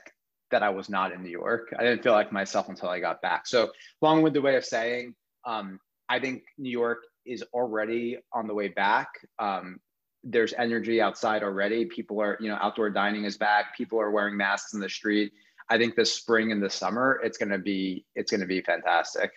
that 0.52 0.64
I 0.64 0.70
was 0.70 0.89
not 0.89 1.12
in 1.12 1.24
New 1.24 1.30
York. 1.30 1.74
I 1.78 1.84
didn't 1.84 2.04
feel 2.04 2.14
like 2.14 2.32
myself 2.32 2.70
until 2.70 2.89
I 2.89 3.00
got 3.00 3.22
back. 3.22 3.48
So 3.48 3.72
long-winded 4.02 4.41
way 4.41 4.56
of 4.56 4.66
saying, 4.66 5.16
um, 5.46 5.80
I 6.08 6.20
think 6.20 6.43
New 6.58 6.70
York 6.70 7.00
is 7.26 7.43
already 7.54 8.18
on 8.32 8.48
the 8.48 8.54
way 8.54 8.68
back. 8.68 9.08
Um, 9.39 9.80
there's 10.24 10.54
energy 10.54 11.02
outside 11.02 11.43
already. 11.43 11.86
People 11.86 12.22
are, 12.22 12.38
you 12.39 12.50
know, 12.50 12.58
outdoor 12.62 12.89
dining 12.89 13.26
is 13.26 13.38
back. 13.38 13.76
People 13.76 14.00
are 14.00 14.12
wearing 14.12 14.38
masks 14.38 14.74
in 14.74 14.80
the 14.80 14.89
street 14.89 15.32
I 15.70 15.78
think 15.78 15.96
this 15.96 16.14
spring 16.14 16.52
and 16.52 16.62
the 16.62 16.70
summer, 16.70 17.20
it's 17.24 17.38
gonna 17.38 17.58
be 17.58 18.06
it's 18.16 18.32
gonna 18.32 18.46
be 18.46 18.62
fantastic. 18.62 19.32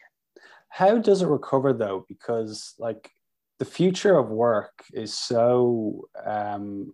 How 0.69 0.99
does 0.99 1.23
it 1.23 1.29
recover 1.29 1.73
though? 1.73 2.05
Because 2.09 2.75
like 2.79 3.11
the 3.59 3.65
future 3.65 4.19
of 4.19 4.29
work 4.29 4.85
is 4.93 5.15
so 5.15 6.09
um, 6.25 6.93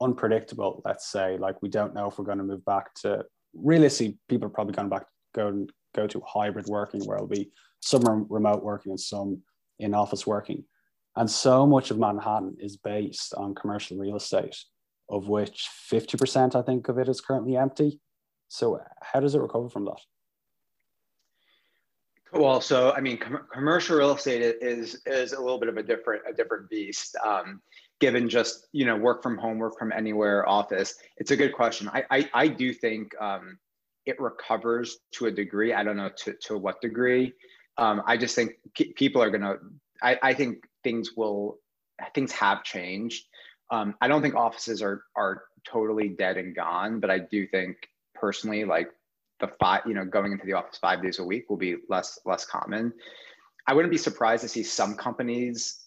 unpredictable. 0.00 0.82
Let's 0.84 1.10
say 1.10 1.36
like 1.38 1.60
we 1.62 1.68
don't 1.68 1.94
know 1.94 2.08
if 2.08 2.18
we're 2.18 2.24
going 2.24 2.38
to 2.38 2.44
move 2.44 2.64
back 2.64 2.94
to 3.02 3.24
realistically, 3.54 4.18
people 4.28 4.46
are 4.46 4.50
probably 4.50 4.74
going 4.74 4.88
back 4.88 5.04
go 5.34 5.66
go 5.94 6.06
to 6.06 6.22
hybrid 6.26 6.66
working 6.66 7.04
where 7.04 7.16
it'll 7.16 7.28
be 7.28 7.50
some 7.80 8.26
remote 8.28 8.62
working 8.62 8.92
and 8.92 9.00
some 9.00 9.42
in 9.78 9.94
office 9.94 10.26
working. 10.26 10.64
And 11.16 11.28
so 11.28 11.66
much 11.66 11.90
of 11.90 11.98
Manhattan 11.98 12.56
is 12.60 12.76
based 12.76 13.34
on 13.34 13.54
commercial 13.54 13.96
real 13.96 14.16
estate, 14.16 14.56
of 15.08 15.28
which 15.28 15.68
50% 15.90 16.54
I 16.54 16.62
think 16.62 16.88
of 16.88 16.98
it 16.98 17.08
is 17.08 17.20
currently 17.20 17.56
empty. 17.56 18.00
So 18.48 18.80
how 19.02 19.20
does 19.20 19.34
it 19.34 19.40
recover 19.40 19.68
from 19.68 19.86
that? 19.86 20.00
Well, 22.32 22.60
so 22.60 22.92
I 22.92 23.00
mean, 23.00 23.18
com- 23.18 23.46
commercial 23.52 23.96
real 23.96 24.14
estate 24.14 24.42
is 24.60 25.02
is 25.04 25.32
a 25.32 25.40
little 25.40 25.58
bit 25.58 25.68
of 25.68 25.76
a 25.76 25.82
different 25.82 26.22
a 26.28 26.32
different 26.32 26.70
beast. 26.70 27.16
Um, 27.24 27.60
given 28.00 28.28
just 28.28 28.66
you 28.72 28.84
know 28.84 28.96
work 28.96 29.22
from 29.22 29.38
home, 29.38 29.58
work 29.58 29.78
from 29.78 29.92
anywhere, 29.92 30.48
office. 30.48 30.94
It's 31.18 31.30
a 31.30 31.36
good 31.36 31.52
question. 31.52 31.88
I 31.88 32.04
I, 32.10 32.30
I 32.34 32.48
do 32.48 32.72
think 32.72 33.12
um, 33.20 33.58
it 34.06 34.20
recovers 34.20 34.98
to 35.12 35.26
a 35.26 35.30
degree. 35.30 35.72
I 35.72 35.84
don't 35.84 35.96
know 35.96 36.10
to 36.24 36.34
to 36.34 36.58
what 36.58 36.80
degree. 36.80 37.32
Um, 37.76 38.02
I 38.06 38.16
just 38.16 38.34
think 38.34 38.54
people 38.96 39.22
are 39.22 39.30
gonna. 39.30 39.56
I, 40.02 40.18
I 40.22 40.34
think 40.34 40.64
things 40.82 41.12
will 41.16 41.58
things 42.14 42.32
have 42.32 42.64
changed. 42.64 43.26
Um, 43.70 43.94
I 44.00 44.08
don't 44.08 44.22
think 44.22 44.34
offices 44.34 44.82
are 44.82 45.04
are 45.16 45.44
totally 45.64 46.08
dead 46.08 46.36
and 46.38 46.56
gone, 46.56 47.00
but 47.00 47.10
I 47.10 47.18
do 47.18 47.46
think 47.46 47.76
personally 48.14 48.64
like 48.64 48.88
the 49.40 49.48
five 49.58 49.82
you 49.86 49.94
know 49.94 50.04
going 50.04 50.32
into 50.32 50.46
the 50.46 50.52
office 50.52 50.78
five 50.78 51.02
days 51.02 51.18
a 51.18 51.24
week 51.24 51.48
will 51.48 51.56
be 51.56 51.76
less 51.88 52.18
less 52.26 52.44
common 52.44 52.92
i 53.66 53.72
wouldn't 53.72 53.90
be 53.90 53.98
surprised 53.98 54.42
to 54.42 54.48
see 54.48 54.62
some 54.62 54.94
companies 54.94 55.86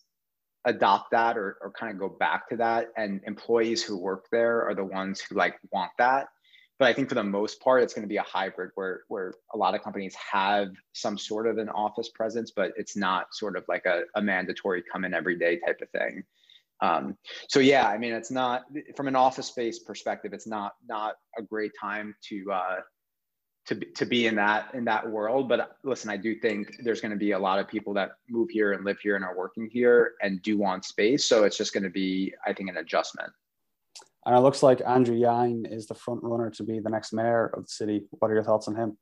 adopt 0.65 1.11
that 1.11 1.37
or, 1.37 1.57
or 1.61 1.71
kind 1.71 1.91
of 1.91 1.99
go 1.99 2.09
back 2.09 2.47
to 2.49 2.57
that 2.57 2.87
and 2.97 3.21
employees 3.25 3.83
who 3.83 3.97
work 3.97 4.25
there 4.31 4.67
are 4.67 4.73
the 4.73 4.83
ones 4.83 5.19
who 5.21 5.35
like 5.35 5.55
want 5.71 5.91
that. 5.97 6.27
But 6.79 6.87
i 6.87 6.93
think 6.93 7.07
for 7.07 7.15
the 7.15 7.23
most 7.23 7.61
part 7.61 7.83
it's 7.83 7.93
going 7.93 8.03
to 8.03 8.09
be 8.09 8.17
a 8.17 8.23
hybrid 8.23 8.71
where 8.75 9.01
where 9.07 9.33
a 9.53 9.57
lot 9.57 9.75
of 9.75 9.83
companies 9.83 10.15
have 10.15 10.69
some 10.93 11.17
sort 11.17 11.47
of 11.47 11.57
an 11.57 11.69
office 11.69 12.09
presence 12.09 12.51
but 12.51 12.73
it's 12.77 12.97
not 12.97 13.27
sort 13.33 13.55
of 13.55 13.63
like 13.67 13.85
a, 13.85 14.03
a 14.15 14.21
mandatory 14.21 14.83
come 14.91 15.05
in 15.05 15.13
every 15.13 15.37
day 15.37 15.59
type 15.65 15.79
of 15.81 15.89
thing. 15.91 16.23
Um, 16.81 17.17
so 17.47 17.59
yeah, 17.61 17.87
I 17.87 17.97
mean, 17.97 18.11
it's 18.11 18.31
not 18.31 18.63
from 18.95 19.07
an 19.07 19.15
office 19.15 19.47
space 19.47 19.79
perspective, 19.79 20.33
it's 20.33 20.47
not 20.47 20.73
not 20.87 21.15
a 21.37 21.41
great 21.41 21.71
time 21.79 22.13
to 22.29 22.51
uh, 22.51 22.79
to 23.65 23.75
to 23.75 24.05
be 24.05 24.27
in 24.27 24.35
that 24.35 24.73
in 24.73 24.85
that 24.85 25.09
world. 25.09 25.47
But 25.47 25.77
listen, 25.83 26.09
I 26.09 26.17
do 26.17 26.35
think 26.35 26.77
there's 26.83 27.01
going 27.01 27.11
to 27.11 27.17
be 27.17 27.31
a 27.31 27.39
lot 27.39 27.59
of 27.59 27.67
people 27.67 27.93
that 27.93 28.11
move 28.29 28.49
here 28.49 28.73
and 28.73 28.83
live 28.83 28.99
here 28.99 29.15
and 29.15 29.23
are 29.23 29.35
working 29.35 29.69
here 29.71 30.13
and 30.21 30.41
do 30.41 30.57
want 30.57 30.85
space. 30.85 31.25
So 31.25 31.43
it's 31.43 31.57
just 31.57 31.73
going 31.73 31.83
to 31.83 31.89
be, 31.89 32.33
I 32.45 32.53
think, 32.53 32.69
an 32.69 32.77
adjustment. 32.77 33.31
And 34.25 34.35
it 34.35 34.39
looks 34.39 34.63
like 34.63 34.81
Andrew 34.85 35.15
Yang 35.15 35.65
is 35.65 35.87
the 35.87 35.95
front 35.95 36.23
runner 36.23 36.49
to 36.51 36.63
be 36.63 36.79
the 36.79 36.89
next 36.89 37.13
mayor 37.13 37.47
of 37.47 37.63
the 37.63 37.69
city. 37.69 38.03
What 38.11 38.31
are 38.31 38.33
your 38.33 38.43
thoughts 38.43 38.67
on 38.67 38.75
him? 38.75 38.97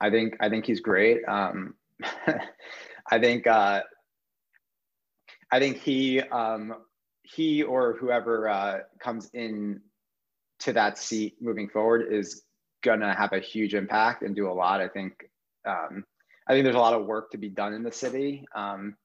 I 0.00 0.10
think 0.10 0.36
I 0.40 0.48
think 0.48 0.64
he's 0.64 0.80
great. 0.80 1.24
Um, 1.26 1.74
I 3.10 3.18
think 3.18 3.46
uh, 3.46 3.82
I 5.50 5.58
think 5.58 5.78
he 5.78 6.20
um, 6.20 6.74
he 7.22 7.62
or 7.62 7.94
whoever 7.94 8.48
uh, 8.48 8.78
comes 9.00 9.30
in 9.32 9.80
to 10.60 10.72
that 10.72 10.98
seat 10.98 11.36
moving 11.40 11.68
forward 11.68 12.12
is 12.12 12.42
gonna 12.82 13.14
have 13.14 13.32
a 13.32 13.40
huge 13.40 13.74
impact 13.74 14.22
and 14.22 14.34
do 14.34 14.50
a 14.50 14.52
lot. 14.52 14.80
I 14.80 14.88
think 14.88 15.30
um, 15.66 16.04
I 16.46 16.52
think 16.52 16.64
there's 16.64 16.76
a 16.76 16.80
lot 16.80 16.94
of 16.94 17.06
work 17.06 17.30
to 17.32 17.38
be 17.38 17.48
done 17.48 17.74
in 17.74 17.82
the 17.82 17.92
city, 17.92 18.46
um, 18.54 18.96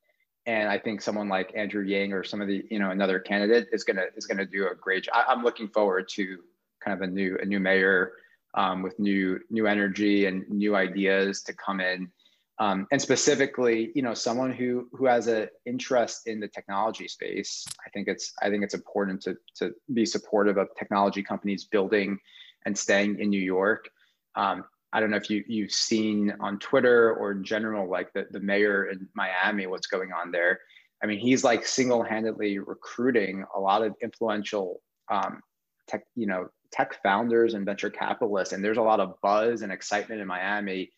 and 0.46 0.70
I 0.70 0.78
think 0.78 1.02
someone 1.02 1.30
like 1.30 1.52
Andrew 1.56 1.84
Yang 1.84 2.14
or 2.14 2.24
some 2.24 2.42
of 2.42 2.48
the 2.48 2.64
you 2.70 2.80
know 2.80 2.92
another 2.92 3.20
candidate 3.20 3.68
is 3.72 3.84
gonna 3.84 4.06
is 4.16 4.26
gonna 4.26 4.46
do 4.46 4.68
a 4.68 4.76
great. 4.76 5.06
job. 5.06 5.16
I, 5.28 5.32
am 5.32 5.44
looking 5.44 5.68
forward 5.70 6.08
to 6.10 6.40
kind 6.84 6.96
of 6.96 7.08
a 7.08 7.12
new 7.12 7.38
a 7.42 7.46
new 7.46 7.60
mayor 7.60 8.14
um, 8.56 8.82
with 8.82 8.98
new 9.00 9.40
new 9.50 9.68
energy 9.68 10.26
and 10.26 10.48
new 10.50 10.76
ideas 10.76 11.42
to 11.44 11.54
come 11.54 11.80
in 11.80 12.12
um, 12.60 12.88
and 12.92 13.02
specifically 13.02 13.92
you 13.96 14.02
know 14.02 14.14
someone 14.14 14.52
who 14.52 14.88
who 14.94 15.06
has 15.06 15.28
an 15.28 15.48
interest 15.66 16.28
in 16.28 16.40
the 16.40 16.48
technology 16.48 17.08
space 17.08 17.66
i 17.86 17.90
think 17.90 18.08
it's 18.08 18.34
i 18.42 18.50
think 18.50 18.64
it's 18.64 18.74
important 18.74 19.22
to 19.22 19.38
to 19.56 19.74
be 19.94 20.06
supportive 20.06 20.58
of 20.58 20.68
technology 20.78 21.24
companies 21.24 21.66
building 21.66 22.20
and 22.66 22.78
staying 22.78 23.20
in 23.20 23.30
new 23.30 23.42
york 23.42 23.90
um, 24.36 24.64
i 24.92 25.00
don't 25.00 25.10
know 25.10 25.18
if 25.18 25.30
you 25.30 25.44
you've 25.48 25.72
seen 25.72 26.34
on 26.40 26.60
twitter 26.60 27.14
or 27.16 27.32
in 27.32 27.44
general 27.44 27.90
like 27.90 28.12
the, 28.14 28.26
the 28.32 28.40
mayor 28.40 28.86
in 28.86 29.08
miami 29.16 29.68
what's 29.68 29.88
going 29.88 30.12
on 30.12 30.32
there 30.32 30.60
i 31.04 31.06
mean 31.06 31.20
he's 31.20 31.44
like 31.44 31.66
single-handedly 31.66 32.60
recruiting 32.60 33.44
a 33.56 33.60
lot 33.60 33.84
of 33.84 33.96
influential 34.02 34.82
um, 35.12 35.42
tech 35.88 36.04
you 36.16 36.28
know 36.28 36.48
tech 36.72 37.02
founders 37.04 37.54
and 37.54 37.66
venture 37.66 37.90
capitalists 37.90 38.54
and 38.54 38.64
there's 38.64 38.78
a 38.78 38.82
lot 38.82 39.00
of 39.00 39.14
buzz 39.22 39.62
and 39.62 39.72
excitement 39.72 40.20
in 40.20 40.28
miami 40.28 40.90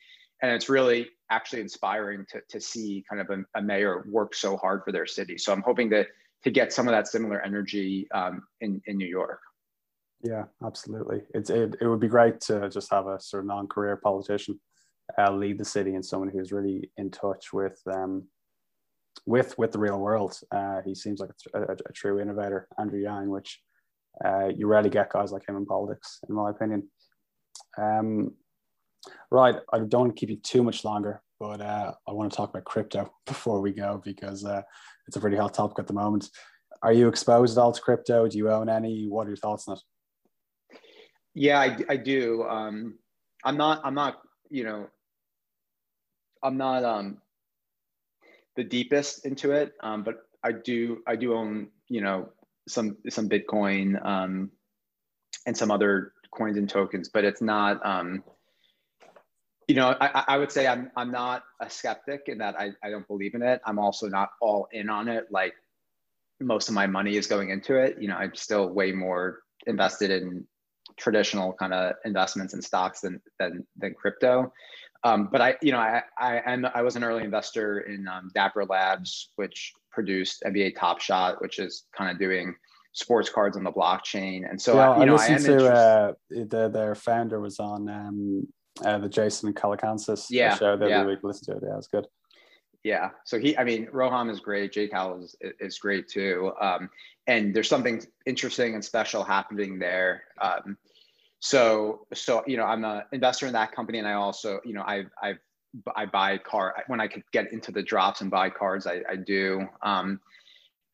and 0.41 0.51
it's 0.51 0.69
really 0.69 1.09
actually 1.29 1.61
inspiring 1.61 2.25
to, 2.29 2.41
to 2.49 2.61
see 2.61 3.03
kind 3.09 3.21
of 3.21 3.29
a, 3.29 3.59
a, 3.59 3.61
mayor 3.61 4.05
work 4.09 4.35
so 4.35 4.57
hard 4.57 4.83
for 4.83 4.91
their 4.91 5.05
city. 5.05 5.37
So 5.37 5.51
I'm 5.51 5.61
hoping 5.61 5.89
to 5.91 6.05
to 6.43 6.51
get 6.51 6.71
some 6.71 6.87
of 6.87 6.91
that 6.91 7.07
similar 7.07 7.41
energy 7.41 8.07
um, 8.11 8.43
in 8.61 8.81
in 8.85 8.97
New 8.97 9.07
York. 9.07 9.39
Yeah, 10.21 10.45
absolutely. 10.63 11.21
It's 11.33 11.49
it, 11.49 11.75
it 11.81 11.87
would 11.87 11.99
be 11.99 12.07
great 12.07 12.39
to 12.41 12.69
just 12.69 12.91
have 12.91 13.07
a 13.07 13.19
sort 13.19 13.43
of 13.43 13.47
non-career 13.47 13.97
politician 13.97 14.59
uh, 15.19 15.31
lead 15.31 15.59
the 15.59 15.65
city 15.65 15.93
and 15.93 16.03
someone 16.03 16.29
who's 16.29 16.51
really 16.51 16.89
in 16.97 17.11
touch 17.11 17.53
with 17.53 17.79
um, 17.93 18.23
with 19.25 19.57
with 19.57 19.71
the 19.71 19.79
real 19.79 19.99
world. 19.99 20.39
Uh, 20.51 20.81
he 20.85 20.95
seems 20.95 21.19
like 21.19 21.29
a, 21.53 21.61
a, 21.61 21.73
a, 21.73 21.93
true 21.93 22.19
innovator, 22.19 22.67
Andrew 22.79 22.99
Yang, 22.99 23.29
which 23.29 23.61
uh, 24.23 24.47
you 24.47 24.67
rarely 24.67 24.89
get 24.89 25.11
guys 25.11 25.31
like 25.31 25.47
him 25.47 25.57
in 25.57 25.65
politics, 25.65 26.19
in 26.27 26.33
my 26.33 26.49
opinion. 26.49 26.89
Um, 27.77 28.31
Right. 29.31 29.55
I 29.71 29.79
don't 29.79 30.01
want 30.01 30.15
to 30.15 30.19
keep 30.19 30.29
you 30.29 30.37
too 30.37 30.63
much 30.63 30.83
longer, 30.83 31.21
but 31.39 31.61
uh, 31.61 31.93
I 32.07 32.11
want 32.11 32.31
to 32.31 32.35
talk 32.35 32.49
about 32.49 32.65
crypto 32.65 33.11
before 33.25 33.61
we 33.61 33.71
go 33.71 34.01
because 34.03 34.45
uh, 34.45 34.61
it's 35.07 35.17
a 35.17 35.19
pretty 35.19 35.37
hot 35.37 35.53
topic 35.53 35.79
at 35.79 35.87
the 35.87 35.93
moment. 35.93 36.29
Are 36.81 36.93
you 36.93 37.07
exposed 37.07 37.57
at 37.57 37.61
all 37.61 37.71
to 37.71 37.81
crypto? 37.81 38.27
Do 38.27 38.37
you 38.37 38.51
own 38.51 38.69
any? 38.69 39.07
What 39.07 39.25
are 39.25 39.31
your 39.31 39.37
thoughts 39.37 39.67
on 39.67 39.77
it? 39.77 39.83
Yeah, 41.35 41.59
I, 41.59 41.77
I 41.89 41.97
do. 41.97 42.43
Um, 42.43 42.95
I'm 43.43 43.57
not. 43.57 43.81
I'm 43.83 43.93
not. 43.93 44.21
You 44.49 44.63
know, 44.63 44.87
I'm 46.41 46.57
not. 46.57 46.83
Um, 46.83 47.17
the 48.55 48.63
deepest 48.63 49.25
into 49.25 49.51
it, 49.51 49.73
um, 49.81 50.03
but 50.03 50.27
I 50.43 50.53
do 50.53 50.99
I 51.05 51.15
do 51.15 51.33
own 51.33 51.67
you 51.89 52.01
know 52.01 52.29
some 52.67 52.97
some 53.09 53.29
Bitcoin 53.29 54.03
um, 54.05 54.51
and 55.45 55.55
some 55.55 55.71
other 55.71 56.13
coins 56.31 56.57
and 56.57 56.69
tokens, 56.69 57.09
but 57.09 57.23
it's 57.23 57.41
not. 57.41 57.85
Um, 57.85 58.23
you 59.67 59.75
know, 59.75 59.95
I, 59.99 60.23
I 60.27 60.37
would 60.37 60.51
say 60.51 60.67
I'm 60.67 60.91
I'm 60.95 61.11
not 61.11 61.43
a 61.59 61.69
skeptic 61.69 62.23
in 62.27 62.37
that 62.37 62.55
I, 62.59 62.71
I 62.83 62.89
don't 62.89 63.07
believe 63.07 63.35
in 63.35 63.41
it. 63.41 63.61
I'm 63.65 63.79
also 63.79 64.07
not 64.07 64.29
all 64.39 64.67
in 64.71 64.89
on 64.89 65.07
it. 65.09 65.27
Like 65.31 65.55
most 66.39 66.69
of 66.69 66.75
my 66.75 66.87
money 66.87 67.17
is 67.17 67.27
going 67.27 67.49
into 67.49 67.75
it. 67.75 67.97
You 67.99 68.07
know, 68.07 68.15
I'm 68.15 68.35
still 68.35 68.69
way 68.69 68.91
more 68.91 69.39
invested 69.65 70.11
in 70.11 70.45
traditional 70.97 71.53
kind 71.53 71.73
of 71.73 71.95
investments 72.05 72.53
in 72.53 72.61
stocks 72.61 73.01
than 73.01 73.21
than 73.39 73.65
than 73.77 73.93
crypto. 73.93 74.51
Um, 75.03 75.29
but 75.31 75.41
I, 75.41 75.55
you 75.61 75.71
know, 75.71 75.79
I 75.79 76.01
I 76.17 76.41
am 76.45 76.65
I 76.73 76.81
was 76.81 76.95
an 76.95 77.03
early 77.03 77.23
investor 77.23 77.81
in 77.81 78.07
um, 78.07 78.31
Dapper 78.33 78.65
Labs, 78.65 79.29
which 79.35 79.73
produced 79.91 80.43
NBA 80.45 80.77
Top 80.77 80.99
Shot, 80.99 81.41
which 81.41 81.59
is 81.59 81.85
kind 81.95 82.11
of 82.11 82.19
doing 82.19 82.55
sports 82.93 83.29
cards 83.29 83.57
on 83.57 83.63
the 83.63 83.71
blockchain. 83.71 84.49
And 84.49 84.59
so, 84.59 84.75
yeah, 84.75 84.91
I, 84.91 84.99
you 84.99 85.05
know, 85.05 85.15
I 85.15 85.29
listened 85.29 85.59
to 85.59 85.73
uh, 85.73 86.13
the, 86.29 86.69
their 86.69 86.95
founder 86.95 87.39
was 87.39 87.59
on 87.59 87.89
um, 87.89 88.47
uh, 88.83 88.97
the 88.97 89.09
Jason 89.09 89.53
Calacanis 89.53 90.27
yeah, 90.29 90.55
show 90.55 90.75
the 90.75 90.87
yeah. 90.87 91.01
other 91.01 91.09
week. 91.09 91.19
Listen 91.21 91.53
to 91.53 91.59
it. 91.59 91.63
Yeah, 91.67 91.77
it's 91.77 91.87
good. 91.87 92.07
Yeah. 92.83 93.09
So 93.25 93.39
he, 93.39 93.57
I 93.57 93.63
mean, 93.63 93.87
Roham 93.87 94.29
is 94.29 94.39
great. 94.39 94.71
Jake 94.71 94.91
Cal 94.91 95.19
is, 95.19 95.35
is 95.59 95.77
great 95.77 96.07
too. 96.07 96.51
Um, 96.61 96.89
and 97.27 97.53
there's 97.53 97.69
something 97.69 98.01
interesting 98.25 98.75
and 98.75 98.83
special 98.83 99.23
happening 99.23 99.79
there. 99.79 100.23
Um, 100.39 100.77
so, 101.39 102.07
so, 102.13 102.43
you 102.47 102.57
know, 102.57 102.65
I'm 102.65 102.83
an 102.85 103.03
investor 103.11 103.47
in 103.47 103.53
that 103.53 103.71
company. 103.71 103.99
And 103.99 104.07
I 104.07 104.13
also, 104.13 104.59
you 104.65 104.73
know, 104.73 104.83
I've, 104.85 105.09
I've, 105.21 105.37
I 105.95 106.05
buy 106.05 106.37
car 106.37 106.73
when 106.87 107.01
I 107.01 107.07
could 107.07 107.23
get 107.33 107.51
into 107.51 107.71
the 107.71 107.83
drops 107.83 108.21
and 108.21 108.31
buy 108.31 108.49
cards. 108.49 108.87
I, 108.87 109.01
I 109.09 109.15
do. 109.17 109.67
Um, 109.81 110.21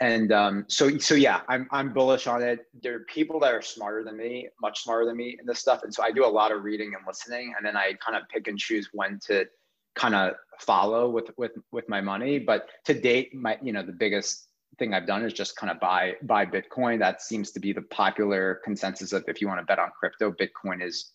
and 0.01 0.31
um, 0.31 0.65
so 0.67 0.97
so 0.97 1.13
yeah, 1.13 1.41
I'm 1.47 1.67
I'm 1.69 1.93
bullish 1.93 2.25
on 2.25 2.41
it. 2.41 2.65
There 2.81 2.95
are 2.95 3.01
people 3.01 3.39
that 3.41 3.53
are 3.53 3.61
smarter 3.61 4.03
than 4.03 4.17
me, 4.17 4.49
much 4.59 4.83
smarter 4.83 5.05
than 5.05 5.15
me 5.15 5.37
in 5.39 5.45
this 5.45 5.59
stuff, 5.59 5.83
and 5.83 5.93
so 5.93 6.01
I 6.01 6.11
do 6.11 6.25
a 6.25 6.27
lot 6.27 6.51
of 6.51 6.63
reading 6.63 6.95
and 6.97 7.05
listening, 7.05 7.53
and 7.55 7.63
then 7.63 7.77
I 7.77 7.93
kind 8.03 8.17
of 8.17 8.27
pick 8.27 8.47
and 8.47 8.57
choose 8.57 8.89
when 8.93 9.19
to 9.27 9.45
kind 9.93 10.15
of 10.15 10.33
follow 10.59 11.07
with 11.07 11.29
with 11.37 11.51
with 11.71 11.87
my 11.87 12.01
money. 12.01 12.39
But 12.39 12.67
to 12.85 12.99
date, 12.99 13.35
my 13.35 13.59
you 13.61 13.73
know 13.73 13.83
the 13.83 13.91
biggest 13.91 14.47
thing 14.81 14.95
I've 14.95 15.05
done 15.05 15.23
is 15.23 15.31
just 15.31 15.55
kind 15.55 15.71
of 15.71 15.79
buy 15.79 16.15
buy 16.23 16.43
Bitcoin. 16.43 16.97
That 16.97 17.21
seems 17.21 17.51
to 17.51 17.59
be 17.59 17.71
the 17.71 17.83
popular 17.83 18.59
consensus 18.63 19.13
of 19.13 19.23
if 19.27 19.39
you 19.39 19.47
want 19.47 19.59
to 19.59 19.65
bet 19.65 19.77
on 19.77 19.91
crypto, 19.97 20.31
Bitcoin 20.31 20.83
is 20.83 21.11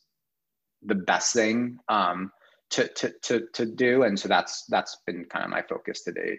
the 0.83 0.95
best 0.95 1.33
thing 1.33 1.79
um, 1.89 2.31
to, 2.71 2.87
to 2.87 3.13
to 3.23 3.47
to 3.55 3.67
do, 3.67 4.05
and 4.05 4.19
so 4.19 4.29
that's 4.29 4.65
that's 4.69 4.99
been 5.05 5.25
kind 5.25 5.45
of 5.45 5.51
my 5.51 5.63
focus 5.63 6.05
to 6.05 6.13
date. 6.13 6.39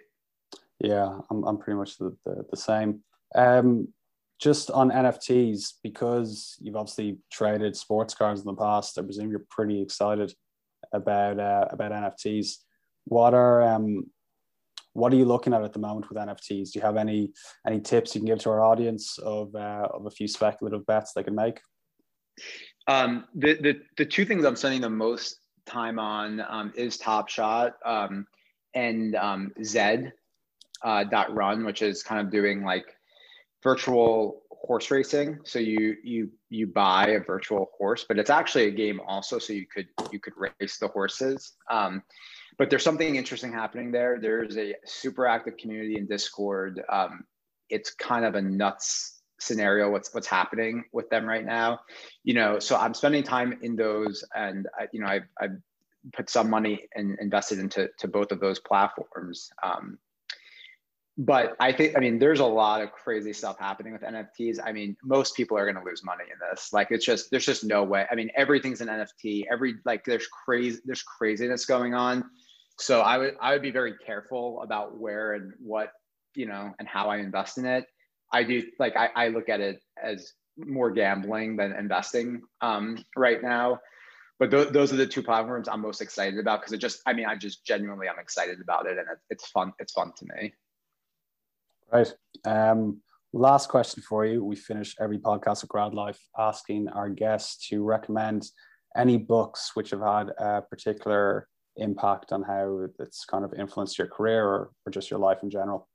Yeah, 0.80 1.18
I'm, 1.30 1.44
I'm 1.44 1.58
pretty 1.58 1.76
much 1.76 1.98
the, 1.98 2.16
the, 2.24 2.46
the 2.50 2.56
same. 2.56 3.00
Um, 3.34 3.88
just 4.40 4.70
on 4.70 4.90
NFTs, 4.90 5.74
because 5.82 6.56
you've 6.60 6.76
obviously 6.76 7.18
traded 7.30 7.76
sports 7.76 8.14
cards 8.14 8.40
in 8.40 8.46
the 8.46 8.54
past, 8.54 8.98
I 8.98 9.02
presume 9.02 9.30
you're 9.30 9.44
pretty 9.50 9.82
excited 9.82 10.32
about 10.92 11.38
uh, 11.38 11.66
about 11.70 11.92
NFTs. 11.92 12.56
What 13.04 13.34
are 13.34 13.62
um, 13.62 14.06
what 14.98 15.12
are 15.12 15.16
you 15.16 15.24
looking 15.24 15.54
at 15.54 15.62
at 15.62 15.72
the 15.72 15.78
moment 15.78 16.08
with 16.08 16.18
NFTs? 16.18 16.72
Do 16.72 16.78
you 16.78 16.80
have 16.80 16.96
any 16.96 17.32
any 17.66 17.80
tips 17.80 18.14
you 18.14 18.20
can 18.20 18.26
give 18.26 18.40
to 18.40 18.50
our 18.50 18.62
audience 18.62 19.18
of 19.18 19.54
uh, 19.54 19.88
of 19.92 20.06
a 20.06 20.10
few 20.10 20.28
speculative 20.28 20.84
bets 20.86 21.12
they 21.12 21.22
can 21.22 21.34
make? 21.34 21.60
Um, 22.86 23.26
the, 23.34 23.54
the 23.54 23.80
the 23.96 24.06
two 24.06 24.24
things 24.24 24.44
I'm 24.44 24.56
spending 24.56 24.80
the 24.80 24.90
most 24.90 25.40
time 25.66 25.98
on 25.98 26.42
um, 26.48 26.72
is 26.74 26.96
Top 26.96 27.28
Shot 27.28 27.74
um, 27.84 28.26
and 28.74 29.14
um, 29.16 29.52
Zed 29.62 30.12
uh, 30.82 31.04
dot 31.04 31.34
run, 31.34 31.64
which 31.64 31.82
is 31.82 32.02
kind 32.02 32.20
of 32.20 32.32
doing 32.32 32.62
like 32.62 32.86
virtual 33.62 34.42
horse 34.50 34.90
racing. 34.90 35.38
So 35.44 35.58
you 35.58 35.96
you 36.02 36.30
you 36.50 36.66
buy 36.66 37.08
a 37.08 37.20
virtual 37.20 37.70
horse, 37.76 38.04
but 38.08 38.18
it's 38.18 38.30
actually 38.30 38.66
a 38.66 38.70
game 38.70 39.00
also. 39.06 39.38
So 39.38 39.52
you 39.52 39.66
could 39.66 39.88
you 40.10 40.18
could 40.18 40.34
race 40.36 40.78
the 40.78 40.88
horses. 40.88 41.52
Um, 41.70 42.02
but 42.58 42.70
there's 42.70 42.82
something 42.82 43.16
interesting 43.16 43.52
happening 43.52 43.92
there. 43.92 44.18
There's 44.20 44.58
a 44.58 44.74
super 44.84 45.26
active 45.26 45.56
community 45.56 45.96
in 45.96 46.06
Discord. 46.06 46.82
Um, 46.88 47.24
it's 47.70 47.92
kind 47.92 48.24
of 48.24 48.34
a 48.34 48.42
nuts 48.42 49.20
scenario. 49.40 49.90
What's 49.90 50.12
what's 50.12 50.26
happening 50.26 50.84
with 50.92 51.08
them 51.08 51.24
right 51.24 51.44
now? 51.44 51.80
You 52.24 52.34
know, 52.34 52.58
so 52.58 52.76
I'm 52.76 52.94
spending 52.94 53.22
time 53.22 53.58
in 53.62 53.76
those, 53.76 54.24
and 54.34 54.66
I, 54.78 54.88
you 54.92 55.00
know, 55.00 55.06
I 55.06 55.20
I 55.40 55.48
put 56.12 56.28
some 56.30 56.50
money 56.50 56.88
and 56.94 57.16
invested 57.20 57.58
into 57.60 57.88
to 57.98 58.08
both 58.08 58.32
of 58.32 58.40
those 58.40 58.58
platforms. 58.58 59.50
Um, 59.62 59.98
but 61.20 61.56
I 61.58 61.72
think, 61.72 61.96
I 61.96 62.00
mean, 62.00 62.20
there's 62.20 62.38
a 62.38 62.46
lot 62.46 62.80
of 62.80 62.92
crazy 62.92 63.32
stuff 63.32 63.58
happening 63.58 63.92
with 63.92 64.02
NFTs. 64.02 64.58
I 64.64 64.70
mean, 64.70 64.96
most 65.02 65.34
people 65.34 65.58
are 65.58 65.64
going 65.64 65.82
to 65.84 65.88
lose 65.88 66.04
money 66.04 66.22
in 66.32 66.38
this. 66.48 66.72
Like, 66.72 66.92
it's 66.92 67.04
just, 67.04 67.32
there's 67.32 67.44
just 67.44 67.64
no 67.64 67.82
way. 67.82 68.06
I 68.08 68.14
mean, 68.14 68.30
everything's 68.36 68.80
an 68.80 68.86
NFT. 68.86 69.46
Every, 69.50 69.74
like, 69.84 70.04
there's 70.04 70.28
crazy, 70.28 70.78
there's 70.84 71.02
craziness 71.02 71.66
going 71.66 71.92
on. 71.92 72.24
So 72.80 73.00
I 73.00 73.18
would, 73.18 73.36
I 73.40 73.52
would 73.52 73.62
be 73.62 73.70
very 73.70 73.94
careful 74.06 74.62
about 74.62 74.98
where 74.98 75.34
and 75.34 75.52
what, 75.58 75.92
you 76.34 76.46
know, 76.46 76.72
and 76.78 76.86
how 76.86 77.08
I 77.08 77.18
invest 77.18 77.58
in 77.58 77.66
it. 77.66 77.86
I 78.32 78.44
do, 78.44 78.62
like, 78.78 78.96
I, 78.96 79.08
I 79.16 79.28
look 79.28 79.48
at 79.48 79.60
it 79.60 79.80
as 80.00 80.32
more 80.56 80.90
gambling 80.90 81.56
than 81.56 81.72
investing 81.72 82.42
um, 82.60 83.04
right 83.16 83.42
now. 83.42 83.80
But 84.38 84.52
th- 84.52 84.68
those 84.68 84.92
are 84.92 84.96
the 84.96 85.06
two 85.06 85.22
platforms 85.22 85.68
I'm 85.68 85.80
most 85.80 86.00
excited 86.00 86.38
about 86.38 86.60
because 86.60 86.72
it 86.72 86.78
just, 86.78 87.00
I 87.06 87.12
mean, 87.12 87.26
I 87.26 87.34
just 87.34 87.64
genuinely, 87.64 88.08
I'm 88.08 88.20
excited 88.20 88.60
about 88.60 88.86
it 88.86 88.92
and 88.92 89.06
it, 89.10 89.18
it's 89.30 89.48
fun. 89.48 89.72
It's 89.80 89.92
fun 89.92 90.12
to 90.16 90.26
me. 90.36 90.52
Right. 91.92 92.12
Um, 92.44 93.00
last 93.32 93.68
question 93.68 94.02
for 94.02 94.24
you. 94.24 94.44
We 94.44 94.54
finish 94.54 94.94
every 95.00 95.18
podcast 95.18 95.64
of 95.64 95.68
Grad 95.68 95.94
Life 95.94 96.20
asking 96.38 96.88
our 96.88 97.08
guests 97.08 97.66
to 97.68 97.82
recommend 97.82 98.46
any 98.96 99.16
books 99.16 99.72
which 99.74 99.90
have 99.90 100.02
had 100.02 100.28
a 100.38 100.62
particular 100.62 101.48
impact 101.78 102.32
on 102.32 102.42
how 102.42 102.86
it's 102.98 103.24
kind 103.24 103.44
of 103.44 103.54
influenced 103.54 103.98
your 103.98 104.06
career 104.06 104.44
or, 104.44 104.70
or 104.84 104.90
just 104.90 105.10
your 105.10 105.20
life 105.20 105.38
in 105.42 105.50
general. 105.50 105.88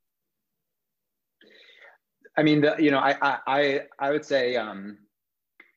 I 2.37 2.43
mean, 2.43 2.61
the, 2.61 2.75
you 2.79 2.89
know, 2.89 2.99
I, 2.99 3.37
I, 3.45 3.81
I 3.99 4.11
would 4.11 4.25
say 4.25 4.55
um, 4.55 4.97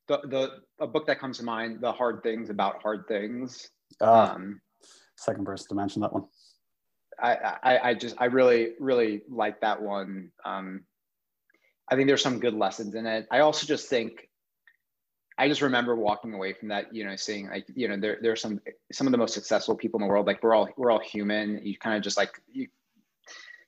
the, 0.09 0.19
the, 0.25 0.51
a 0.81 0.87
book 0.87 1.07
that 1.07 1.19
comes 1.19 1.39
to 1.39 1.45
mind, 1.45 1.81
The 1.81 1.93
Hard 1.93 2.23
Things 2.23 2.49
About 2.49 2.83
Hard 2.83 3.07
Things. 3.09 3.69
Uh, 4.01 4.31
um, 4.35 4.61
second 5.17 5.45
person 5.45 5.69
to 5.69 5.75
mention 5.75 6.03
that 6.03 6.13
one. 6.13 6.25
I, 7.21 7.57
I, 7.63 7.79
I 7.91 7.95
just 7.95 8.15
I 8.19 8.27
really 8.27 8.73
really 8.79 9.23
like 9.29 9.61
that 9.63 9.81
one. 9.81 10.31
Um, 10.45 10.85
I 11.91 11.95
think 11.95 12.09
there's 12.09 12.23
some 12.23 12.41
good 12.41 12.55
lessons 12.55 12.95
in 12.95 13.07
it. 13.07 13.27
I 13.31 13.41
also 13.41 13.67
just 13.67 13.89
think 13.89 14.29
I 15.39 15.49
just 15.49 15.61
remember 15.61 15.95
walking 15.95 16.33
away 16.33 16.55
from 16.55 16.69
that, 16.69 16.95
you 16.95 17.05
know, 17.05 17.15
seeing 17.17 17.49
like, 17.49 17.67
you 17.75 17.89
know, 17.89 17.97
there 17.97 18.19
there's 18.23 18.41
some 18.41 18.61
some 18.93 19.07
of 19.07 19.13
the 19.13 19.19
most 19.19 19.35
successful 19.35 19.75
people 19.75 20.01
in 20.01 20.07
the 20.07 20.11
world. 20.11 20.27
Like 20.27 20.43
we're 20.43 20.55
all 20.55 20.69
we're 20.77 20.91
all 20.91 21.01
human. 21.01 21.61
You 21.63 21.77
kind 21.77 21.97
of 21.97 22.03
just 22.03 22.17
like 22.17 22.41
you 22.53 22.69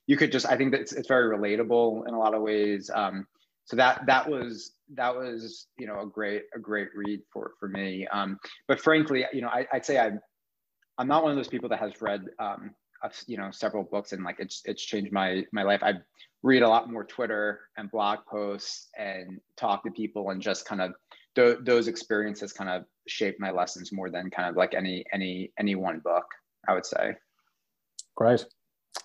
you 0.06 0.16
could 0.16 0.32
just 0.32 0.46
I 0.46 0.56
think 0.56 0.72
that 0.72 0.80
it's, 0.80 0.92
it's 0.92 1.08
very 1.08 1.36
relatable 1.36 2.08
in 2.08 2.14
a 2.14 2.18
lot 2.18 2.34
of 2.34 2.42
ways. 2.42 2.90
Um, 2.92 3.26
so 3.64 3.76
that 3.76 4.06
that 4.06 4.28
was 4.28 4.72
that 4.94 5.14
was 5.14 5.66
you 5.78 5.86
know 5.86 6.00
a 6.00 6.06
great 6.06 6.44
a 6.54 6.58
great 6.58 6.88
read 6.94 7.20
for 7.30 7.52
for 7.60 7.68
me. 7.68 8.06
Um, 8.06 8.38
but 8.66 8.80
frankly, 8.80 9.26
you 9.32 9.42
know, 9.42 9.48
I, 9.48 9.66
I'd 9.72 9.84
say 9.84 9.98
I'm 9.98 10.20
I'm 10.96 11.06
not 11.06 11.22
one 11.22 11.32
of 11.32 11.36
those 11.36 11.48
people 11.48 11.68
that 11.68 11.80
has 11.80 12.00
read 12.00 12.24
um, 12.38 12.74
you 13.26 13.36
know 13.36 13.50
several 13.50 13.84
books 13.84 14.12
and 14.12 14.24
like 14.24 14.36
it's 14.38 14.62
it's 14.64 14.82
changed 14.82 15.12
my 15.12 15.44
my 15.52 15.62
life 15.62 15.82
i 15.82 15.94
read 16.42 16.62
a 16.62 16.68
lot 16.68 16.90
more 16.90 17.04
twitter 17.04 17.60
and 17.76 17.90
blog 17.90 18.18
posts 18.28 18.88
and 18.98 19.40
talk 19.56 19.84
to 19.84 19.90
people 19.90 20.30
and 20.30 20.42
just 20.42 20.66
kind 20.66 20.80
of 20.80 20.92
th- 21.39 21.59
those 21.62 21.86
experiences 21.86 22.53
kind 22.53 22.68
of 22.68 22.84
shape 23.07 23.36
my 23.39 23.51
lessons 23.51 23.93
more 23.93 24.11
than 24.11 24.28
kind 24.30 24.49
of 24.49 24.57
like 24.57 24.74
any 24.74 25.05
any 25.12 25.53
any 25.59 25.74
one 25.74 26.01
book 26.01 26.26
i 26.68 26.74
would 26.74 26.86
say. 26.86 27.14
Great. 28.16 28.45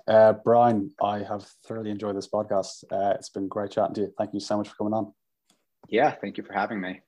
Uh, 0.08 0.34
brian 0.34 0.92
i 1.02 1.20
have 1.20 1.46
thoroughly 1.68 1.92
enjoyed 1.92 2.18
this 2.18 2.28
podcast. 2.28 2.84
Uh, 2.92 3.14
it's 3.18 3.30
been 3.30 3.48
great 3.48 3.72
chatting 3.72 3.94
to 3.94 4.02
you. 4.02 4.14
Thank 4.18 4.34
you 4.34 4.40
so 4.40 4.58
much 4.58 4.70
for 4.70 4.76
coming 4.76 4.94
on. 4.94 5.14
Yeah 5.88 6.16
thank 6.22 6.38
you 6.38 6.44
for 6.44 6.54
having 6.54 6.82
me 6.82 7.02